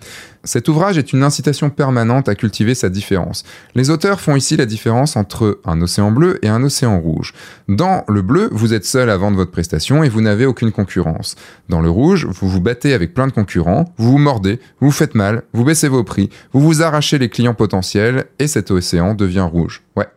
Cet 0.43 0.67
ouvrage 0.67 0.97
est 0.97 1.13
une 1.13 1.23
incitation 1.23 1.69
permanente 1.69 2.27
à 2.27 2.35
cultiver 2.35 2.75
sa 2.75 2.89
différence. 2.89 3.45
Les 3.73 3.89
auteurs 3.89 4.19
font 4.19 4.35
ici 4.35 4.57
la 4.57 4.65
différence 4.65 5.15
entre 5.15 5.61
un 5.63 5.81
océan 5.81 6.11
bleu 6.11 6.39
et 6.41 6.49
un 6.49 6.61
océan 6.61 6.99
rouge. 6.99 7.33
Dans 7.69 8.03
le 8.09 8.21
bleu, 8.21 8.49
vous 8.51 8.73
êtes 8.73 8.83
seul 8.83 9.09
à 9.09 9.15
vendre 9.15 9.37
votre 9.37 9.51
prestation 9.51 10.03
et 10.03 10.09
vous 10.09 10.21
n'avez 10.21 10.45
aucune 10.45 10.73
concurrence. 10.73 11.37
Dans 11.69 11.81
le 11.81 11.89
rouge, 11.89 12.25
vous 12.25 12.49
vous 12.49 12.61
battez 12.61 12.93
avec 12.93 13.13
plein 13.13 13.27
de 13.27 13.31
concurrents, 13.31 13.93
vous 13.97 14.11
vous 14.11 14.17
mordez, 14.17 14.59
vous 14.81 14.87
vous 14.87 14.91
faites 14.91 15.15
mal, 15.15 15.43
vous 15.53 15.63
baissez 15.63 15.87
vos 15.87 16.03
prix, 16.03 16.29
vous 16.51 16.59
vous 16.59 16.81
arrachez 16.81 17.17
les 17.17 17.29
clients 17.29 17.53
potentiels 17.53 18.25
et 18.39 18.47
cet 18.47 18.71
océan 18.71 19.13
devient 19.13 19.47
rouge. 19.49 19.83
Ouais, 19.95 20.07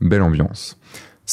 belle 0.00 0.22
ambiance. 0.22 0.78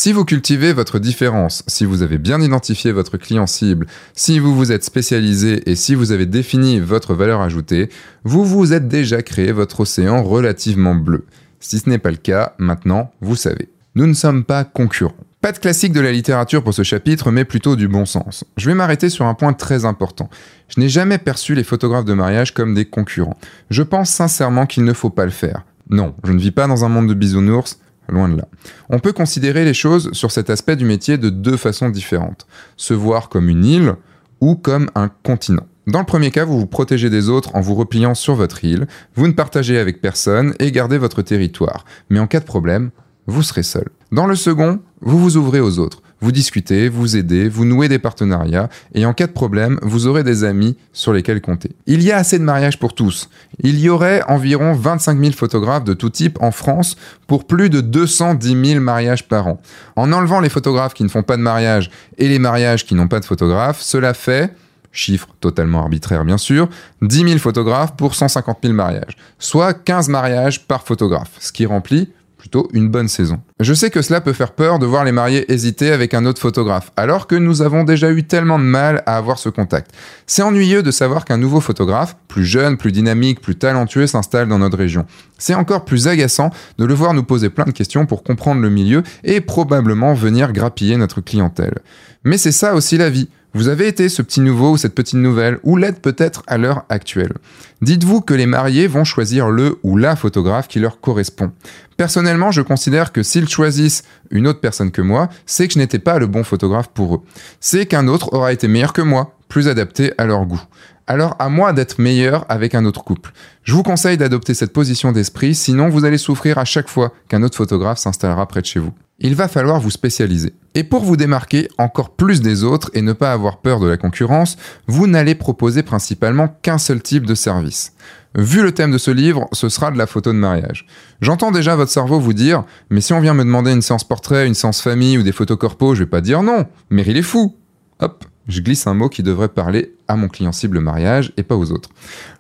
Si 0.02 0.14
vous 0.14 0.24
cultivez 0.24 0.72
votre 0.72 0.98
différence, 0.98 1.62
si 1.68 1.84
vous 1.84 2.04
avez 2.04 2.18
bien 2.18 2.40
identifié 2.40 2.94
votre 2.94 3.18
client 3.18 3.48
cible, 3.48 3.86
si 4.14 4.40
vous 4.40 4.56
vous 4.56 4.72
êtes 4.72 4.86
spécialisé 4.86 5.70
et 5.70 5.76
si 5.76 5.94
vous 5.94 6.14
avez 6.14 6.26
défini 6.26 6.80
votre 6.80 7.14
valeur 7.14 7.42
ajoutée, 7.42 7.90
vous 8.24 8.46
vous 8.46 8.72
êtes 8.72 8.88
déjà 8.88 9.22
créé 9.22 9.52
votre 9.52 9.82
océan 9.82 10.24
relativement 10.24 10.96
bleu. 10.96 11.26
Si 11.60 11.80
ce 11.80 11.90
n'est 11.90 11.98
pas 11.98 12.12
le 12.12 12.16
cas, 12.16 12.54
maintenant, 12.60 13.12
vous 13.20 13.36
savez. 13.36 13.68
Nous 13.96 14.08
ne 14.08 14.14
sommes 14.14 14.46
pas 14.46 14.64
concurrents. 14.64 15.18
Pas 15.42 15.52
de 15.52 15.58
classique 15.58 15.92
de 15.92 16.00
la 16.00 16.14
littérature 16.14 16.64
pour 16.64 16.74
ce 16.74 16.84
chapitre, 16.84 17.30
mais 17.30 17.44
plutôt 17.44 17.76
du 17.76 17.90
bon 17.90 18.06
sens. 18.06 18.46
Je 18.56 18.70
vais 18.70 18.76
m'arrêter 18.76 19.10
sur 19.10 19.26
un 19.26 19.34
point 19.34 19.52
très 19.52 19.84
important. 19.84 20.30
Je 20.70 20.80
n'ai 20.80 20.88
jamais 20.88 21.18
perçu 21.18 21.56
les 21.56 21.66
photographes 21.66 22.06
de 22.06 22.14
mariage 22.14 22.54
comme 22.54 22.74
des 22.74 22.86
concurrents. 22.86 23.38
Je 23.70 23.84
pense 23.84 24.12
sincèrement 24.12 24.66
qu'il 24.66 24.86
ne 24.86 24.94
faut 24.94 25.10
pas 25.10 25.26
le 25.26 25.32
faire. 25.32 25.66
Non, 25.90 26.16
je 26.24 26.32
ne 26.32 26.40
vis 26.40 26.52
pas 26.52 26.68
dans 26.68 26.86
un 26.86 26.90
monde 26.90 27.10
de 27.10 27.14
bisounours, 27.14 27.80
loin 28.12 28.30
de 28.30 28.38
là. 28.38 28.48
On 28.90 29.00
peut 29.00 29.14
considérer 29.14 29.66
les 29.66 29.74
choses 29.74 30.12
sur 30.14 30.32
cet 30.32 30.50
aspect 30.50 30.76
du 30.76 30.86
métier 30.86 31.18
de 31.18 31.30
deux 31.30 31.58
façons 31.58 31.90
différentes. 31.90 32.48
Se 32.78 32.94
voir 32.94 33.30
comme 33.30 33.50
une 33.50 33.66
île 33.66 33.96
ou 34.42 34.56
comme 34.56 34.90
un 34.96 35.10
continent. 35.24 35.66
Dans 35.88 36.00
le 36.00 36.06
premier 36.06 36.30
cas, 36.30 36.46
vous 36.46 36.60
vous 36.60 36.68
protégez 36.68 37.10
des 37.10 37.30
autres 37.30 37.56
en 37.56 37.62
vous 37.62 37.74
repliant 37.74 38.14
sur 38.14 38.36
votre 38.36 38.64
île, 38.64 38.88
vous 39.16 39.28
ne 39.28 39.34
partagez 39.34 39.80
avec 39.80 40.02
personne 40.02 40.54
et 40.60 40.72
gardez 40.72 41.00
votre 41.00 41.24
territoire. 41.24 41.84
Mais 42.10 42.20
en 42.20 42.28
cas 42.28 42.40
de 42.40 42.46
problème, 42.46 42.92
vous 43.26 43.42
serez 43.42 43.64
seul. 43.64 43.88
Dans 44.12 44.28
le 44.28 44.36
second, 44.36 44.80
vous 45.02 45.18
vous 45.18 45.38
ouvrez 45.38 45.60
aux 45.60 45.80
autres. 45.80 46.04
Vous 46.22 46.32
discutez, 46.34 46.90
vous 46.90 47.16
aidez, 47.16 47.48
vous 47.48 47.64
nouez 47.64 47.88
des 47.88 48.00
partenariats, 48.00 48.70
et 48.94 49.06
en 49.06 49.14
cas 49.14 49.28
de 49.28 49.32
problème, 49.32 49.80
vous 49.82 50.06
aurez 50.08 50.24
des 50.24 50.44
amis 50.44 50.76
sur 50.92 51.14
lesquels 51.14 51.40
compter. 51.40 51.72
Il 51.86 52.04
y 52.04 52.12
a 52.12 52.18
assez 52.18 52.38
de 52.38 52.44
mariages 52.44 52.78
pour 52.78 52.94
tous. 52.94 53.30
Il 53.64 53.80
y 53.80 53.90
aurait 53.90 54.22
environ 54.28 54.74
25 54.74 55.18
000 55.18 55.32
photographes 55.32 55.86
de 55.86 55.94
tout 55.94 56.10
type 56.10 56.38
en 56.42 56.52
France 56.52 56.98
pour 57.28 57.48
plus 57.48 57.70
de 57.70 57.80
210 57.80 58.72
000 58.72 58.82
mariages 58.82 59.28
par 59.28 59.48
an. 59.48 59.62
En 59.96 60.12
enlevant 60.12 60.42
les 60.42 60.50
photographes 60.50 60.94
qui 60.94 61.04
ne 61.04 61.10
font 61.10 61.24
pas 61.24 61.38
de 61.38 61.42
mariage 61.42 61.90
et 62.18 62.28
les 62.28 62.40
mariages 62.40 62.86
qui 62.86 62.96
n'ont 62.96 63.08
pas 63.08 63.22
de 63.22 63.26
photographe, 63.26 63.82
cela 63.82 64.14
fait 64.14 64.54
chiffre 64.92 65.28
totalement 65.40 65.82
arbitraire 65.82 66.26
bien 66.26 66.38
sûr, 66.38 66.68
10 67.02 67.28
000 67.28 67.38
photographes 67.38 67.96
pour 67.96 68.16
150 68.16 68.58
000 68.64 68.74
mariages, 68.74 69.16
soit 69.38 69.74
15 69.74 70.10
mariages 70.10 70.66
par 70.66 70.84
photographe, 70.84 71.32
ce 71.40 71.52
qui 71.52 71.66
remplit 71.66 72.10
plutôt 72.40 72.70
une 72.74 72.90
bonne 72.90 73.10
saison. 73.10 73.42
Je 73.60 73.74
sais 73.74 73.92
que 73.92 74.02
cela 74.02 74.22
peut 74.22 74.34
faire 74.34 74.54
peur 74.54 74.80
de 74.80 74.86
voir 74.86 75.04
les 75.04 75.12
mariés 75.12 75.52
hésiter 75.52 75.92
avec 75.92 76.14
un 76.14 76.26
autre 76.26 76.42
photographe, 76.42 76.92
alors 76.96 77.28
que 77.28 77.36
nous 77.36 77.62
avons 77.62 77.84
déjà 77.84 78.10
eu 78.12 78.24
tellement 78.24 78.58
de 78.58 78.64
mal 78.64 79.04
à 79.06 79.18
avoir 79.18 79.38
ce 79.38 79.50
contact. 79.50 79.92
C'est 80.26 80.42
ennuyeux 80.42 80.82
de 80.82 80.90
savoir 80.90 81.26
qu'un 81.26 81.38
nouveau 81.38 81.60
photographe, 81.60 82.16
plus 82.30 82.46
jeune, 82.46 82.78
plus 82.78 82.94
dynamique, 82.94 83.42
plus 83.42 83.56
talentueux, 83.56 84.08
s'installe 84.08 84.48
dans 84.48 84.60
notre 84.60 84.78
région. 84.78 85.06
C'est 85.38 85.54
encore 85.54 85.84
plus 85.84 86.08
agaçant 86.08 86.50
de 86.78 86.86
le 86.86 86.94
voir 86.94 87.14
nous 87.14 87.24
poser 87.24 87.50
plein 87.50 87.66
de 87.66 87.72
questions 87.72 88.06
pour 88.06 88.24
comprendre 88.24 88.62
le 88.62 88.70
milieu 88.70 89.04
et 89.24 89.42
probablement 89.42 90.14
venir 90.14 90.54
grappiller 90.54 90.96
notre 90.96 91.20
clientèle. 91.20 91.80
Mais 92.24 92.38
c'est 92.38 92.54
ça 92.54 92.74
aussi 92.74 92.98
la 92.98 93.10
vie. 93.10 93.30
Vous 93.56 93.68
avez 93.68 93.88
été 93.88 94.10
ce 94.10 94.22
petit 94.22 94.42
nouveau 94.42 94.74
ou 94.74 94.78
cette 94.78 94.94
petite 94.94 95.16
nouvelle, 95.16 95.58
ou 95.64 95.76
l'êtes 95.76 96.04
peut-être 96.04 96.44
à 96.46 96.60
l'heure 96.60 96.86
actuelle. 96.90 97.34
Dites-vous 97.82 98.22
que 98.22 98.36
les 98.36 98.46
mariés 98.46 98.86
vont 98.86 99.04
choisir 99.04 99.50
le 99.50 99.80
ou 99.82 99.98
la 99.98 100.16
photographe 100.16 100.68
qui 100.68 100.80
leur 100.80 101.00
correspond. 101.02 101.52
Personnellement, 101.98 102.52
je 102.52 102.62
considère 102.62 103.12
que 103.12 103.24
s'ils 103.24 103.50
choisissent 103.50 104.04
une 104.30 104.48
autre 104.48 104.60
personne 104.60 104.92
que 104.92 105.02
moi, 105.02 105.30
c'est 105.48 105.68
que 105.68 105.74
je 105.74 105.80
n'étais 105.80 105.98
pas 105.98 106.20
le 106.20 106.28
bon 106.28 106.44
photographe 106.44 106.90
pour 106.90 107.16
eux. 107.16 107.22
C'est 107.60 107.88
qu'un 107.88 108.08
autre 108.08 108.34
aura 108.34 108.54
été 108.54 108.68
meilleur 108.68 108.94
que 108.94 109.02
moi, 109.02 109.36
plus 109.48 109.68
adapté 109.68 110.14
à 110.20 110.26
leur 110.26 110.46
goût. 110.46 110.62
Alors 111.08 111.36
à 111.40 111.50
moi 111.50 111.74
d'être 111.74 111.98
meilleur 111.98 112.46
avec 112.50 112.76
un 112.76 112.86
autre 112.86 113.04
couple. 113.04 113.32
Je 113.64 113.74
vous 113.74 113.82
conseille 113.82 114.18
d'adopter 114.18 114.54
cette 114.54 114.74
position 114.74 115.12
d'esprit, 115.12 115.56
sinon 115.56 115.90
vous 115.90 116.06
allez 116.06 116.20
souffrir 116.20 116.60
à 116.60 116.66
chaque 116.66 116.88
fois 116.88 117.12
qu'un 117.30 117.42
autre 117.42 117.58
photographe 117.58 117.98
s'installera 117.98 118.48
près 118.48 118.62
de 118.62 118.68
chez 118.68 118.80
vous 118.80 118.94
il 119.20 119.36
va 119.36 119.48
falloir 119.48 119.80
vous 119.80 119.90
spécialiser. 119.90 120.54
Et 120.76 120.84
pour 120.84 121.04
vous 121.04 121.18
démarquer 121.18 121.68
encore 121.78 122.12
plus 122.12 122.42
des 122.42 122.64
autres 122.64 122.90
et 122.94 123.02
ne 123.02 123.14
pas 123.14 123.34
avoir 123.34 123.58
peur 123.58 123.80
de 123.80 123.88
la 123.88 123.98
concurrence, 123.98 124.58
vous 124.88 125.08
n'allez 125.08 125.36
proposer 125.36 125.84
principalement 125.84 126.48
qu'un 126.62 126.78
seul 126.78 127.02
type 127.02 127.26
de 127.26 127.36
service. 127.36 127.94
Vu 128.36 128.62
le 128.62 128.72
thème 128.72 128.92
de 128.92 128.98
ce 128.98 129.10
livre, 129.10 129.48
ce 129.54 129.70
sera 129.70 129.90
de 129.92 129.98
la 129.98 130.06
photo 130.06 130.32
de 130.32 130.38
mariage. 130.38 130.86
J'entends 131.20 131.52
déjà 131.52 131.76
votre 131.76 131.92
cerveau 131.92 132.20
vous 132.20 132.34
dire 132.34 132.64
Mais 132.90 133.02
si 133.02 133.12
on 133.14 133.20
vient 133.20 133.34
me 133.34 133.44
demander 133.44 133.72
une 133.72 133.82
séance 133.82 134.04
portrait, 134.04 134.48
une 134.48 134.54
séance 134.54 134.82
famille 134.82 135.18
ou 135.18 135.24
des 135.24 135.32
photos 135.32 135.58
corpo, 135.58 135.96
je 135.96 136.04
vais 136.04 136.10
pas 136.10 136.22
dire 136.22 136.44
non. 136.44 136.68
Mais 136.92 137.04
il 137.08 137.18
est 137.18 137.24
fou. 137.24 137.56
Hop, 138.00 138.26
je 138.48 138.62
glisse 138.62 138.86
un 138.86 138.94
mot 138.94 139.10
qui 139.10 139.24
devrait 139.24 139.50
parler 139.50 139.96
à 140.10 140.18
mon 140.18 140.28
client 140.28 140.52
cible 140.52 140.82
mariage 140.82 141.32
et 141.38 141.44
pas 141.44 141.56
aux 141.56 141.72
autres. 141.72 141.90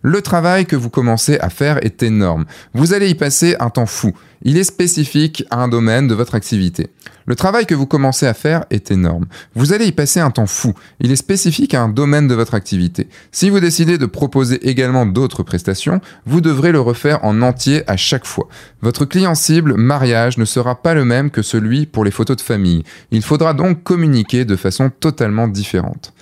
Le 0.01 0.21
travail 0.21 0.65
que 0.65 0.75
vous 0.75 0.89
commencez 0.89 1.39
à 1.39 1.49
faire 1.49 1.83
est 1.85 2.03
énorme. 2.03 2.45
Vous 2.73 2.93
allez 2.93 3.09
y 3.09 3.15
passer 3.15 3.55
un 3.59 3.69
temps 3.69 3.85
fou. 3.85 4.13
Il 4.43 4.57
est 4.57 4.63
spécifique 4.63 5.43
à 5.49 5.57
un 5.57 5.67
domaine 5.67 6.07
de 6.07 6.15
votre 6.15 6.35
activité. 6.35 6.87
Le 7.25 7.35
travail 7.35 7.65
que 7.65 7.75
vous 7.75 7.85
commencez 7.85 8.25
à 8.25 8.33
faire 8.33 8.65
est 8.71 8.89
énorme. 8.89 9.27
Vous 9.53 9.73
allez 9.73 9.85
y 9.85 9.91
passer 9.91 10.19
un 10.19 10.31
temps 10.31 10.47
fou. 10.47 10.73
Il 10.99 11.11
est 11.11 11.15
spécifique 11.17 11.73
à 11.73 11.81
un 11.83 11.89
domaine 11.89 12.27
de 12.27 12.33
votre 12.33 12.55
activité. 12.55 13.07
Si 13.31 13.49
vous 13.49 13.59
décidez 13.59 13.97
de 13.97 14.07
proposer 14.07 14.67
également 14.67 15.05
d'autres 15.05 15.43
prestations, 15.43 16.01
vous 16.25 16.41
devrez 16.41 16.71
le 16.71 16.79
refaire 16.79 17.23
en 17.23 17.41
entier 17.41 17.83
à 17.87 17.97
chaque 17.97 18.25
fois. 18.25 18.47
Votre 18.81 19.05
client 19.05 19.35
cible 19.35 19.75
mariage 19.75 20.37
ne 20.37 20.45
sera 20.45 20.81
pas 20.81 20.95
le 20.95 21.05
même 21.05 21.29
que 21.29 21.43
celui 21.43 21.85
pour 21.85 22.03
les 22.03 22.11
photos 22.11 22.37
de 22.37 22.41
famille. 22.41 22.83
Il 23.11 23.21
faudra 23.21 23.53
donc 23.53 23.83
communiquer 23.83 24.45
de 24.45 24.55
façon 24.55 24.89
totalement 24.89 25.47
différente. 25.47 26.13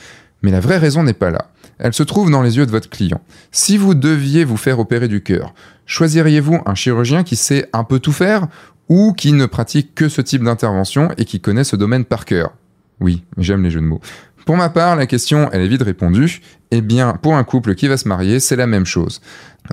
Mais 0.41 0.51
la 0.51 0.59
vraie 0.59 0.77
raison 0.77 1.03
n'est 1.03 1.13
pas 1.13 1.31
là. 1.31 1.49
Elle 1.79 1.93
se 1.93 2.03
trouve 2.03 2.31
dans 2.31 2.41
les 2.41 2.57
yeux 2.57 2.65
de 2.65 2.71
votre 2.71 2.89
client. 2.89 3.21
Si 3.51 3.77
vous 3.77 3.93
deviez 3.93 4.43
vous 4.43 4.57
faire 4.57 4.79
opérer 4.79 5.07
du 5.07 5.21
cœur, 5.21 5.53
choisiriez-vous 5.85 6.59
un 6.65 6.75
chirurgien 6.75 7.23
qui 7.23 7.35
sait 7.35 7.69
un 7.73 7.83
peu 7.83 7.99
tout 7.99 8.11
faire 8.11 8.47
ou 8.89 9.13
qui 9.13 9.33
ne 9.33 9.45
pratique 9.45 9.93
que 9.93 10.09
ce 10.09 10.21
type 10.21 10.43
d'intervention 10.43 11.09
et 11.17 11.25
qui 11.25 11.39
connaît 11.39 11.63
ce 11.63 11.75
domaine 11.75 12.05
par 12.05 12.25
cœur? 12.25 12.53
Oui, 12.99 13.23
j'aime 13.37 13.63
les 13.63 13.69
jeux 13.69 13.81
de 13.81 13.85
mots. 13.85 14.01
Pour 14.47 14.55
ma 14.55 14.69
part, 14.69 14.95
la 14.95 15.07
question, 15.07 15.49
elle 15.51 15.59
est 15.59 15.67
vite 15.67 15.81
répondue. 15.81 16.39
Eh 16.71 16.79
bien, 16.79 17.19
pour 17.21 17.35
un 17.35 17.43
couple 17.43 17.75
qui 17.75 17.89
va 17.89 17.97
se 17.97 18.07
marier, 18.07 18.39
c'est 18.39 18.55
la 18.55 18.65
même 18.65 18.85
chose. 18.85 19.19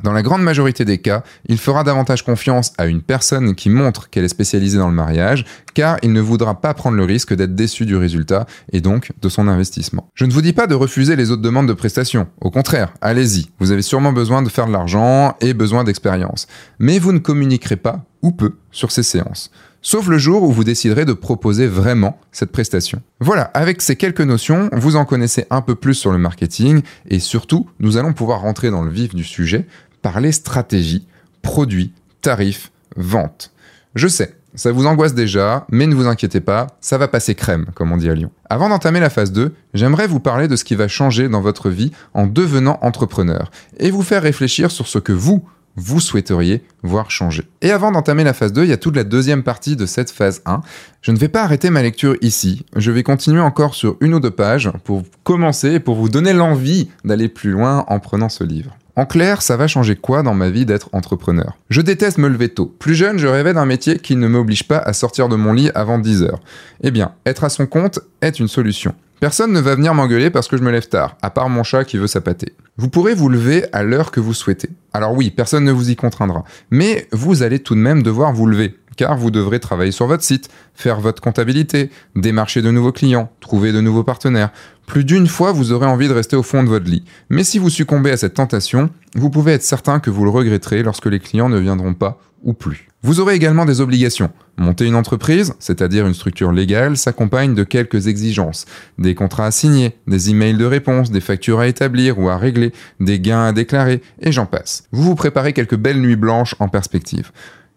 Dans 0.03 0.13
la 0.13 0.21
grande 0.21 0.43
majorité 0.43 0.85
des 0.85 0.99
cas, 0.99 1.23
il 1.47 1.59
fera 1.59 1.85
davantage 1.85 2.25
confiance 2.25 2.73
à 2.77 2.87
une 2.87 3.01
personne 3.01 3.55
qui 3.55 3.71
montre 3.71 4.11
qu'elle 4.11 4.25
est 4.25 4.29
spécialisée 4.29 4.79
dans 4.79 4.89
le 4.89 4.95
mariage, 4.95 5.45
car 5.75 5.99
il 6.03 6.13
ne 6.13 6.21
voudra 6.21 6.61
pas 6.61 6.75
prendre 6.75 6.97
le 6.97 7.05
risque 7.05 7.33
d'être 7.37 7.55
déçu 7.55 7.87
du 7.87 7.95
résultat 7.95 8.47
et 8.73 8.81
donc 8.81 9.13
de 9.23 9.29
son 9.29 9.47
investissement. 9.47 10.09
Je 10.15 10.25
ne 10.25 10.33
vous 10.33 10.43
dis 10.43 10.53
pas 10.53 10.67
de 10.67 10.75
refuser 10.75 11.15
les 11.15 11.31
autres 11.31 11.43
demandes 11.43 11.69
de 11.69 11.73
prestations, 11.73 12.27
au 12.41 12.51
contraire, 12.51 12.93
allez-y, 13.01 13.51
vous 13.61 13.71
avez 13.71 13.83
sûrement 13.83 14.13
besoin 14.13 14.43
de 14.43 14.49
faire 14.49 14.67
de 14.67 14.73
l'argent 14.73 15.37
et 15.41 15.55
besoin 15.55 15.85
d'expérience, 15.85 16.49
mais 16.81 16.99
vous 16.99 17.13
ne 17.13 17.21
communiquerez 17.21 17.77
pas, 17.77 18.05
ou 18.23 18.33
peu, 18.33 18.57
sur 18.73 18.91
ces 18.91 19.05
séances 19.05 19.53
sauf 19.85 20.09
le 20.09 20.19
jour 20.19 20.43
où 20.43 20.51
vous 20.51 20.65
déciderez 20.65 21.05
de 21.05 21.13
proposer 21.13 21.69
vraiment 21.69 22.19
cette 22.33 22.51
prestation. 22.51 23.01
Voilà, 23.21 23.43
avec 23.55 23.81
ces 23.83 23.95
quelques 23.95 24.23
notions, 24.23 24.69
vous 24.73 24.97
en 24.97 25.05
connaissez 25.05 25.47
un 25.51 25.61
peu 25.61 25.77
plus 25.77 25.95
sur 25.95 26.11
le 26.11 26.19
marketing 26.19 26.83
et 27.09 27.21
surtout, 27.21 27.69
nous 27.79 27.97
allons 27.97 28.15
pouvoir 28.15 28.41
rentrer 28.41 28.71
dans 28.71 28.83
le 28.83 28.91
vif 28.91 29.15
du 29.15 29.23
sujet 29.23 29.67
parler 30.03 30.33
stratégie, 30.33 31.07
produits, 31.43 31.93
tarifs, 32.23 32.73
vente. 32.97 33.53
Je 33.95 34.09
sais, 34.09 34.35
ça 34.55 34.73
vous 34.73 34.87
angoisse 34.87 35.15
déjà, 35.15 35.67
mais 35.71 35.87
ne 35.87 35.95
vous 35.95 36.07
inquiétez 36.07 36.41
pas, 36.41 36.67
ça 36.81 36.97
va 36.97 37.07
passer 37.07 37.35
crème, 37.35 37.67
comme 37.75 37.93
on 37.93 37.97
dit 37.97 38.09
à 38.09 38.15
Lyon. 38.15 38.31
Avant 38.49 38.69
d'entamer 38.69 39.01
la 39.01 39.11
phase 39.11 39.33
2, 39.33 39.55
j'aimerais 39.75 40.07
vous 40.07 40.21
parler 40.21 40.49
de 40.49 40.57
ce 40.57 40.65
qui 40.65 40.75
va 40.75 40.89
changer 40.89 41.29
dans 41.29 41.41
votre 41.41 41.71
vie 41.71 41.93
en 42.15 42.27
devenant 42.27 42.79
entrepreneur, 42.81 43.51
et 43.79 43.91
vous 43.91 44.03
faire 44.03 44.23
réfléchir 44.23 44.71
sur 44.71 44.87
ce 44.87 44.99
que 44.99 45.13
vous, 45.13 45.45
vous 45.77 46.01
souhaiteriez 46.01 46.63
voir 46.83 47.11
changer. 47.11 47.45
Et 47.63 47.71
avant 47.71 47.93
d'entamer 47.93 48.25
la 48.25 48.33
phase 48.33 48.53
2, 48.53 48.65
il 48.65 48.71
y 48.71 48.73
a 48.73 48.77
toute 48.77 48.97
la 48.97 49.05
deuxième 49.05 49.43
partie 49.43 49.77
de 49.77 49.87
cette 49.87 50.11
phase 50.11 50.43
1. 50.47 50.61
Je 51.03 51.11
ne 51.11 51.17
vais 51.17 51.29
pas 51.29 51.43
arrêter 51.43 51.71
ma 51.71 51.83
lecture 51.83 52.17
ici. 52.21 52.65
Je 52.77 52.91
vais 52.91 53.03
continuer 53.03 53.41
encore 53.41 53.75
sur 53.75 53.97
une 54.01 54.15
ou 54.15 54.21
deux 54.21 54.31
pages 54.31 54.71
pour 54.85 55.03
commencer 55.23 55.73
et 55.73 55.81
pour 55.81 55.97
vous 55.97 56.09
donner 56.09 56.33
l'envie 56.33 56.91
d'aller 57.05 57.29
plus 57.29 57.51
loin 57.51 57.85
en 57.89 57.99
prenant 57.99 58.29
ce 58.29 58.45
livre. 58.45 58.77
En 58.97 59.07
clair, 59.07 59.43
ça 59.43 59.57
va 59.57 59.67
changer 59.67 59.97
quoi 59.97 60.23
dans 60.23 60.35
ma 60.35 60.51
vie 60.51 60.67
d'être 60.67 60.89
entrepreneur? 60.93 61.59
Je 61.69 61.81
déteste 61.81 62.19
me 62.19 62.29
lever 62.29 62.49
tôt. 62.49 62.73
Plus 62.79 62.95
jeune, 62.95 63.19
je 63.19 63.27
rêvais 63.27 63.53
d'un 63.53 63.67
métier 63.67 63.99
qui 63.99 64.15
ne 64.15 64.29
m'oblige 64.29 64.69
pas 64.69 64.79
à 64.79 64.93
sortir 64.93 65.29
de 65.29 65.35
mon 65.35 65.53
lit 65.53 65.71
avant 65.75 65.99
10 65.99 66.23
heures. 66.23 66.41
Eh 66.83 66.93
bien, 66.93 67.13
être 67.27 67.43
à 67.43 67.49
son 67.49 67.67
compte 67.67 67.99
est 68.21 68.39
une 68.39 68.47
solution. 68.47 68.95
Personne 69.25 69.53
ne 69.53 69.61
va 69.61 69.75
venir 69.75 69.95
m'engueuler 69.95 70.29
parce 70.29 70.49
que 70.49 70.59
je 70.59 70.63
me 70.63 70.71
lève 70.71 70.87
tard, 70.87 71.17
à 71.23 71.31
part 71.31 71.49
mon 71.49 71.63
chat 71.63 71.87
qui 71.87 71.97
veut 71.97 72.07
s'appâter. 72.07 72.53
Vous 72.77 72.91
pourrez 72.91 73.15
vous 73.15 73.31
lever 73.31 73.65
à 73.73 73.83
l'heure 73.83 74.11
que 74.11 74.21
vous 74.21 74.35
souhaitez. 74.35 74.69
Alors 74.93 75.15
oui, 75.15 75.31
personne 75.31 75.65
ne 75.65 75.73
vous 75.73 75.89
y 75.89 75.97
contraindra. 75.97 76.45
Mais 76.71 77.09
vous 77.11 77.43
allez 77.43 77.61
tout 77.61 77.75
de 77.75 77.81
même 77.81 78.03
devoir 78.03 78.35
vous 78.35 78.45
lever 78.45 78.77
car 78.97 79.17
vous 79.17 79.31
devrez 79.31 79.61
travailler 79.61 79.93
sur 79.93 80.07
votre 80.07 80.23
site, 80.23 80.49
faire 80.75 81.01
votre 81.01 81.23
comptabilité, 81.23 81.91
démarcher 82.17 82.63
de 82.63 82.71
nouveaux 82.71 82.93
clients, 82.93 83.31
trouver 83.41 83.73
de 83.73 83.81
nouveaux 83.81 84.05
partenaires. 84.05 84.51
Plus 84.87 85.05
d'une 85.05 85.27
fois, 85.27 85.53
vous 85.53 85.73
aurez 85.73 85.87
envie 85.87 86.09
de 86.09 86.13
rester 86.13 86.37
au 86.37 86.43
fond 86.43 86.63
de 86.63 86.69
votre 86.69 86.91
lit. 86.91 87.05
Mais 87.31 87.45
si 87.45 87.59
vous 87.59 87.71
succombez 87.71 88.11
à 88.11 88.17
cette 88.17 88.35
tentation, 88.35 88.91
vous 89.15 89.31
pouvez 89.31 89.53
être 89.53 89.63
certain 89.63 90.01
que 90.01 90.11
vous 90.11 90.25
le 90.25 90.31
regretterez 90.31 90.83
lorsque 90.83 91.07
les 91.07 91.21
clients 91.21 91.49
ne 91.49 91.59
viendront 91.59 91.95
pas 91.95 92.21
ou 92.45 92.53
plus. 92.53 92.89
Vous 93.03 93.21
aurez 93.21 93.35
également 93.35 93.65
des 93.65 93.81
obligations. 93.81 94.31
Monter 94.57 94.87
une 94.87 94.95
entreprise, 94.95 95.55
c'est-à-dire 95.59 96.07
une 96.07 96.15
structure 96.15 96.53
légale, 96.53 96.97
s'accompagne 96.97 97.55
de 97.55 97.65
quelques 97.65 98.07
exigences. 98.07 98.67
Des 98.99 99.15
contrats 99.15 99.47
à 99.47 99.51
signer, 99.51 99.97
des 100.07 100.31
emails 100.31 100.57
de 100.57 100.65
réponse, 100.65 101.11
des 101.11 101.21
factures 101.21 101.61
à 101.61 101.67
établir 101.67 102.19
ou 102.19 102.29
à 102.29 102.37
régler, 102.37 102.73
des 103.01 103.19
gains 103.19 103.45
à 103.45 103.53
déclarer, 103.53 104.01
et 104.21 104.31
j'en 104.31 104.47
passe. 104.47 104.85
Vous 104.93 105.03
vous 105.03 105.15
préparez 105.17 105.53
quelques 105.53 105.77
belles 105.77 106.01
nuits 106.01 106.17
blanches 106.17 106.55
en 106.61 106.69
perspective. 106.69 107.33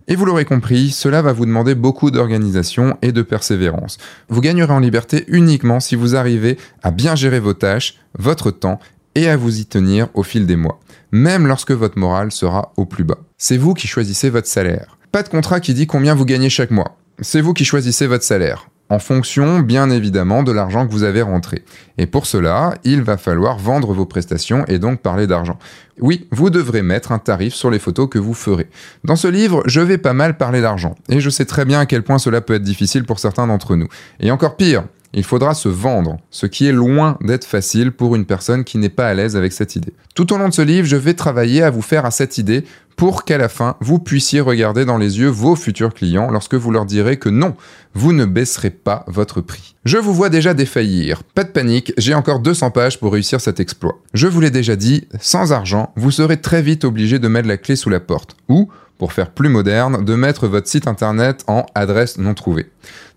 Et 0.09 0.15
vous 0.15 0.23
l'aurez 0.23 0.45
compris, 0.45 0.91
cela 0.91 1.21
va 1.21 1.33
vous 1.33 1.45
demander 1.45 1.75
beaucoup 1.75 2.11
d'organisation 2.11 2.97
et 3.01 3.11
de 3.11 3.21
persévérance. 3.21 3.97
Vous 4.29 4.39
gagnerez 4.39 4.71
en 4.71 4.79
liberté 4.79 5.25
uniquement 5.27 5.81
si 5.81 5.95
vous 5.95 6.15
arrivez 6.15 6.57
à 6.81 6.91
bien 6.91 7.15
gérer 7.15 7.41
vos 7.41 7.53
tâches, 7.53 7.95
votre 8.17 8.51
temps 8.51 8.79
et 9.15 9.27
à 9.27 9.35
vous 9.35 9.59
y 9.59 9.65
tenir 9.65 10.07
au 10.13 10.23
fil 10.23 10.45
des 10.45 10.55
mois, 10.55 10.79
même 11.11 11.45
lorsque 11.45 11.71
votre 11.71 11.97
morale 11.97 12.31
sera 12.31 12.71
au 12.77 12.85
plus 12.85 13.03
bas. 13.03 13.17
C'est 13.37 13.57
vous 13.57 13.73
qui 13.73 13.87
choisissez 13.87 14.29
votre 14.29 14.47
salaire. 14.47 14.97
Pas 15.11 15.23
de 15.23 15.29
contrat 15.29 15.59
qui 15.59 15.73
dit 15.73 15.87
combien 15.87 16.15
vous 16.15 16.25
gagnez 16.25 16.49
chaque 16.49 16.71
mois. 16.71 16.97
C'est 17.19 17.41
vous 17.41 17.53
qui 17.53 17.65
choisissez 17.65 18.07
votre 18.07 18.23
salaire. 18.23 18.69
En 18.89 18.99
fonction 18.99 19.59
bien 19.59 19.89
évidemment 19.89 20.43
de 20.43 20.51
l'argent 20.51 20.87
que 20.87 20.91
vous 20.91 21.03
avez 21.03 21.21
rentré. 21.21 21.63
Et 21.97 22.05
pour 22.05 22.25
cela, 22.25 22.73
il 22.83 23.01
va 23.01 23.17
falloir 23.17 23.57
vendre 23.57 23.93
vos 23.93 24.05
prestations 24.05 24.65
et 24.67 24.79
donc 24.79 25.01
parler 25.01 25.27
d'argent. 25.27 25.57
Oui, 25.99 26.27
vous 26.31 26.49
devrez 26.49 26.83
mettre 26.83 27.11
un 27.11 27.19
tarif 27.19 27.53
sur 27.53 27.71
les 27.71 27.79
photos 27.79 28.07
que 28.09 28.19
vous 28.19 28.33
ferez. 28.33 28.67
Dans 29.03 29.15
ce 29.15 29.27
livre, 29.27 29.63
je 29.65 29.81
vais 29.81 29.97
pas 29.97 30.13
mal 30.13 30.37
parler 30.37 30.61
d'argent, 30.61 30.95
et 31.09 31.19
je 31.19 31.29
sais 31.29 31.45
très 31.45 31.65
bien 31.65 31.79
à 31.79 31.85
quel 31.85 32.03
point 32.03 32.19
cela 32.19 32.39
peut 32.41 32.53
être 32.53 32.63
difficile 32.63 33.03
pour 33.03 33.19
certains 33.19 33.47
d'entre 33.47 33.75
nous. 33.75 33.87
Et 34.19 34.29
encore 34.29 34.55
pire, 34.57 34.83
il 35.13 35.23
faudra 35.23 35.53
se 35.53 35.69
vendre, 35.69 36.17
ce 36.31 36.45
qui 36.45 36.67
est 36.67 36.71
loin 36.71 37.17
d'être 37.21 37.45
facile 37.45 37.91
pour 37.91 38.15
une 38.15 38.25
personne 38.25 38.63
qui 38.63 38.77
n'est 38.77 38.89
pas 38.89 39.07
à 39.07 39.13
l'aise 39.13 39.35
avec 39.35 39.53
cette 39.53 39.75
idée. 39.75 39.93
Tout 40.15 40.33
au 40.33 40.37
long 40.37 40.49
de 40.49 40.53
ce 40.53 40.61
livre, 40.61 40.87
je 40.87 40.95
vais 40.95 41.13
travailler 41.13 41.63
à 41.63 41.69
vous 41.69 41.81
faire 41.81 42.05
à 42.05 42.11
cette 42.11 42.37
idée 42.37 42.63
pour 42.97 43.25
qu'à 43.25 43.37
la 43.37 43.47
fin, 43.47 43.75
vous 43.79 43.99
puissiez 43.99 44.41
regarder 44.41 44.83
dans 44.83 44.97
les 44.97 45.19
yeux 45.19 45.29
vos 45.29 45.55
futurs 45.55 45.93
clients 45.93 46.31
lorsque 46.31 46.55
vous 46.55 46.71
leur 46.71 46.85
direz 46.85 47.17
que 47.17 47.29
non, 47.29 47.55
vous 47.93 48.11
ne 48.11 48.25
baisserez 48.25 48.71
pas 48.71 49.05
votre 49.07 49.39
prix. 49.39 49.75
Je 49.85 49.99
vous 49.99 50.15
vois 50.15 50.29
déjà 50.29 50.55
défaillir. 50.55 51.21
Pas 51.23 51.43
de 51.43 51.51
panique, 51.51 51.93
j'ai 51.99 52.15
encore 52.15 52.39
200 52.39 52.71
pages 52.71 52.99
pour 52.99 53.13
réussir 53.13 53.39
cet 53.39 53.59
exploit. 53.59 53.99
Je 54.15 54.27
vous 54.27 54.41
l'ai 54.41 54.49
déjà 54.49 54.75
dit, 54.75 55.07
sans 55.21 55.53
argent, 55.53 55.93
vous 55.95 56.09
serez 56.09 56.41
très 56.41 56.63
vite 56.63 56.85
obligé 56.85 57.19
de 57.19 57.27
mettre 57.27 57.47
la 57.47 57.57
clé 57.57 57.75
sous 57.75 57.91
la 57.91 57.99
porte. 57.99 58.35
Ou, 58.49 58.67
pour 58.97 59.13
faire 59.13 59.31
plus 59.31 59.49
moderne, 59.49 60.03
de 60.03 60.15
mettre 60.15 60.47
votre 60.47 60.67
site 60.67 60.87
internet 60.87 61.43
en 61.47 61.65
adresse 61.75 62.17
non 62.17 62.33
trouvée. 62.33 62.69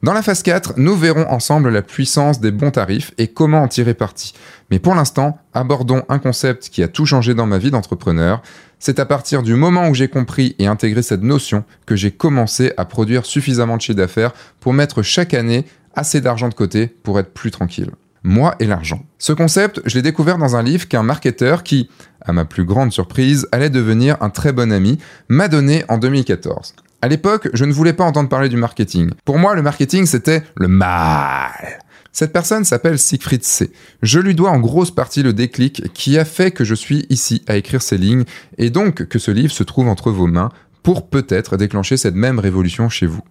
Dans 0.03 0.13
la 0.13 0.23
phase 0.23 0.43
4, 0.43 0.75
nous 0.77 0.97
verrons 0.97 1.27
ensemble 1.29 1.71
la 1.71 1.83
puissance 1.83 2.41
des 2.41 2.51
bons 2.51 2.71
tarifs 2.71 3.13
et 3.19 3.29
comment 3.29 3.63
en 3.63 3.69
tirer 3.69 3.95
parti. 3.95 4.35
Mais 4.71 4.79
pour 4.79 4.95
l'instant, 4.95 5.39
abordons 5.53 6.03
un 6.09 6.19
concept 6.19 6.69
qui 6.71 6.83
a 6.83 6.89
tout 6.89 7.07
changé 7.07 7.35
dans 7.35 7.47
ma 7.47 7.59
vie 7.59 7.71
d'entrepreneur, 7.71 8.43
c'est 8.79 8.99
à 8.99 9.05
partir 9.05 9.43
du 9.43 9.55
moment 9.55 9.89
où 9.89 9.95
j'ai 9.95 10.09
compris 10.09 10.57
et 10.59 10.67
intégré 10.67 11.03
cette 11.03 11.23
notion 11.23 11.65
que 11.87 11.97
j'ai 11.97 12.11
commencé 12.11 12.73
à 12.77 12.87
produire 12.87 13.27
suffisamment 13.27 13.77
de 13.77 13.83
chiffre 13.83 13.99
d'affaires 13.99 14.33
pour 14.61 14.73
mettre 14.73 15.03
chaque 15.03 15.35
année 15.35 15.67
assez 15.95 16.21
d'argent 16.21 16.49
de 16.49 16.55
côté 16.55 16.87
pour 16.87 17.19
être 17.19 17.33
plus 17.33 17.51
tranquille. 17.51 17.91
Moi 18.23 18.55
et 18.61 18.67
l'argent. 18.67 19.05
Ce 19.19 19.33
concept, 19.33 19.81
je 19.87 19.97
l'ai 19.97 20.03
découvert 20.03 20.39
dans 20.39 20.57
un 20.57 20.63
livre 20.63 20.89
qu'un 20.89 21.03
marketeur 21.03 21.63
qui, 21.63 21.89
à 22.21 22.33
ma 22.33 22.45
plus 22.45 22.65
grande 22.65 22.93
surprise, 22.93 23.49
allait 23.53 23.71
devenir 23.71 24.17
un 24.21 24.31
très 24.31 24.53
bon 24.53 24.73
ami, 24.73 24.99
m'a 25.29 25.49
donné 25.49 25.85
en 25.89 25.99
2014. 25.99 26.75
À 27.03 27.09
l'époque, 27.09 27.49
je 27.55 27.65
ne 27.65 27.73
voulais 27.73 27.95
pas 27.95 28.05
entendre 28.05 28.29
parler 28.29 28.51
du 28.51 28.59
marketing. 28.59 29.11
Pour 29.25 29.39
moi, 29.39 29.55
le 29.55 29.63
marketing, 29.63 30.05
c'était 30.05 30.43
le 30.57 30.69
mal. 30.69 31.81
Cette 32.13 32.33
personne 32.33 32.65
s'appelle 32.65 32.99
Siegfried 32.99 33.45
C. 33.45 33.73
Je 34.03 34.19
lui 34.19 34.35
dois 34.35 34.51
en 34.51 34.59
grosse 34.59 34.91
partie 34.91 35.23
le 35.23 35.33
déclic 35.33 35.93
qui 35.95 36.19
a 36.19 36.25
fait 36.25 36.51
que 36.51 36.65
je 36.65 36.75
suis 36.75 37.07
ici 37.09 37.43
à 37.47 37.57
écrire 37.57 37.81
ces 37.81 37.97
lignes 37.97 38.25
et 38.59 38.69
donc 38.69 39.07
que 39.07 39.19
ce 39.19 39.31
livre 39.31 39.53
se 39.53 39.63
trouve 39.63 39.89
entre 39.89 40.11
vos 40.11 40.27
mains 40.27 40.51
pour 40.83 41.09
peut-être 41.09 41.57
déclencher 41.57 41.97
cette 41.97 42.17
même 42.17 42.39
révolution 42.39 42.89
chez 42.89 43.07
vous. 43.07 43.23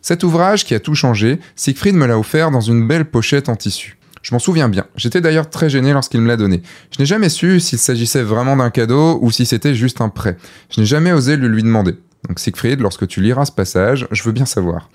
Cet 0.00 0.24
ouvrage 0.24 0.64
qui 0.64 0.74
a 0.74 0.80
tout 0.80 0.94
changé, 0.94 1.38
Siegfried 1.56 1.94
me 1.94 2.06
l'a 2.06 2.18
offert 2.18 2.50
dans 2.50 2.60
une 2.60 2.86
belle 2.88 3.04
pochette 3.04 3.48
en 3.48 3.56
tissu. 3.56 3.98
Je 4.22 4.34
m'en 4.34 4.38
souviens 4.38 4.68
bien. 4.68 4.86
J'étais 4.96 5.20
d'ailleurs 5.20 5.50
très 5.50 5.68
gêné 5.68 5.92
lorsqu'il 5.92 6.20
me 6.20 6.28
l'a 6.28 6.36
donné. 6.36 6.62
Je 6.90 7.00
n'ai 7.00 7.06
jamais 7.06 7.28
su 7.28 7.60
s'il 7.60 7.78
s'agissait 7.78 8.22
vraiment 8.22 8.56
d'un 8.56 8.70
cadeau 8.70 9.18
ou 9.20 9.30
si 9.30 9.46
c'était 9.46 9.74
juste 9.74 10.00
un 10.00 10.08
prêt. 10.08 10.36
Je 10.70 10.80
n'ai 10.80 10.86
jamais 10.86 11.12
osé 11.12 11.36
le 11.36 11.48
lui 11.48 11.62
demander. 11.62 11.96
Donc 12.28 12.38
Siegfried, 12.38 12.80
lorsque 12.80 13.06
tu 13.08 13.20
liras 13.20 13.46
ce 13.46 13.52
passage, 13.52 14.06
je 14.12 14.22
veux 14.22 14.32
bien 14.32 14.46
savoir. 14.46 14.88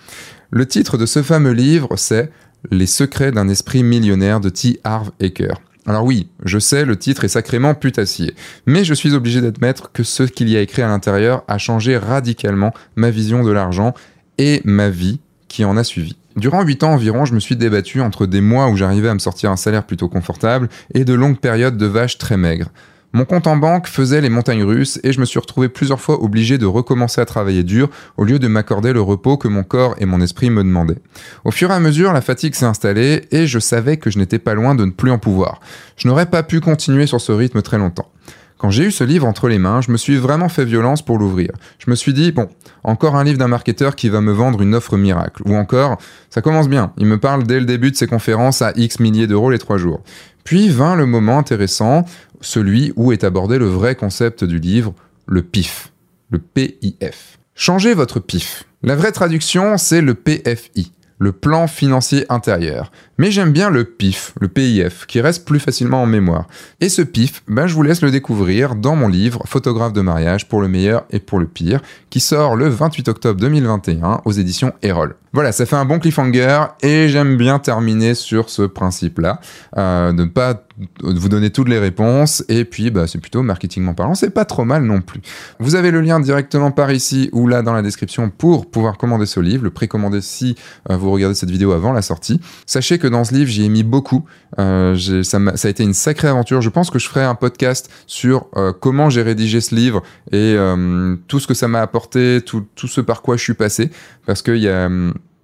Le 0.50 0.66
titre 0.66 0.98
de 0.98 1.06
ce 1.06 1.22
fameux 1.22 1.52
livre, 1.52 1.98
c'est 1.98 2.32
les 2.72 2.88
secrets 2.88 3.32
d'un 3.32 3.50
esprit 3.50 3.84
millionnaire 3.84 4.40
de 4.40 4.50
T. 4.50 4.80
Harv 4.84 5.12
Eker. 5.20 5.62
Alors 5.86 6.04
oui, 6.04 6.28
je 6.44 6.60
sais, 6.60 6.84
le 6.84 6.98
titre 6.98 7.24
est 7.24 7.30
sacrément 7.30 7.74
putassier, 7.74 8.34
mais 8.66 8.84
je 8.84 8.94
suis 8.94 9.14
obligé 9.14 9.40
d'admettre 9.40 9.92
que 9.94 10.04
ce 10.04 10.24
qu'il 10.24 10.50
y 10.50 10.58
a 10.58 10.62
écrit 10.62 10.82
à 10.82 10.88
l'intérieur 10.88 11.44
a 11.48 11.58
changé 11.58 11.98
radicalement 11.98 12.74
ma 12.98 13.10
vision 13.10 13.42
de 13.44 13.52
l'argent 13.52 13.94
et 14.38 14.62
ma 14.66 14.90
vie 14.90 15.22
qui 15.48 15.64
en 15.64 15.78
a 15.78 15.86
suivi. 15.86 16.18
Durant 16.38 16.62
8 16.62 16.84
ans 16.84 16.94
environ, 16.94 17.26
je 17.26 17.34
me 17.34 17.40
suis 17.40 17.56
débattu 17.56 18.00
entre 18.00 18.28
des 18.28 18.42
mois 18.42 18.70
où 18.70 18.78
j'arrivais 18.78 19.10
à 19.10 19.14
me 19.16 19.20
sortir 19.20 19.50
un 19.50 19.56
salaire 19.56 19.84
plutôt 19.84 20.08
confortable 20.08 20.70
et 20.94 21.04
de 21.04 21.16
longues 21.16 21.40
périodes 21.40 21.78
de 21.78 21.88
vaches 21.88 22.20
très 22.20 22.38
maigres. 22.38 22.70
Mon 23.12 23.26
compte 23.26 23.48
en 23.48 23.58
banque 23.58 23.88
faisait 23.88 24.22
les 24.22 24.30
montagnes 24.30 24.64
russes 24.64 25.00
et 25.04 25.14
je 25.14 25.20
me 25.20 25.26
suis 25.26 25.40
retrouvé 25.40 25.68
plusieurs 25.68 26.00
fois 26.00 26.22
obligé 26.22 26.60
de 26.60 26.68
recommencer 26.68 27.20
à 27.20 27.26
travailler 27.26 27.64
dur 27.64 27.90
au 28.18 28.24
lieu 28.24 28.38
de 28.38 28.48
m'accorder 28.48 28.94
le 28.94 29.02
repos 29.02 29.38
que 29.38 29.48
mon 29.48 29.64
corps 29.64 29.96
et 29.98 30.06
mon 30.06 30.22
esprit 30.22 30.52
me 30.52 30.62
demandaient. 30.62 31.02
Au 31.44 31.50
fur 31.50 31.72
et 31.72 31.74
à 31.74 31.80
mesure, 31.80 32.14
la 32.14 32.22
fatigue 32.22 32.54
s'est 32.54 32.66
installée 32.66 33.24
et 33.32 33.48
je 33.48 33.58
savais 33.58 33.98
que 33.98 34.12
je 34.12 34.20
n'étais 34.20 34.38
pas 34.38 34.54
loin 34.54 34.76
de 34.76 34.86
ne 34.86 34.92
plus 34.92 35.10
en 35.10 35.18
pouvoir. 35.18 35.60
Je 35.96 36.08
n'aurais 36.08 36.28
pas 36.28 36.44
pu 36.44 36.60
continuer 36.60 37.08
sur 37.08 37.20
ce 37.20 37.32
rythme 37.32 37.64
très 37.64 37.80
longtemps. 37.80 38.12
Quand 38.58 38.72
j'ai 38.72 38.86
eu 38.86 38.92
ce 38.92 39.04
livre 39.04 39.28
entre 39.28 39.48
les 39.48 39.60
mains, 39.60 39.82
je 39.82 39.92
me 39.92 39.98
suis 39.98 40.18
vraiment 40.18 40.50
fait 40.50 40.66
violence 40.66 41.04
pour 41.04 41.20
l'ouvrir. 41.20 41.52
Je 41.78 41.92
me 41.92 41.96
suis 41.96 42.14
dit, 42.14 42.32
bon, 42.32 42.50
encore 42.84 43.16
un 43.16 43.24
livre 43.24 43.38
d'un 43.38 43.48
marketeur 43.48 43.96
qui 43.96 44.10
va 44.10 44.20
me 44.20 44.32
vendre 44.32 44.62
une 44.62 44.74
offre 44.74 44.98
miracle. 44.98 45.44
Ou 45.46 45.56
encore, 45.56 45.98
ça 46.30 46.42
commence 46.42 46.68
bien, 46.68 46.92
il 46.98 47.06
me 47.06 47.20
parle 47.20 47.44
dès 47.44 47.60
le 47.60 47.66
début 47.66 47.92
de 47.92 47.96
ses 47.96 48.08
conférences 48.08 48.62
à 48.62 48.74
X 48.76 49.00
milliers 49.00 49.28
d'euros 49.28 49.52
les 49.52 49.60
trois 49.60 49.78
jours. 49.78 50.02
Puis 50.44 50.70
vint 50.70 50.96
le 50.96 51.06
moment 51.06 51.38
intéressant, 51.38 52.06
celui 52.42 52.94
où 52.96 53.12
est 53.12 53.24
abordé 53.24 53.60
le 53.60 53.68
vrai 53.68 53.96
concept 53.96 54.44
du 54.44 54.60
livre, 54.60 54.94
le 55.28 55.44
PIF. 55.44 55.92
Le 56.30 56.40
PIF. 56.40 57.38
Changez 57.54 57.94
votre 57.94 58.20
PIF. 58.20 58.64
La 58.82 58.96
vraie 58.96 59.12
traduction, 59.12 59.78
c'est 59.78 60.02
le 60.02 60.14
PFI 60.16 60.92
le 61.20 61.32
plan 61.32 61.68
financier 61.68 62.26
intérieur. 62.30 62.92
Mais 63.20 63.32
j'aime 63.32 63.52
bien 63.52 63.72
le 63.72 63.84
PIF, 63.84 64.34
le 64.40 64.48
PIF, 64.48 65.08
qui 65.08 65.22
reste 65.22 65.44
plus 65.44 65.60
facilement 65.60 66.04
en 66.04 66.06
mémoire. 66.06 66.48
Et 66.82 66.90
ce 66.90 67.02
PIF, 67.02 67.42
ben 67.48 67.66
je 67.66 67.74
vous 67.74 67.82
laisse 67.82 68.04
le 68.04 68.12
découvrir 68.12 68.76
dans 68.76 68.96
mon 68.96 69.08
livre 69.08 69.42
Photographe 69.48 69.94
de 69.94 70.02
mariage 70.02 70.48
pour 70.48 70.62
le 70.62 70.68
meilleur 70.68 71.06
et 71.10 71.20
pour 71.20 71.40
le 71.40 71.48
pire, 71.48 71.82
qui 72.12 72.20
sort 72.20 72.56
le 72.56 72.68
28 72.68 73.08
octobre 73.08 73.40
2021 73.40 74.22
aux 74.24 74.32
éditions 74.32 74.72
Erol. 74.84 75.16
Voilà, 75.34 75.52
ça 75.52 75.66
fait 75.66 75.76
un 75.76 75.86
bon 75.86 76.00
cliffhanger 76.00 76.66
et 76.82 77.10
j'aime 77.10 77.38
bien 77.38 77.60
terminer 77.60 78.14
sur 78.14 78.50
ce 78.50 78.64
principe-là, 78.64 79.40
euh, 79.78 80.12
de 80.14 80.24
ne 80.24 80.30
pas 80.30 80.64
vous 81.02 81.30
donner 81.30 81.50
toutes 81.50 81.70
les 81.70 81.80
réponses 81.80 82.44
et 82.50 82.66
puis 82.66 82.92
bah, 82.92 83.08
c'est 83.08 83.20
plutôt 83.20 83.42
marketingment 83.42 83.94
parlant, 83.94 84.16
c'est 84.16 84.30
pas 84.30 84.46
trop 84.46 84.64
mal 84.64 84.84
non 84.84 85.02
plus. 85.02 85.22
Vous 85.60 85.76
avez 85.76 85.92
le 85.92 86.02
lien 86.02 86.20
directement 86.20 86.72
par 86.72 86.92
ici 86.92 87.30
ou 87.34 87.48
là 87.48 87.62
dans 87.62 87.74
la 87.74 87.82
description 87.82 88.30
pour 88.30 88.70
pouvoir 88.70 88.98
commander 88.98 89.26
ce 89.26 89.40
livre, 89.40 89.64
le 89.64 89.70
précommander 89.70 90.22
si 90.22 90.56
euh, 90.90 90.98
vous 90.98 91.12
regardez 91.12 91.36
cette 91.36 91.52
vidéo 91.52 91.72
avant 91.72 91.94
la 91.94 92.02
sortie. 92.02 92.40
Sachez 92.66 93.00
que 93.00 93.07
dans 93.08 93.24
ce 93.24 93.34
livre 93.34 93.50
j'y 93.50 93.66
ai 93.66 93.70
mis 93.70 93.84
beaucoup, 93.84 94.26
euh, 94.60 94.96
ça, 95.24 95.38
a 95.38 95.70
été 95.70 95.84
une 95.84 95.94
sacrée 95.94 96.28
aventure. 96.28 96.62
Je 96.62 96.70
pense 96.70 96.90
que 96.90 97.00
je 97.00 97.08
ferai 97.08 97.24
un 97.24 97.36
podcast 97.36 97.90
sur 98.06 98.48
euh, 98.56 98.74
comment 98.74 99.10
j'ai 99.10 99.22
rédigé 99.22 99.62
ce 99.62 99.76
livre 99.76 100.04
et 100.32 100.54
euh, 100.56 101.16
tout 101.28 101.40
ce 101.40 101.48
que 101.48 101.54
ça 101.54 101.68
m'a 101.68 101.82
apporté, 101.82 102.42
tout, 102.46 102.66
ce 102.76 103.02
par 103.02 103.22
quoi 103.22 103.38
je 103.38 103.44
suis 103.44 103.54
passé, 103.54 103.92
parce 104.26 104.42
y 104.48 104.70
a 104.70 104.90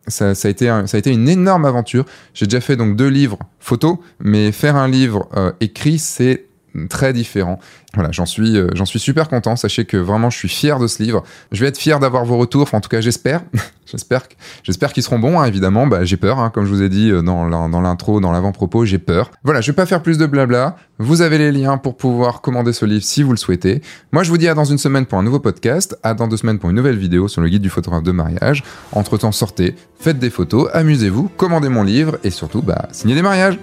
ça, 0.07 0.31
a 0.31 0.49
été 0.49 1.11
une 1.11 1.29
énorme 1.29 1.63
aventure. 1.63 2.05
J'ai 2.33 2.45
déjà 2.45 2.59
fait 2.59 2.75
donc 2.75 2.97
deux 2.97 3.07
livres 3.07 3.39
photos, 3.59 3.99
mais 4.19 4.51
faire 4.51 4.75
un 4.75 4.89
livre 4.89 5.29
écrit, 5.61 5.97
c'est 5.97 6.47
très 6.89 7.13
différent. 7.13 7.59
Voilà, 7.93 8.11
j'en 8.11 8.25
suis, 8.25 8.57
euh, 8.57 8.67
j'en 8.73 8.85
suis 8.85 8.99
super 8.99 9.29
content. 9.29 9.55
Sachez 9.55 9.85
que 9.85 9.97
vraiment, 9.97 10.29
je 10.29 10.37
suis 10.37 10.49
fier 10.49 10.79
de 10.79 10.87
ce 10.87 11.01
livre. 11.01 11.23
Je 11.51 11.61
vais 11.61 11.67
être 11.67 11.77
fier 11.77 11.99
d'avoir 11.99 12.25
vos 12.25 12.37
retours. 12.37 12.63
Enfin, 12.63 12.79
en 12.79 12.81
tout 12.81 12.89
cas, 12.89 13.01
j'espère. 13.01 13.43
j'espère, 13.85 14.23
j'espère 14.63 14.93
qu'ils 14.93 15.03
seront 15.03 15.19
bons. 15.19 15.39
Hein, 15.39 15.45
évidemment, 15.45 15.85
bah, 15.85 16.03
j'ai 16.03 16.17
peur. 16.17 16.39
Hein, 16.39 16.49
comme 16.49 16.65
je 16.65 16.69
vous 16.71 16.81
ai 16.81 16.89
dit 16.89 17.11
euh, 17.11 17.21
dans, 17.21 17.47
l'intro, 17.81 18.19
dans 18.19 18.31
l'avant-propos, 18.31 18.85
j'ai 18.85 18.97
peur. 18.97 19.29
Voilà, 19.43 19.61
je 19.61 19.71
vais 19.71 19.75
pas 19.75 19.85
faire 19.85 20.01
plus 20.01 20.17
de 20.17 20.25
blabla. 20.25 20.75
Vous 20.97 21.21
avez 21.21 21.37
les 21.37 21.51
liens 21.51 21.77
pour 21.77 21.97
pouvoir 21.97 22.41
commander 22.41 22.73
ce 22.73 22.85
livre 22.85 23.03
si 23.03 23.23
vous 23.23 23.31
le 23.31 23.37
souhaitez. 23.37 23.81
Moi, 24.11 24.23
je 24.23 24.29
vous 24.29 24.37
dis 24.37 24.47
à 24.47 24.55
dans 24.55 24.65
une 24.65 24.77
semaine 24.77 25.05
pour 25.05 25.19
un 25.19 25.23
nouveau 25.23 25.39
podcast. 25.39 25.97
À 26.01 26.13
dans 26.13 26.27
deux 26.27 26.37
semaines 26.37 26.59
pour 26.59 26.69
une 26.69 26.75
nouvelle 26.75 26.97
vidéo 26.97 27.27
sur 27.27 27.41
le 27.41 27.49
guide 27.49 27.61
du 27.61 27.69
photographe 27.69 28.03
de 28.03 28.11
mariage. 28.11 28.63
Entre 28.91 29.17
temps, 29.17 29.31
sortez, 29.31 29.75
faites 29.99 30.19
des 30.19 30.29
photos, 30.29 30.69
amusez-vous, 30.73 31.29
commandez 31.37 31.69
mon 31.69 31.83
livre 31.83 32.17
et 32.23 32.29
surtout, 32.31 32.61
bah, 32.61 32.87
signez 32.91 33.15
des 33.15 33.21
mariages. 33.21 33.59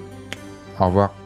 Au 0.78 0.86
revoir. 0.86 1.19